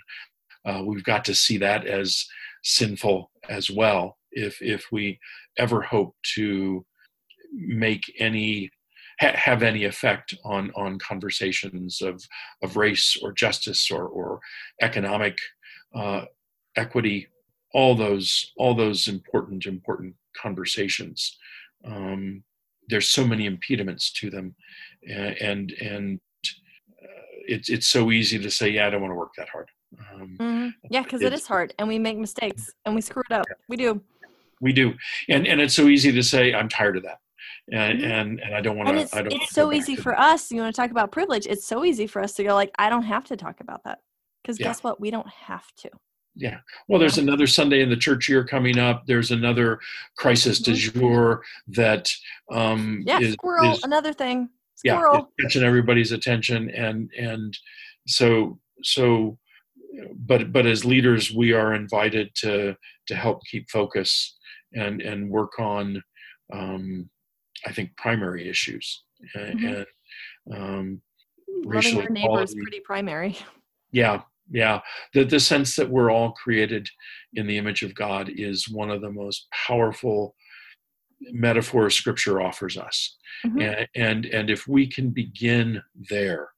Uh, 0.64 0.82
we've 0.84 1.04
got 1.04 1.24
to 1.24 1.34
see 1.34 1.58
that 1.58 1.86
as 1.86 2.26
sinful 2.62 3.30
as 3.48 3.70
well 3.70 4.18
if 4.36 4.60
if 4.60 4.86
we 4.92 5.18
ever 5.58 5.80
hope 5.80 6.14
to 6.34 6.84
make 7.52 8.04
any 8.18 8.70
ha- 9.20 9.34
have 9.34 9.62
any 9.62 9.84
effect 9.84 10.34
on 10.44 10.70
on 10.76 10.98
conversations 10.98 12.00
of 12.02 12.22
of 12.62 12.76
race 12.76 13.16
or 13.22 13.32
justice 13.32 13.90
or 13.90 14.06
or 14.06 14.40
economic 14.82 15.36
uh, 15.94 16.24
equity 16.76 17.26
all 17.72 17.94
those 17.94 18.52
all 18.56 18.74
those 18.74 19.08
important 19.08 19.66
important 19.66 20.14
conversations 20.36 21.36
um, 21.84 22.42
there's 22.88 23.08
so 23.08 23.26
many 23.26 23.46
impediments 23.46 24.12
to 24.12 24.30
them 24.30 24.54
and 25.08 25.36
and, 25.40 25.72
and 25.80 26.20
uh, 27.02 27.26
it's 27.46 27.68
it's 27.68 27.88
so 27.88 28.10
easy 28.10 28.38
to 28.38 28.50
say 28.50 28.68
yeah 28.68 28.86
i 28.86 28.90
don't 28.90 29.00
want 29.00 29.10
to 29.10 29.16
work 29.16 29.32
that 29.36 29.48
hard 29.48 29.68
um, 30.12 30.36
mm-hmm. 30.38 30.68
yeah 30.90 31.02
because 31.02 31.22
it 31.22 31.32
is 31.32 31.46
hard 31.46 31.74
and 31.78 31.88
we 31.88 31.98
make 31.98 32.18
mistakes 32.18 32.70
and 32.84 32.94
we 32.94 33.00
screw 33.00 33.22
it 33.30 33.34
up 33.34 33.46
yeah. 33.48 33.54
we 33.68 33.76
do 33.76 34.00
we 34.60 34.72
do 34.72 34.94
and 35.28 35.46
and 35.46 35.60
it's 35.60 35.74
so 35.74 35.88
easy 35.88 36.12
to 36.12 36.22
say 36.22 36.54
i'm 36.54 36.68
tired 36.68 36.96
of 36.96 37.02
that 37.02 37.18
and 37.72 38.00
mm-hmm. 38.00 38.10
and, 38.10 38.40
and 38.40 38.54
I 38.54 38.60
don't 38.60 38.76
want 38.76 38.90
to. 38.90 38.96
It's, 38.96 39.14
I 39.14 39.22
don't 39.22 39.32
it's 39.32 39.52
so 39.52 39.72
easy 39.72 39.96
for 39.96 40.12
that. 40.12 40.20
us. 40.20 40.50
You 40.50 40.60
want 40.60 40.74
to 40.74 40.80
talk 40.80 40.90
about 40.90 41.10
privilege? 41.10 41.46
It's 41.46 41.66
so 41.66 41.84
easy 41.84 42.06
for 42.06 42.22
us 42.22 42.32
to 42.34 42.44
go 42.44 42.54
like, 42.54 42.70
I 42.78 42.88
don't 42.88 43.02
have 43.02 43.24
to 43.24 43.36
talk 43.36 43.60
about 43.60 43.82
that 43.84 43.98
because 44.42 44.60
yeah. 44.60 44.68
guess 44.68 44.82
what? 44.82 45.00
We 45.00 45.10
don't 45.10 45.28
have 45.28 45.64
to. 45.78 45.90
Yeah. 46.36 46.58
Well, 46.86 47.00
there's 47.00 47.18
another 47.18 47.46
Sunday 47.46 47.80
in 47.80 47.88
the 47.88 47.96
church 47.96 48.28
year 48.28 48.44
coming 48.44 48.78
up. 48.78 49.06
There's 49.06 49.30
another 49.30 49.80
crisis 50.16 50.60
mm-hmm. 50.60 50.72
du 50.72 51.00
jour 51.00 51.42
that 51.68 52.08
um, 52.52 53.02
yeah, 53.06 53.20
is, 53.20 53.32
squirrel. 53.32 53.72
Is, 53.72 53.82
another 53.82 54.12
thing. 54.12 54.50
Squirrel. 54.76 55.30
Yeah, 55.38 55.44
catching 55.44 55.62
everybody's 55.62 56.12
attention, 56.12 56.70
and 56.70 57.10
and 57.18 57.56
so 58.06 58.58
so, 58.82 59.38
but 60.14 60.52
but 60.52 60.66
as 60.66 60.84
leaders, 60.84 61.32
we 61.32 61.52
are 61.52 61.74
invited 61.74 62.34
to 62.36 62.76
to 63.06 63.16
help 63.16 63.40
keep 63.50 63.70
focus 63.70 64.35
and 64.76 65.02
and 65.02 65.30
work 65.30 65.58
on, 65.58 66.02
um, 66.52 67.10
I 67.66 67.72
think, 67.72 67.96
primary 67.96 68.48
issues 68.48 69.02
and, 69.34 69.60
mm-hmm. 69.60 69.66
and. 69.66 69.86
Um, 70.52 71.02
Loving 71.64 72.00
our 72.00 72.08
neighbor 72.10 72.42
is 72.42 72.54
pretty 72.54 72.80
primary. 72.80 73.38
Yeah, 73.90 74.22
yeah 74.50 74.80
the, 75.12 75.24
the 75.24 75.40
sense 75.40 75.76
that 75.76 75.90
we're 75.90 76.10
all 76.10 76.32
created 76.32 76.88
in 77.34 77.46
the 77.46 77.56
image 77.56 77.82
of 77.82 77.94
god 77.94 78.30
is 78.34 78.68
one 78.68 78.90
of 78.90 79.00
the 79.00 79.10
most 79.10 79.46
powerful 79.66 80.34
metaphors 81.32 81.94
scripture 81.94 82.40
offers 82.40 82.76
us 82.76 83.16
mm-hmm. 83.44 83.60
and, 83.60 83.88
and 83.94 84.26
and 84.26 84.50
if 84.50 84.66
we 84.68 84.86
can 84.86 85.10
begin 85.10 85.82
there 86.10 86.48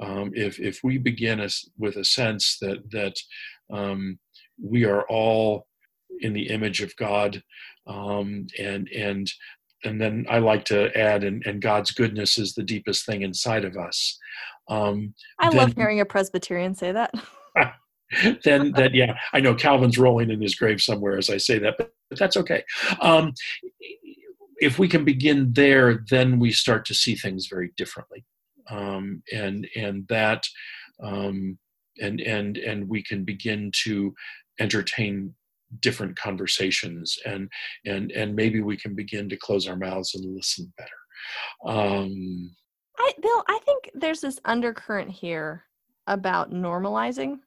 um, 0.00 0.30
if 0.34 0.58
if 0.60 0.80
we 0.84 0.98
begin 0.98 1.40
as, 1.40 1.64
with 1.78 1.96
a 1.96 2.04
sense 2.04 2.58
that 2.60 2.90
that 2.90 3.14
um, 3.72 4.18
we 4.62 4.84
are 4.84 5.02
all 5.08 5.66
in 6.20 6.32
the 6.32 6.48
image 6.48 6.80
of 6.80 6.94
god 6.96 7.42
um, 7.86 8.46
and 8.58 8.88
and 8.88 9.30
and 9.84 10.00
then 10.00 10.26
I 10.28 10.38
like 10.38 10.64
to 10.66 10.96
add, 10.98 11.22
and, 11.22 11.44
and 11.46 11.60
God's 11.60 11.90
goodness 11.90 12.38
is 12.38 12.54
the 12.54 12.62
deepest 12.62 13.06
thing 13.06 13.22
inside 13.22 13.64
of 13.64 13.76
us. 13.76 14.18
Um, 14.68 15.14
I 15.38 15.48
then, 15.48 15.58
love 15.58 15.74
hearing 15.74 16.00
a 16.00 16.04
Presbyterian 16.04 16.74
say 16.74 16.92
that. 16.92 17.14
then, 18.44 18.72
that 18.72 18.94
yeah, 18.94 19.16
I 19.32 19.40
know 19.40 19.54
Calvin's 19.54 19.98
rolling 19.98 20.30
in 20.30 20.40
his 20.40 20.54
grave 20.54 20.80
somewhere 20.80 21.18
as 21.18 21.28
I 21.28 21.38
say 21.38 21.58
that, 21.58 21.74
but, 21.76 21.92
but 22.08 22.18
that's 22.18 22.36
okay. 22.36 22.62
Um, 23.00 23.32
if 24.58 24.78
we 24.78 24.86
can 24.86 25.04
begin 25.04 25.52
there, 25.52 26.04
then 26.08 26.38
we 26.38 26.52
start 26.52 26.84
to 26.86 26.94
see 26.94 27.16
things 27.16 27.48
very 27.48 27.72
differently, 27.76 28.24
um, 28.70 29.22
and 29.32 29.66
and 29.74 30.06
that, 30.08 30.44
um, 31.02 31.58
and 32.00 32.20
and 32.20 32.56
and 32.58 32.88
we 32.88 33.02
can 33.02 33.24
begin 33.24 33.72
to 33.84 34.14
entertain 34.60 35.34
different 35.80 36.16
conversations 36.16 37.18
and 37.24 37.50
and 37.84 38.12
and 38.12 38.34
maybe 38.34 38.60
we 38.60 38.76
can 38.76 38.94
begin 38.94 39.28
to 39.28 39.36
close 39.36 39.66
our 39.66 39.76
mouths 39.76 40.14
and 40.14 40.34
listen 40.34 40.72
better. 40.78 40.90
Um 41.78 42.54
i 42.98 43.12
bill 43.20 43.44
i 43.48 43.58
think 43.64 43.90
there's 43.94 44.20
this 44.20 44.40
undercurrent 44.44 45.10
here 45.10 45.64
about 46.06 46.52
normalizing 46.52 47.38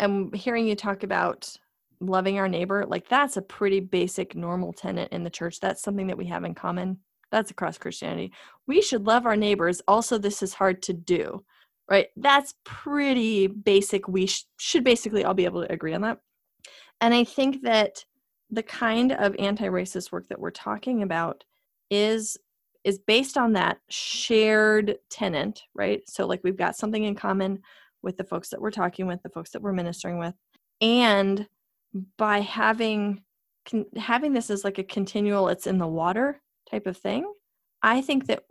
and 0.00 0.34
hearing 0.34 0.66
you 0.66 0.74
talk 0.74 1.02
about 1.02 1.54
loving 2.00 2.38
our 2.38 2.48
neighbor 2.48 2.84
like 2.86 3.08
that's 3.08 3.36
a 3.36 3.42
pretty 3.42 3.80
basic 3.80 4.34
normal 4.34 4.72
tenet 4.72 5.10
in 5.12 5.24
the 5.24 5.30
church. 5.30 5.60
That's 5.60 5.82
something 5.82 6.06
that 6.08 6.18
we 6.18 6.26
have 6.26 6.44
in 6.44 6.54
common. 6.54 6.98
That's 7.30 7.50
across 7.50 7.78
christianity. 7.78 8.32
We 8.66 8.82
should 8.82 9.06
love 9.06 9.26
our 9.26 9.36
neighbors. 9.36 9.80
Also 9.86 10.18
this 10.18 10.42
is 10.42 10.54
hard 10.54 10.82
to 10.82 10.92
do 10.92 11.44
right? 11.88 12.08
That's 12.16 12.54
pretty 12.64 13.46
basic. 13.46 14.08
We 14.08 14.26
sh- 14.26 14.44
should 14.58 14.84
basically 14.84 15.24
all 15.24 15.34
be 15.34 15.46
able 15.46 15.64
to 15.64 15.72
agree 15.72 15.94
on 15.94 16.02
that 16.02 16.18
and 17.00 17.14
I 17.14 17.24
think 17.24 17.62
that 17.62 18.04
the 18.50 18.62
kind 18.62 19.12
of 19.12 19.36
anti-racist 19.38 20.10
work 20.10 20.28
that 20.28 20.40
we're 20.40 20.50
talking 20.50 21.02
about 21.02 21.44
is 21.90 22.36
is 22.84 22.98
based 22.98 23.36
on 23.36 23.52
that 23.52 23.78
shared 23.90 24.96
tenant, 25.10 25.62
right? 25.74 26.00
So 26.06 26.26
like 26.26 26.40
we've 26.44 26.56
got 26.56 26.76
something 26.76 27.04
in 27.04 27.14
common 27.14 27.60
with 28.02 28.16
the 28.16 28.24
folks 28.24 28.48
that 28.50 28.60
we're 28.60 28.70
talking 28.70 29.06
with, 29.06 29.22
the 29.22 29.28
folks 29.28 29.50
that 29.50 29.60
we're 29.60 29.72
ministering 29.72 30.18
with, 30.18 30.34
and 30.80 31.46
by 32.16 32.40
having 32.40 33.22
having 33.96 34.32
this 34.32 34.48
as 34.48 34.64
like 34.64 34.78
a 34.78 34.84
continual 34.84 35.48
it's 35.48 35.66
in 35.66 35.78
the 35.78 35.86
water 35.86 36.40
type 36.70 36.86
of 36.86 36.96
thing, 36.96 37.30
I 37.82 38.00
think 38.00 38.26
that 38.26 38.44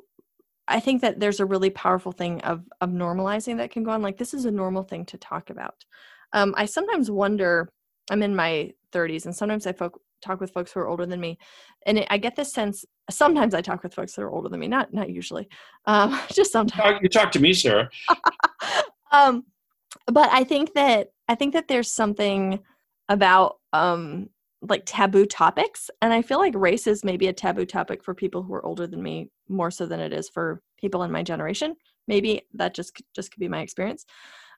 I 0.67 0.79
think 0.79 1.01
that 1.01 1.19
there's 1.19 1.39
a 1.39 1.45
really 1.45 1.69
powerful 1.69 2.11
thing 2.11 2.41
of 2.41 2.63
of 2.81 2.89
normalizing 2.89 3.57
that 3.57 3.71
can 3.71 3.83
go 3.83 3.91
on. 3.91 4.01
Like 4.01 4.17
this 4.17 4.33
is 4.33 4.45
a 4.45 4.51
normal 4.51 4.83
thing 4.83 5.05
to 5.07 5.17
talk 5.17 5.49
about. 5.49 5.85
Um, 6.33 6.53
I 6.57 6.65
sometimes 6.65 7.09
wonder 7.09 7.69
I'm 8.09 8.23
in 8.23 8.35
my 8.35 8.71
30s, 8.93 9.25
and 9.25 9.35
sometimes 9.35 9.67
I 9.67 9.73
folk, 9.73 10.01
talk 10.21 10.39
with 10.39 10.51
folks 10.51 10.71
who 10.71 10.79
are 10.79 10.87
older 10.87 11.05
than 11.05 11.19
me, 11.19 11.37
and 11.85 11.99
it, 11.99 12.07
I 12.09 12.17
get 12.17 12.35
this 12.35 12.51
sense. 12.51 12.85
Sometimes 13.09 13.53
I 13.53 13.61
talk 13.61 13.83
with 13.83 13.93
folks 13.93 14.13
that 14.15 14.23
are 14.23 14.31
older 14.31 14.49
than 14.49 14.59
me, 14.59 14.67
not 14.67 14.93
not 14.93 15.09
usually, 15.09 15.47
um, 15.85 16.19
just 16.31 16.51
sometimes. 16.51 16.99
You 17.01 17.09
talk, 17.09 17.31
to 17.31 17.39
me, 17.39 17.53
Sarah. 17.53 17.89
um, 19.11 19.43
but 20.07 20.29
I 20.31 20.43
think 20.43 20.73
that 20.73 21.09
I 21.27 21.35
think 21.35 21.53
that 21.53 21.67
there's 21.67 21.91
something 21.91 22.59
about 23.09 23.57
um, 23.73 24.29
like 24.61 24.83
taboo 24.85 25.25
topics, 25.25 25.89
and 26.01 26.13
I 26.13 26.21
feel 26.21 26.39
like 26.39 26.55
race 26.55 26.87
is 26.87 27.03
maybe 27.03 27.27
a 27.27 27.33
taboo 27.33 27.65
topic 27.65 28.03
for 28.03 28.13
people 28.13 28.43
who 28.43 28.53
are 28.53 28.65
older 28.65 28.87
than 28.87 29.03
me 29.03 29.29
more 29.49 29.71
so 29.71 29.85
than 29.85 29.99
it 29.99 30.13
is 30.13 30.29
for 30.29 30.61
people 30.79 31.03
in 31.03 31.11
my 31.11 31.23
generation. 31.23 31.75
Maybe 32.07 32.43
that 32.53 32.73
just 32.73 33.01
just 33.15 33.31
could 33.31 33.39
be 33.39 33.49
my 33.49 33.61
experience. 33.61 34.05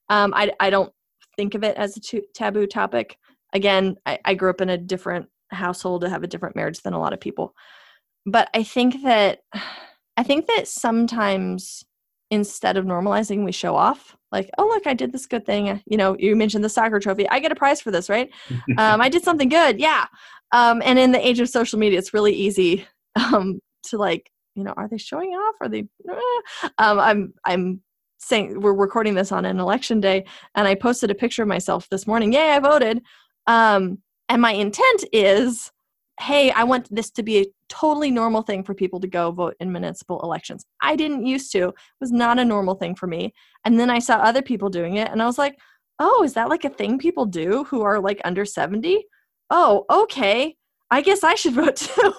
Um, 0.09 0.33
I 0.35 0.51
I 0.59 0.69
don't 0.69 0.91
think 1.35 1.55
of 1.55 1.63
it 1.63 1.77
as 1.77 1.95
a 1.95 2.01
t- 2.01 2.21
taboo 2.33 2.67
topic 2.67 3.17
again 3.53 3.95
I, 4.05 4.19
I 4.25 4.33
grew 4.33 4.49
up 4.49 4.61
in 4.61 4.69
a 4.69 4.77
different 4.77 5.27
household 5.51 6.01
to 6.01 6.09
have 6.09 6.23
a 6.23 6.27
different 6.27 6.55
marriage 6.55 6.81
than 6.81 6.93
a 6.93 6.99
lot 6.99 7.13
of 7.13 7.19
people. 7.19 7.53
But 8.25 8.49
i 8.53 8.63
think 8.63 9.03
that 9.03 9.39
i 10.17 10.23
think 10.23 10.47
that 10.47 10.67
sometimes 10.67 11.83
instead 12.31 12.77
of 12.77 12.85
normalizing 12.85 13.43
we 13.43 13.51
show 13.51 13.75
off. 13.75 14.15
Like 14.31 14.49
oh 14.57 14.67
look 14.67 14.85
i 14.85 14.93
did 14.93 15.11
this 15.11 15.25
good 15.25 15.45
thing. 15.45 15.81
You 15.85 15.97
know 15.97 16.15
you 16.19 16.35
mentioned 16.35 16.63
the 16.63 16.69
soccer 16.69 16.99
trophy. 16.99 17.27
I 17.29 17.39
get 17.39 17.51
a 17.51 17.55
prize 17.55 17.81
for 17.81 17.91
this 17.91 18.09
right? 18.09 18.29
Um, 18.77 19.01
i 19.01 19.09
did 19.09 19.23
something 19.23 19.49
good. 19.49 19.79
Yeah. 19.79 20.05
Um, 20.51 20.81
and 20.83 20.97
in 20.97 21.11
the 21.11 21.25
age 21.25 21.39
of 21.39 21.49
social 21.49 21.79
media 21.79 21.99
it's 21.99 22.13
really 22.13 22.33
easy 22.33 22.85
um, 23.15 23.59
to 23.83 23.97
like 23.97 24.31
you 24.55 24.63
know 24.63 24.73
are 24.77 24.87
they 24.87 24.97
showing 24.97 25.29
off? 25.29 25.55
Are 25.61 25.69
they 25.69 25.87
um, 26.77 26.99
i'm 26.99 27.33
i'm 27.45 27.81
saying 28.19 28.59
we're 28.59 28.73
recording 28.73 29.15
this 29.15 29.31
on 29.31 29.45
an 29.45 29.59
election 29.59 30.01
day 30.01 30.25
and 30.55 30.67
i 30.67 30.75
posted 30.75 31.09
a 31.09 31.15
picture 31.15 31.41
of 31.41 31.47
myself 31.47 31.87
this 31.89 32.05
morning. 32.05 32.33
Yay 32.33 32.51
i 32.51 32.59
voted 32.59 33.01
um, 33.49 33.97
and 34.29 34.41
my 34.41 34.53
intent 34.53 35.03
is 35.11 35.71
hey, 36.19 36.51
I 36.51 36.65
want 36.65 36.93
this 36.93 37.09
to 37.11 37.23
be 37.23 37.37
a 37.39 37.45
totally 37.69 38.11
normal 38.11 38.41
thing 38.41 38.61
for 38.61 38.73
people 38.73 38.99
to 38.99 39.07
go 39.07 39.31
vote 39.31 39.55
in 39.61 39.71
municipal 39.71 40.19
elections. 40.21 40.65
I 40.81 40.97
didn't 40.97 41.25
used 41.25 41.49
to, 41.53 41.69
it 41.69 41.75
was 42.01 42.11
not 42.11 42.39
a 42.39 42.45
normal 42.45 42.75
thing 42.75 42.93
for 42.93 43.07
me. 43.07 43.33
And 43.63 43.79
then 43.79 43.89
I 43.89 43.99
saw 43.99 44.15
other 44.15 44.41
people 44.41 44.69
doing 44.69 44.97
it, 44.97 45.09
and 45.09 45.21
I 45.21 45.25
was 45.25 45.37
like, 45.37 45.57
oh, 45.97 46.23
is 46.23 46.33
that 46.33 46.49
like 46.49 46.65
a 46.65 46.69
thing 46.69 46.97
people 46.97 47.25
do 47.25 47.63
who 47.65 47.83
are 47.83 47.99
like 47.99 48.19
under 48.25 48.43
70? 48.43 49.03
Oh, 49.49 49.85
okay. 49.89 50.55
I 50.91 51.01
guess 51.01 51.23
I 51.23 51.35
should 51.35 51.53
vote 51.55 51.77
too. 51.77 52.13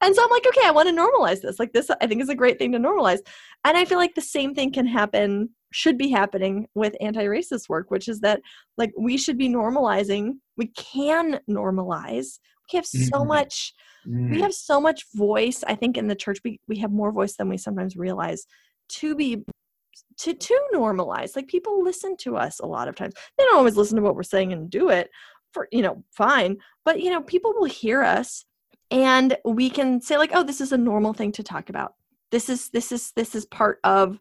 and 0.00 0.14
so 0.14 0.24
I'm 0.24 0.30
like, 0.30 0.46
okay, 0.48 0.66
I 0.66 0.72
want 0.72 0.88
to 0.88 0.94
normalize 0.94 1.40
this. 1.40 1.60
Like, 1.60 1.72
this, 1.72 1.88
I 2.00 2.06
think, 2.08 2.20
is 2.20 2.28
a 2.28 2.34
great 2.34 2.58
thing 2.58 2.72
to 2.72 2.78
normalize. 2.78 3.20
And 3.64 3.76
I 3.76 3.84
feel 3.84 3.98
like 3.98 4.16
the 4.16 4.20
same 4.20 4.54
thing 4.54 4.72
can 4.72 4.86
happen 4.86 5.50
should 5.72 5.96
be 5.96 6.10
happening 6.10 6.66
with 6.74 6.96
anti-racist 7.00 7.68
work 7.68 7.90
which 7.90 8.08
is 8.08 8.20
that 8.20 8.40
like 8.76 8.92
we 8.98 9.16
should 9.16 9.38
be 9.38 9.48
normalizing 9.48 10.32
we 10.56 10.66
can 10.68 11.40
normalize 11.48 12.38
we 12.72 12.76
have 12.76 12.86
so 12.86 12.98
mm-hmm. 12.98 13.28
much 13.28 13.74
mm-hmm. 14.06 14.32
we 14.32 14.40
have 14.40 14.54
so 14.54 14.80
much 14.80 15.04
voice 15.14 15.62
i 15.66 15.74
think 15.74 15.96
in 15.96 16.08
the 16.08 16.14
church 16.14 16.38
we, 16.44 16.60
we 16.68 16.78
have 16.78 16.92
more 16.92 17.12
voice 17.12 17.36
than 17.36 17.48
we 17.48 17.56
sometimes 17.56 17.96
realize 17.96 18.46
to 18.88 19.14
be 19.14 19.42
to 20.18 20.34
to 20.34 20.60
normalize 20.74 21.36
like 21.36 21.46
people 21.46 21.82
listen 21.82 22.16
to 22.16 22.36
us 22.36 22.60
a 22.60 22.66
lot 22.66 22.88
of 22.88 22.94
times 22.94 23.14
they 23.38 23.44
don't 23.44 23.56
always 23.56 23.76
listen 23.76 23.96
to 23.96 24.02
what 24.02 24.14
we're 24.14 24.22
saying 24.22 24.52
and 24.52 24.70
do 24.70 24.88
it 24.88 25.10
for 25.52 25.68
you 25.72 25.82
know 25.82 26.02
fine 26.10 26.56
but 26.84 27.00
you 27.00 27.10
know 27.10 27.22
people 27.22 27.52
will 27.54 27.64
hear 27.64 28.02
us 28.02 28.44
and 28.90 29.36
we 29.44 29.70
can 29.70 30.00
say 30.00 30.18
like 30.18 30.30
oh 30.34 30.42
this 30.42 30.60
is 30.60 30.72
a 30.72 30.78
normal 30.78 31.12
thing 31.12 31.32
to 31.32 31.42
talk 31.42 31.68
about 31.68 31.94
this 32.30 32.48
is 32.48 32.70
this 32.70 32.92
is 32.92 33.12
this 33.16 33.34
is 33.34 33.46
part 33.46 33.78
of 33.84 34.18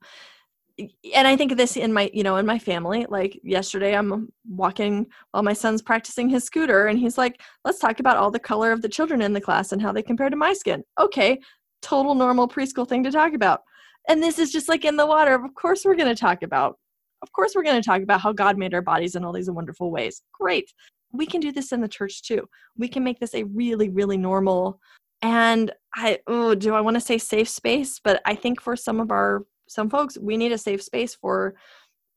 and 1.16 1.28
I 1.28 1.36
think 1.36 1.52
of 1.52 1.58
this 1.58 1.78
in 1.78 1.94
my, 1.94 2.10
you 2.14 2.24
know, 2.24 2.38
in 2.38 2.46
my 2.46 2.60
family. 2.60 3.06
Like 3.10 3.40
yesterday, 3.44 3.96
I'm 3.96 4.30
walking 4.48 5.08
while 5.32 5.44
my 5.44 5.54
son's 5.54 5.82
practicing 5.82 6.30
his 6.30 6.44
scooter, 6.44 6.88
and 6.88 7.00
he's 7.00 7.18
like, 7.18 7.42
"Let's 7.66 7.80
talk 7.80 8.00
about 8.00 8.18
all 8.18 8.32
the 8.32 8.40
color 8.40 8.72
of 8.72 8.82
the 8.82 8.90
children 8.90 9.22
in 9.22 9.34
the 9.34 9.42
class 9.42 9.72
and 9.72 9.82
how 9.82 9.92
they 9.92 10.02
compare 10.02 10.30
to 10.30 10.36
my 10.36 10.54
skin." 10.54 10.84
Okay, 11.00 11.40
total 11.82 12.16
normal 12.16 12.48
preschool 12.48 12.88
thing 12.88 13.04
to 13.04 13.12
talk 13.12 13.34
about. 13.34 13.62
And 14.08 14.24
this 14.24 14.40
is 14.40 14.52
just 14.52 14.70
like 14.70 14.86
in 14.86 14.98
the 14.98 15.06
water. 15.06 15.34
Of 15.36 15.54
course, 15.56 15.84
we're 15.86 15.96
going 15.96 16.14
to 16.14 16.20
talk 16.20 16.44
about. 16.44 16.78
Of 17.22 17.32
course, 17.34 17.54
we're 17.56 17.64
going 17.64 17.82
to 17.82 17.86
talk 17.86 18.02
about 18.02 18.22
how 18.22 18.32
God 18.32 18.58
made 18.58 18.74
our 18.74 18.82
bodies 18.82 19.16
in 19.16 19.26
all 19.26 19.34
these 19.34 19.52
wonderful 19.52 19.92
ways. 19.92 20.22
Great. 20.34 20.72
We 21.12 21.26
can 21.26 21.42
do 21.42 21.52
this 21.52 21.72
in 21.72 21.82
the 21.82 21.88
church 21.88 22.24
too. 22.24 22.48
We 22.78 22.88
can 22.88 23.04
make 23.04 23.20
this 23.20 23.36
a 23.36 23.44
really, 23.44 23.90
really 23.90 24.18
normal 24.18 24.80
and 25.22 25.72
I 25.96 26.20
oh, 26.28 26.56
do 26.56 26.74
I 26.74 26.82
want 26.82 26.96
to 26.96 27.02
say 27.02 27.18
safe 27.18 27.50
space, 27.50 28.00
but 28.04 28.22
I 28.26 28.36
think 28.36 28.62
for 28.62 28.76
some 28.76 29.00
of 29.00 29.12
our 29.12 29.44
some 29.70 29.90
folks 29.90 30.18
we 30.20 30.36
need 30.36 30.52
a 30.52 30.58
safe 30.58 30.84
space 30.84 31.16
for 31.16 31.56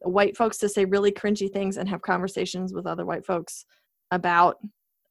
white 0.00 0.36
folks 0.36 0.58
to 0.58 0.68
say 0.68 0.84
really 0.84 1.12
cringy 1.12 1.52
things 1.52 1.76
and 1.76 1.88
have 1.88 2.02
conversations 2.02 2.72
with 2.72 2.86
other 2.86 3.04
white 3.04 3.24
folks 3.24 3.64
about 4.10 4.56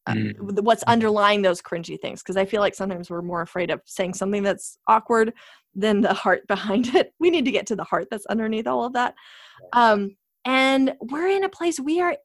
mm. 0.08 0.34
what's 0.62 0.84
underlying 0.84 1.42
those 1.42 1.62
cringy 1.62 2.00
things. 2.00 2.22
Because 2.22 2.38
i 2.38 2.46
feel 2.46 2.62
like 2.62 2.76
sometimes 2.76 3.10
we're 3.10 3.22
more 3.22 3.42
afraid 3.42 3.72
of 3.72 3.82
saying 3.86 4.14
something 4.14 4.44
that's 4.44 4.78
awkward 4.88 5.34
than 5.74 6.02
the 6.02 6.14
heart 6.14 6.48
behind 6.48 6.96
it. 6.96 7.14
We 7.20 7.30
need 7.30 7.46
to 7.46 7.52
get 7.52 7.68
to 7.68 7.76
the 7.76 7.84
heart 7.84 8.08
that's 8.12 8.26
underneath 8.28 8.68
all 8.68 8.86
of 8.86 8.94
that. 8.94 9.16
Um, 9.74 10.16
and 10.44 10.96
we're 11.02 11.28
in 11.28 11.44
a 11.44 11.50
place 11.50 11.80
we 11.80 12.02
are 12.02 12.18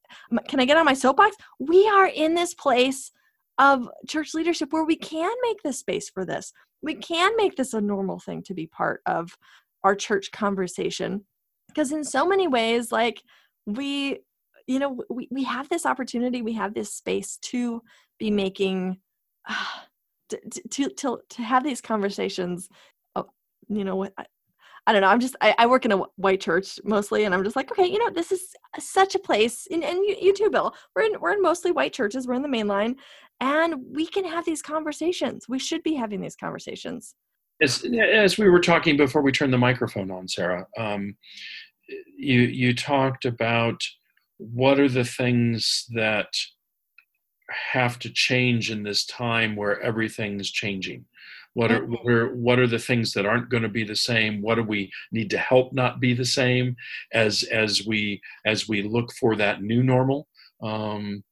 can 0.49 0.59
i 0.59 0.64
get 0.64 0.79
on 0.79 0.87
my 0.87 0.95
soapbox? 0.95 1.37
We 1.59 1.87
are 1.89 2.07
in 2.07 2.35
this 2.35 2.55
place 2.55 3.12
of 3.59 3.89
church 4.09 4.35
leadership 4.35 4.73
where 4.73 4.85
we 4.85 4.97
can 4.97 5.33
make 5.43 5.62
this 5.62 5.79
space 5.79 6.09
for 6.09 6.25
this. 6.25 6.53
We 6.83 6.95
can 6.95 7.37
make 7.37 7.57
this 7.57 7.75
a 7.75 7.81
normal 7.81 8.19
thing 8.19 8.43
to 8.45 8.55
be 8.55 8.67
part 8.67 9.01
of 9.07 9.37
our 9.87 9.95
church 9.95 10.32
conversation 10.32 11.24
because 11.68 11.93
in 11.93 12.03
so 12.03 12.26
many 12.26 12.49
ways 12.49 12.91
like 12.91 13.22
we 13.66 14.18
you 14.66 14.80
know 14.80 14.99
we, 15.09 15.28
we 15.30 15.45
have 15.45 15.68
this 15.68 15.87
opportunity 15.87 16.43
we 16.43 16.53
have 16.53 16.74
this 16.74 16.93
space 16.93 17.39
to 17.41 17.80
be 18.18 18.30
making 18.30 18.99
uh, 19.49 19.55
to, 20.28 20.39
to 20.70 20.89
to 20.91 21.18
to 21.30 21.43
have 21.43 21.62
these 21.62 21.80
conversations 21.80 22.68
oh, 23.14 23.26
you 23.68 23.84
know 23.84 23.95
what 23.95 24.12
I 24.89 24.93
don't 24.93 25.03
know. 25.03 25.09
I'm 25.09 25.18
just 25.18 25.34
I, 25.41 25.53
I, 25.59 25.66
work 25.66 25.84
in 25.84 25.91
a 25.91 26.03
white 26.14 26.41
church 26.41 26.78
mostly, 26.84 27.24
and 27.24 27.34
I'm 27.34 27.43
just 27.43 27.57
like, 27.57 27.72
okay, 27.72 27.87
you 27.87 27.99
know, 27.99 28.09
this 28.09 28.30
is 28.30 28.55
such 28.78 29.16
a 29.16 29.18
place, 29.18 29.66
and, 29.68 29.82
and 29.82 29.99
you, 29.99 30.16
you 30.20 30.32
too, 30.32 30.49
Bill. 30.49 30.72
We're 30.95 31.03
in 31.03 31.20
we're 31.20 31.32
in 31.32 31.43
mostly 31.43 31.72
white 31.72 31.93
churches. 31.93 32.28
We're 32.28 32.34
in 32.34 32.43
the 32.43 32.49
main 32.49 32.68
line, 32.68 32.95
and 33.41 33.74
we 33.93 34.07
can 34.07 34.24
have 34.24 34.45
these 34.45 34.62
conversations. 34.62 35.49
We 35.49 35.59
should 35.59 35.82
be 35.82 35.95
having 35.95 36.20
these 36.20 36.37
conversations. 36.37 37.16
As 37.63 37.85
as 37.85 38.39
we 38.39 38.51
were 38.51 38.61
talking 38.61 38.97
before 38.97 39.23
we 39.23 39.33
turned 39.33 39.53
the 39.53 39.59
microphone 39.59 40.11
on, 40.11 40.29
Sarah, 40.29 40.67
um, 40.77 41.17
you 42.17 42.41
you 42.41 42.75
talked 42.75 43.25
about 43.25 43.81
what 44.39 44.79
are 44.79 44.89
the 44.89 45.05
things 45.05 45.87
that 45.95 46.29
have 47.73 47.99
to 48.01 48.11
change 48.11 48.71
in 48.71 48.83
this 48.83 49.07
time 49.07 49.57
where 49.57 49.81
everything's 49.81 50.51
changing? 50.51 51.05
What 51.55 51.73
are, 51.73 51.87
what 51.87 52.07
are 52.07 52.35
what 52.35 52.59
are 52.59 52.67
the 52.67 52.79
things 52.79 53.15
that 53.15 53.25
aren't 53.25 53.49
going 53.49 53.63
to 53.63 53.69
be 53.71 53.85
the 53.85 53.97
same? 53.97 54.43
What 54.43 54.57
do 54.57 54.63
we 54.63 54.93
need 55.11 55.31
to 55.31 55.39
help 55.39 55.73
not 55.73 56.01
be 56.01 56.13
the 56.13 56.25
same 56.25 56.77
as 57.15 57.45
as 57.45 57.87
we 57.87 58.21
as 58.45 58.69
we 58.69 58.83
look 58.83 59.13
for 59.15 59.37
that 59.37 59.63
new 59.63 59.83
normal? 59.83 60.29
Um, 60.63 61.25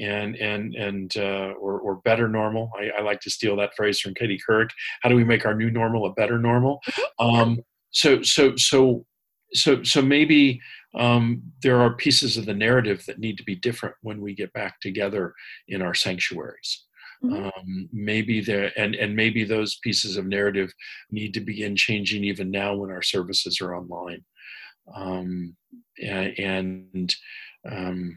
and 0.00 0.36
and 0.36 0.74
and 0.74 1.16
uh, 1.16 1.52
or, 1.60 1.80
or 1.80 1.96
better 1.96 2.28
normal 2.28 2.70
I, 2.78 3.00
I, 3.00 3.02
like 3.02 3.20
to 3.20 3.30
steal 3.30 3.56
that 3.56 3.74
phrase 3.76 4.00
from 4.00 4.14
katie 4.14 4.40
couric 4.48 4.70
how 5.02 5.08
do 5.08 5.16
we 5.16 5.24
make 5.24 5.44
our 5.44 5.54
new 5.54 5.70
normal 5.70 6.06
a 6.06 6.12
better 6.12 6.38
normal 6.38 6.80
mm-hmm. 6.88 7.26
um, 7.26 7.60
so 7.90 8.22
so 8.22 8.56
so 8.56 9.04
so 9.52 9.82
so 9.82 10.02
maybe 10.02 10.60
um, 10.94 11.42
there 11.62 11.80
are 11.80 11.94
pieces 11.94 12.36
of 12.36 12.46
the 12.46 12.54
narrative 12.54 13.04
that 13.06 13.18
need 13.18 13.36
to 13.38 13.44
be 13.44 13.54
different 13.54 13.94
when 14.02 14.20
we 14.20 14.34
get 14.34 14.52
back 14.52 14.80
together 14.80 15.34
in 15.68 15.82
our 15.82 15.94
sanctuaries 15.94 16.84
mm-hmm. 17.24 17.44
um, 17.44 17.88
maybe 17.92 18.40
there 18.40 18.72
and 18.76 18.94
and 18.94 19.14
maybe 19.14 19.44
those 19.44 19.78
pieces 19.82 20.16
of 20.16 20.26
narrative 20.26 20.72
need 21.10 21.34
to 21.34 21.40
begin 21.40 21.76
changing 21.76 22.24
even 22.24 22.50
now 22.50 22.74
when 22.74 22.90
our 22.90 23.02
services 23.02 23.60
are 23.60 23.76
online 23.76 24.24
um, 24.94 25.56
and, 26.02 26.38
and 26.38 27.14
um, 27.70 28.16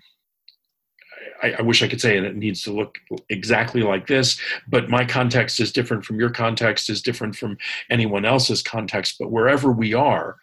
I, 1.43 1.53
I, 1.59 1.61
wish 1.61 1.81
I 1.83 1.87
could 1.87 2.01
say 2.01 2.17
it 2.17 2.35
needs 2.35 2.61
to 2.63 2.71
look 2.71 2.97
exactly 3.29 3.81
like 3.81 4.07
this, 4.07 4.39
but 4.67 4.89
my 4.89 5.05
context 5.05 5.59
is 5.59 5.71
different 5.71 6.05
from 6.05 6.19
your 6.19 6.29
context, 6.29 6.89
is 6.89 7.01
different 7.01 7.35
from 7.35 7.57
anyone 7.89 8.25
else's 8.25 8.61
context. 8.61 9.15
But 9.19 9.31
wherever 9.31 9.71
we 9.71 9.93
are, 9.93 10.35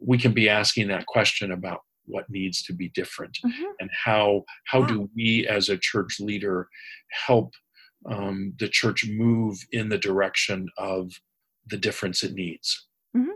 we 0.00 0.18
can 0.18 0.32
be 0.32 0.48
asking 0.48 0.88
that 0.88 1.06
question 1.06 1.52
about 1.52 1.80
what 2.08 2.28
needs 2.30 2.62
to 2.62 2.72
be 2.72 2.88
different 2.90 3.38
mm-hmm. 3.44 3.70
and 3.80 3.90
how 3.92 4.44
how 4.64 4.82
do 4.82 5.08
we 5.14 5.46
as 5.46 5.68
a 5.68 5.76
church 5.76 6.18
leader 6.18 6.68
help 7.10 7.52
um, 8.10 8.54
the 8.58 8.68
church 8.68 9.06
move 9.08 9.58
in 9.72 9.88
the 9.88 9.98
direction 9.98 10.68
of 10.78 11.12
the 11.68 11.76
difference 11.76 12.22
it 12.22 12.32
needs 12.32 12.86
mm-hmm. 13.16 13.30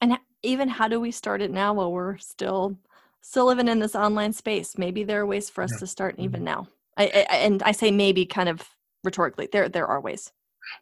and 0.00 0.18
even 0.42 0.68
how 0.68 0.88
do 0.88 0.98
we 0.98 1.10
start 1.10 1.42
it 1.42 1.50
now 1.50 1.74
while 1.74 1.92
we're 1.92 2.16
still 2.16 2.76
still 3.26 3.46
living 3.46 3.66
in 3.66 3.80
this 3.80 3.96
online 3.96 4.32
space 4.32 4.78
maybe 4.78 5.02
there 5.02 5.22
are 5.22 5.26
ways 5.26 5.50
for 5.50 5.64
us 5.64 5.72
yeah. 5.72 5.78
to 5.78 5.86
start 5.86 6.14
even 6.16 6.38
mm-hmm. 6.38 6.44
now 6.44 6.68
I, 6.96 7.26
I, 7.28 7.36
and 7.38 7.62
i 7.64 7.72
say 7.72 7.90
maybe 7.90 8.24
kind 8.24 8.48
of 8.48 8.62
rhetorically 9.02 9.48
there 9.50 9.68
there 9.68 9.86
are 9.86 10.00
ways 10.00 10.32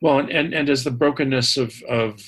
well 0.03 0.19
and 0.19 0.31
and, 0.31 0.53
and 0.53 0.69
as 0.69 0.85
the 0.85 0.91
brokenness 0.91 1.57
of 1.57 1.75
of 1.89 2.21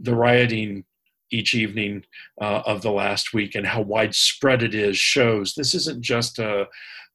the 0.00 0.14
rioting 0.14 0.84
each 1.30 1.54
evening 1.54 2.04
uh, 2.40 2.62
of 2.66 2.82
the 2.82 2.90
last 2.90 3.34
week 3.34 3.54
and 3.54 3.66
how 3.66 3.82
widespread 3.82 4.62
it 4.62 4.74
is 4.74 4.96
shows 4.96 5.54
this 5.54 5.74
isn't 5.74 6.00
just 6.00 6.38
a 6.38 6.66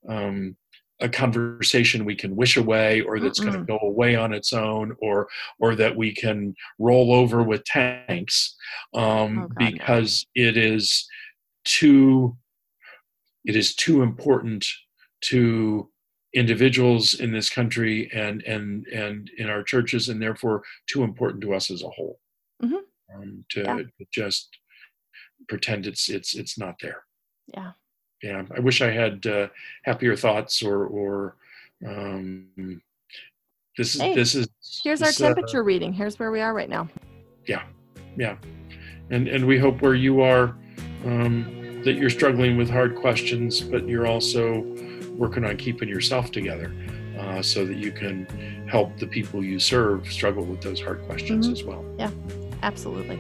um, 0.08 0.56
a 1.02 1.10
conversation 1.10 2.06
we 2.06 2.16
can 2.16 2.36
wish 2.36 2.56
away 2.56 3.02
or 3.02 3.20
that's 3.20 3.42
going 3.42 3.52
to 3.52 3.66
go 3.66 3.78
away 3.82 4.16
on 4.16 4.32
its 4.32 4.54
own 4.54 4.96
or 5.02 5.28
or 5.60 5.76
that 5.76 5.94
we 5.94 6.14
can 6.14 6.56
roll 6.80 7.14
over 7.14 7.44
with 7.44 7.66
tanks 7.66 8.56
um, 8.94 9.40
oh, 9.40 9.48
God, 9.48 9.58
because 9.58 10.26
no. 10.36 10.44
it 10.48 10.56
is 10.56 11.06
too 11.66 12.36
it 13.44 13.56
is 13.56 13.76
too 13.76 14.02
important 14.02 14.66
to 15.22 15.90
individuals 16.34 17.16
in 17.16 17.32
this 17.32 17.50
country 17.50 18.10
and 18.14 18.42
and 18.44 18.86
and 18.88 19.30
in 19.38 19.50
our 19.50 19.64
churches 19.64 20.10
and 20.10 20.22
therefore 20.22 20.64
too 20.88 21.04
important 21.04 21.42
to 21.42 21.54
us 21.54 21.70
as 21.70 21.84
a 21.84 21.90
whole 21.90 22.20
mm-hmm 22.64 22.76
um, 23.14 23.46
to, 23.50 23.62
yeah. 23.62 23.80
just 24.12 24.58
pretend 25.48 25.86
it's 25.86 26.10
it's 26.10 26.36
it's 26.36 26.58
not 26.58 26.76
there. 26.82 27.04
Yeah. 27.54 27.72
Yeah. 28.24 28.44
I 28.56 28.60
wish 28.60 28.82
I 28.82 28.92
had 28.92 29.26
uh, 29.26 29.48
happier 29.84 30.16
thoughts 30.16 30.64
or 30.64 30.86
or 30.86 31.36
um, 31.86 32.82
this 33.78 33.96
is 33.96 34.02
hey, 34.02 34.16
this 34.16 34.36
is 34.36 34.48
here's 34.84 35.00
this, 35.00 35.22
our 35.22 35.28
uh, 35.28 35.34
temperature 35.34 35.62
uh, 35.62 35.64
reading. 35.64 35.94
Here's 35.94 36.20
where 36.20 36.32
we 36.32 36.42
are 36.42 36.54
right 36.54 36.70
now. 36.70 36.88
Yeah. 37.48 37.64
Yeah. 38.18 38.38
And 39.12 39.28
and 39.28 39.46
we 39.46 39.60
hope 39.60 39.82
where 39.82 39.96
you 39.96 40.22
are 40.22 40.58
um, 41.06 41.82
that 41.84 41.94
you're 41.94 42.10
struggling 42.10 42.58
with 42.58 42.70
hard 42.70 42.96
questions, 42.96 43.62
but 43.62 43.88
you're 43.88 44.08
also 44.08 44.62
working 45.16 45.46
on 45.46 45.56
keeping 45.58 45.88
yourself 45.88 46.32
together 46.32 46.74
uh, 47.20 47.42
so 47.42 47.66
that 47.66 47.78
you 47.78 47.92
can 47.92 48.26
help 48.70 48.98
the 48.98 49.08
people 49.08 49.44
you 49.44 49.60
serve 49.60 50.06
struggle 50.12 50.44
with 50.44 50.62
those 50.62 50.82
hard 50.82 51.02
questions 51.06 51.46
mm-hmm. 51.46 51.54
as 51.54 51.64
well. 51.64 51.86
Yeah. 51.98 52.12
Absolutely. 52.66 53.18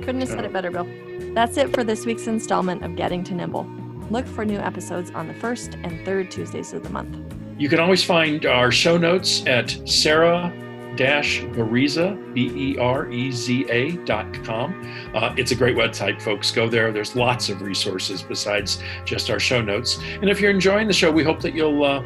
Couldn't 0.00 0.20
have 0.20 0.28
said 0.28 0.44
it 0.44 0.52
better, 0.52 0.72
Bill. 0.72 0.88
That's 1.32 1.56
it 1.56 1.72
for 1.72 1.84
this 1.84 2.04
week's 2.04 2.26
installment 2.26 2.84
of 2.84 2.96
Getting 2.96 3.22
to 3.24 3.34
Nimble. 3.34 3.64
Look 4.10 4.26
for 4.26 4.44
new 4.44 4.58
episodes 4.58 5.12
on 5.12 5.28
the 5.28 5.34
first 5.34 5.76
and 5.84 6.04
third 6.04 6.32
Tuesdays 6.32 6.72
of 6.72 6.82
the 6.82 6.90
month. 6.90 7.16
You 7.58 7.68
can 7.68 7.78
always 7.78 8.02
find 8.02 8.44
our 8.44 8.72
show 8.72 8.96
notes 8.96 9.46
at 9.46 9.76
Sarah 9.88 10.52
Bereza, 10.98 12.16
B-E-R-E-Z-A 12.34 13.92
dot 14.04 14.44
com. 14.44 14.74
Uh, 15.14 15.34
it's 15.36 15.52
a 15.52 15.54
great 15.54 15.76
website, 15.76 16.20
folks. 16.20 16.50
Go 16.50 16.68
there. 16.68 16.92
There's 16.92 17.14
lots 17.16 17.48
of 17.48 17.62
resources 17.62 18.22
besides 18.22 18.82
just 19.04 19.30
our 19.30 19.40
show 19.40 19.62
notes. 19.62 19.98
And 20.20 20.28
if 20.28 20.40
you're 20.40 20.50
enjoying 20.50 20.86
the 20.86 20.92
show, 20.92 21.10
we 21.10 21.24
hope 21.24 21.40
that 21.42 21.54
you'll 21.54 21.84
uh, 21.84 22.02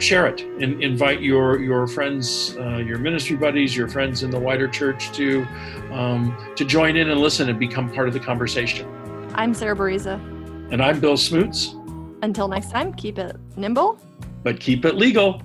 share 0.00 0.26
it 0.26 0.40
and 0.40 0.82
invite 0.82 1.20
your 1.20 1.60
your 1.60 1.86
friends, 1.86 2.56
uh, 2.58 2.78
your 2.78 2.98
ministry 2.98 3.36
buddies, 3.36 3.76
your 3.76 3.88
friends 3.88 4.22
in 4.22 4.30
the 4.30 4.38
wider 4.38 4.68
church 4.68 5.12
to 5.12 5.44
um, 5.92 6.36
to 6.56 6.64
join 6.64 6.96
in 6.96 7.10
and 7.10 7.20
listen 7.20 7.48
and 7.48 7.58
become 7.58 7.92
part 7.92 8.08
of 8.08 8.14
the 8.14 8.20
conversation. 8.20 8.88
I'm 9.34 9.54
Sarah 9.54 9.76
Bereza. 9.76 10.14
And 10.72 10.82
I'm 10.82 11.00
Bill 11.00 11.14
Smutz. 11.14 11.76
Until 12.22 12.48
next 12.48 12.70
time, 12.70 12.92
keep 12.94 13.18
it 13.18 13.36
nimble, 13.56 13.98
but 14.42 14.60
keep 14.60 14.84
it 14.84 14.94
legal. 14.94 15.42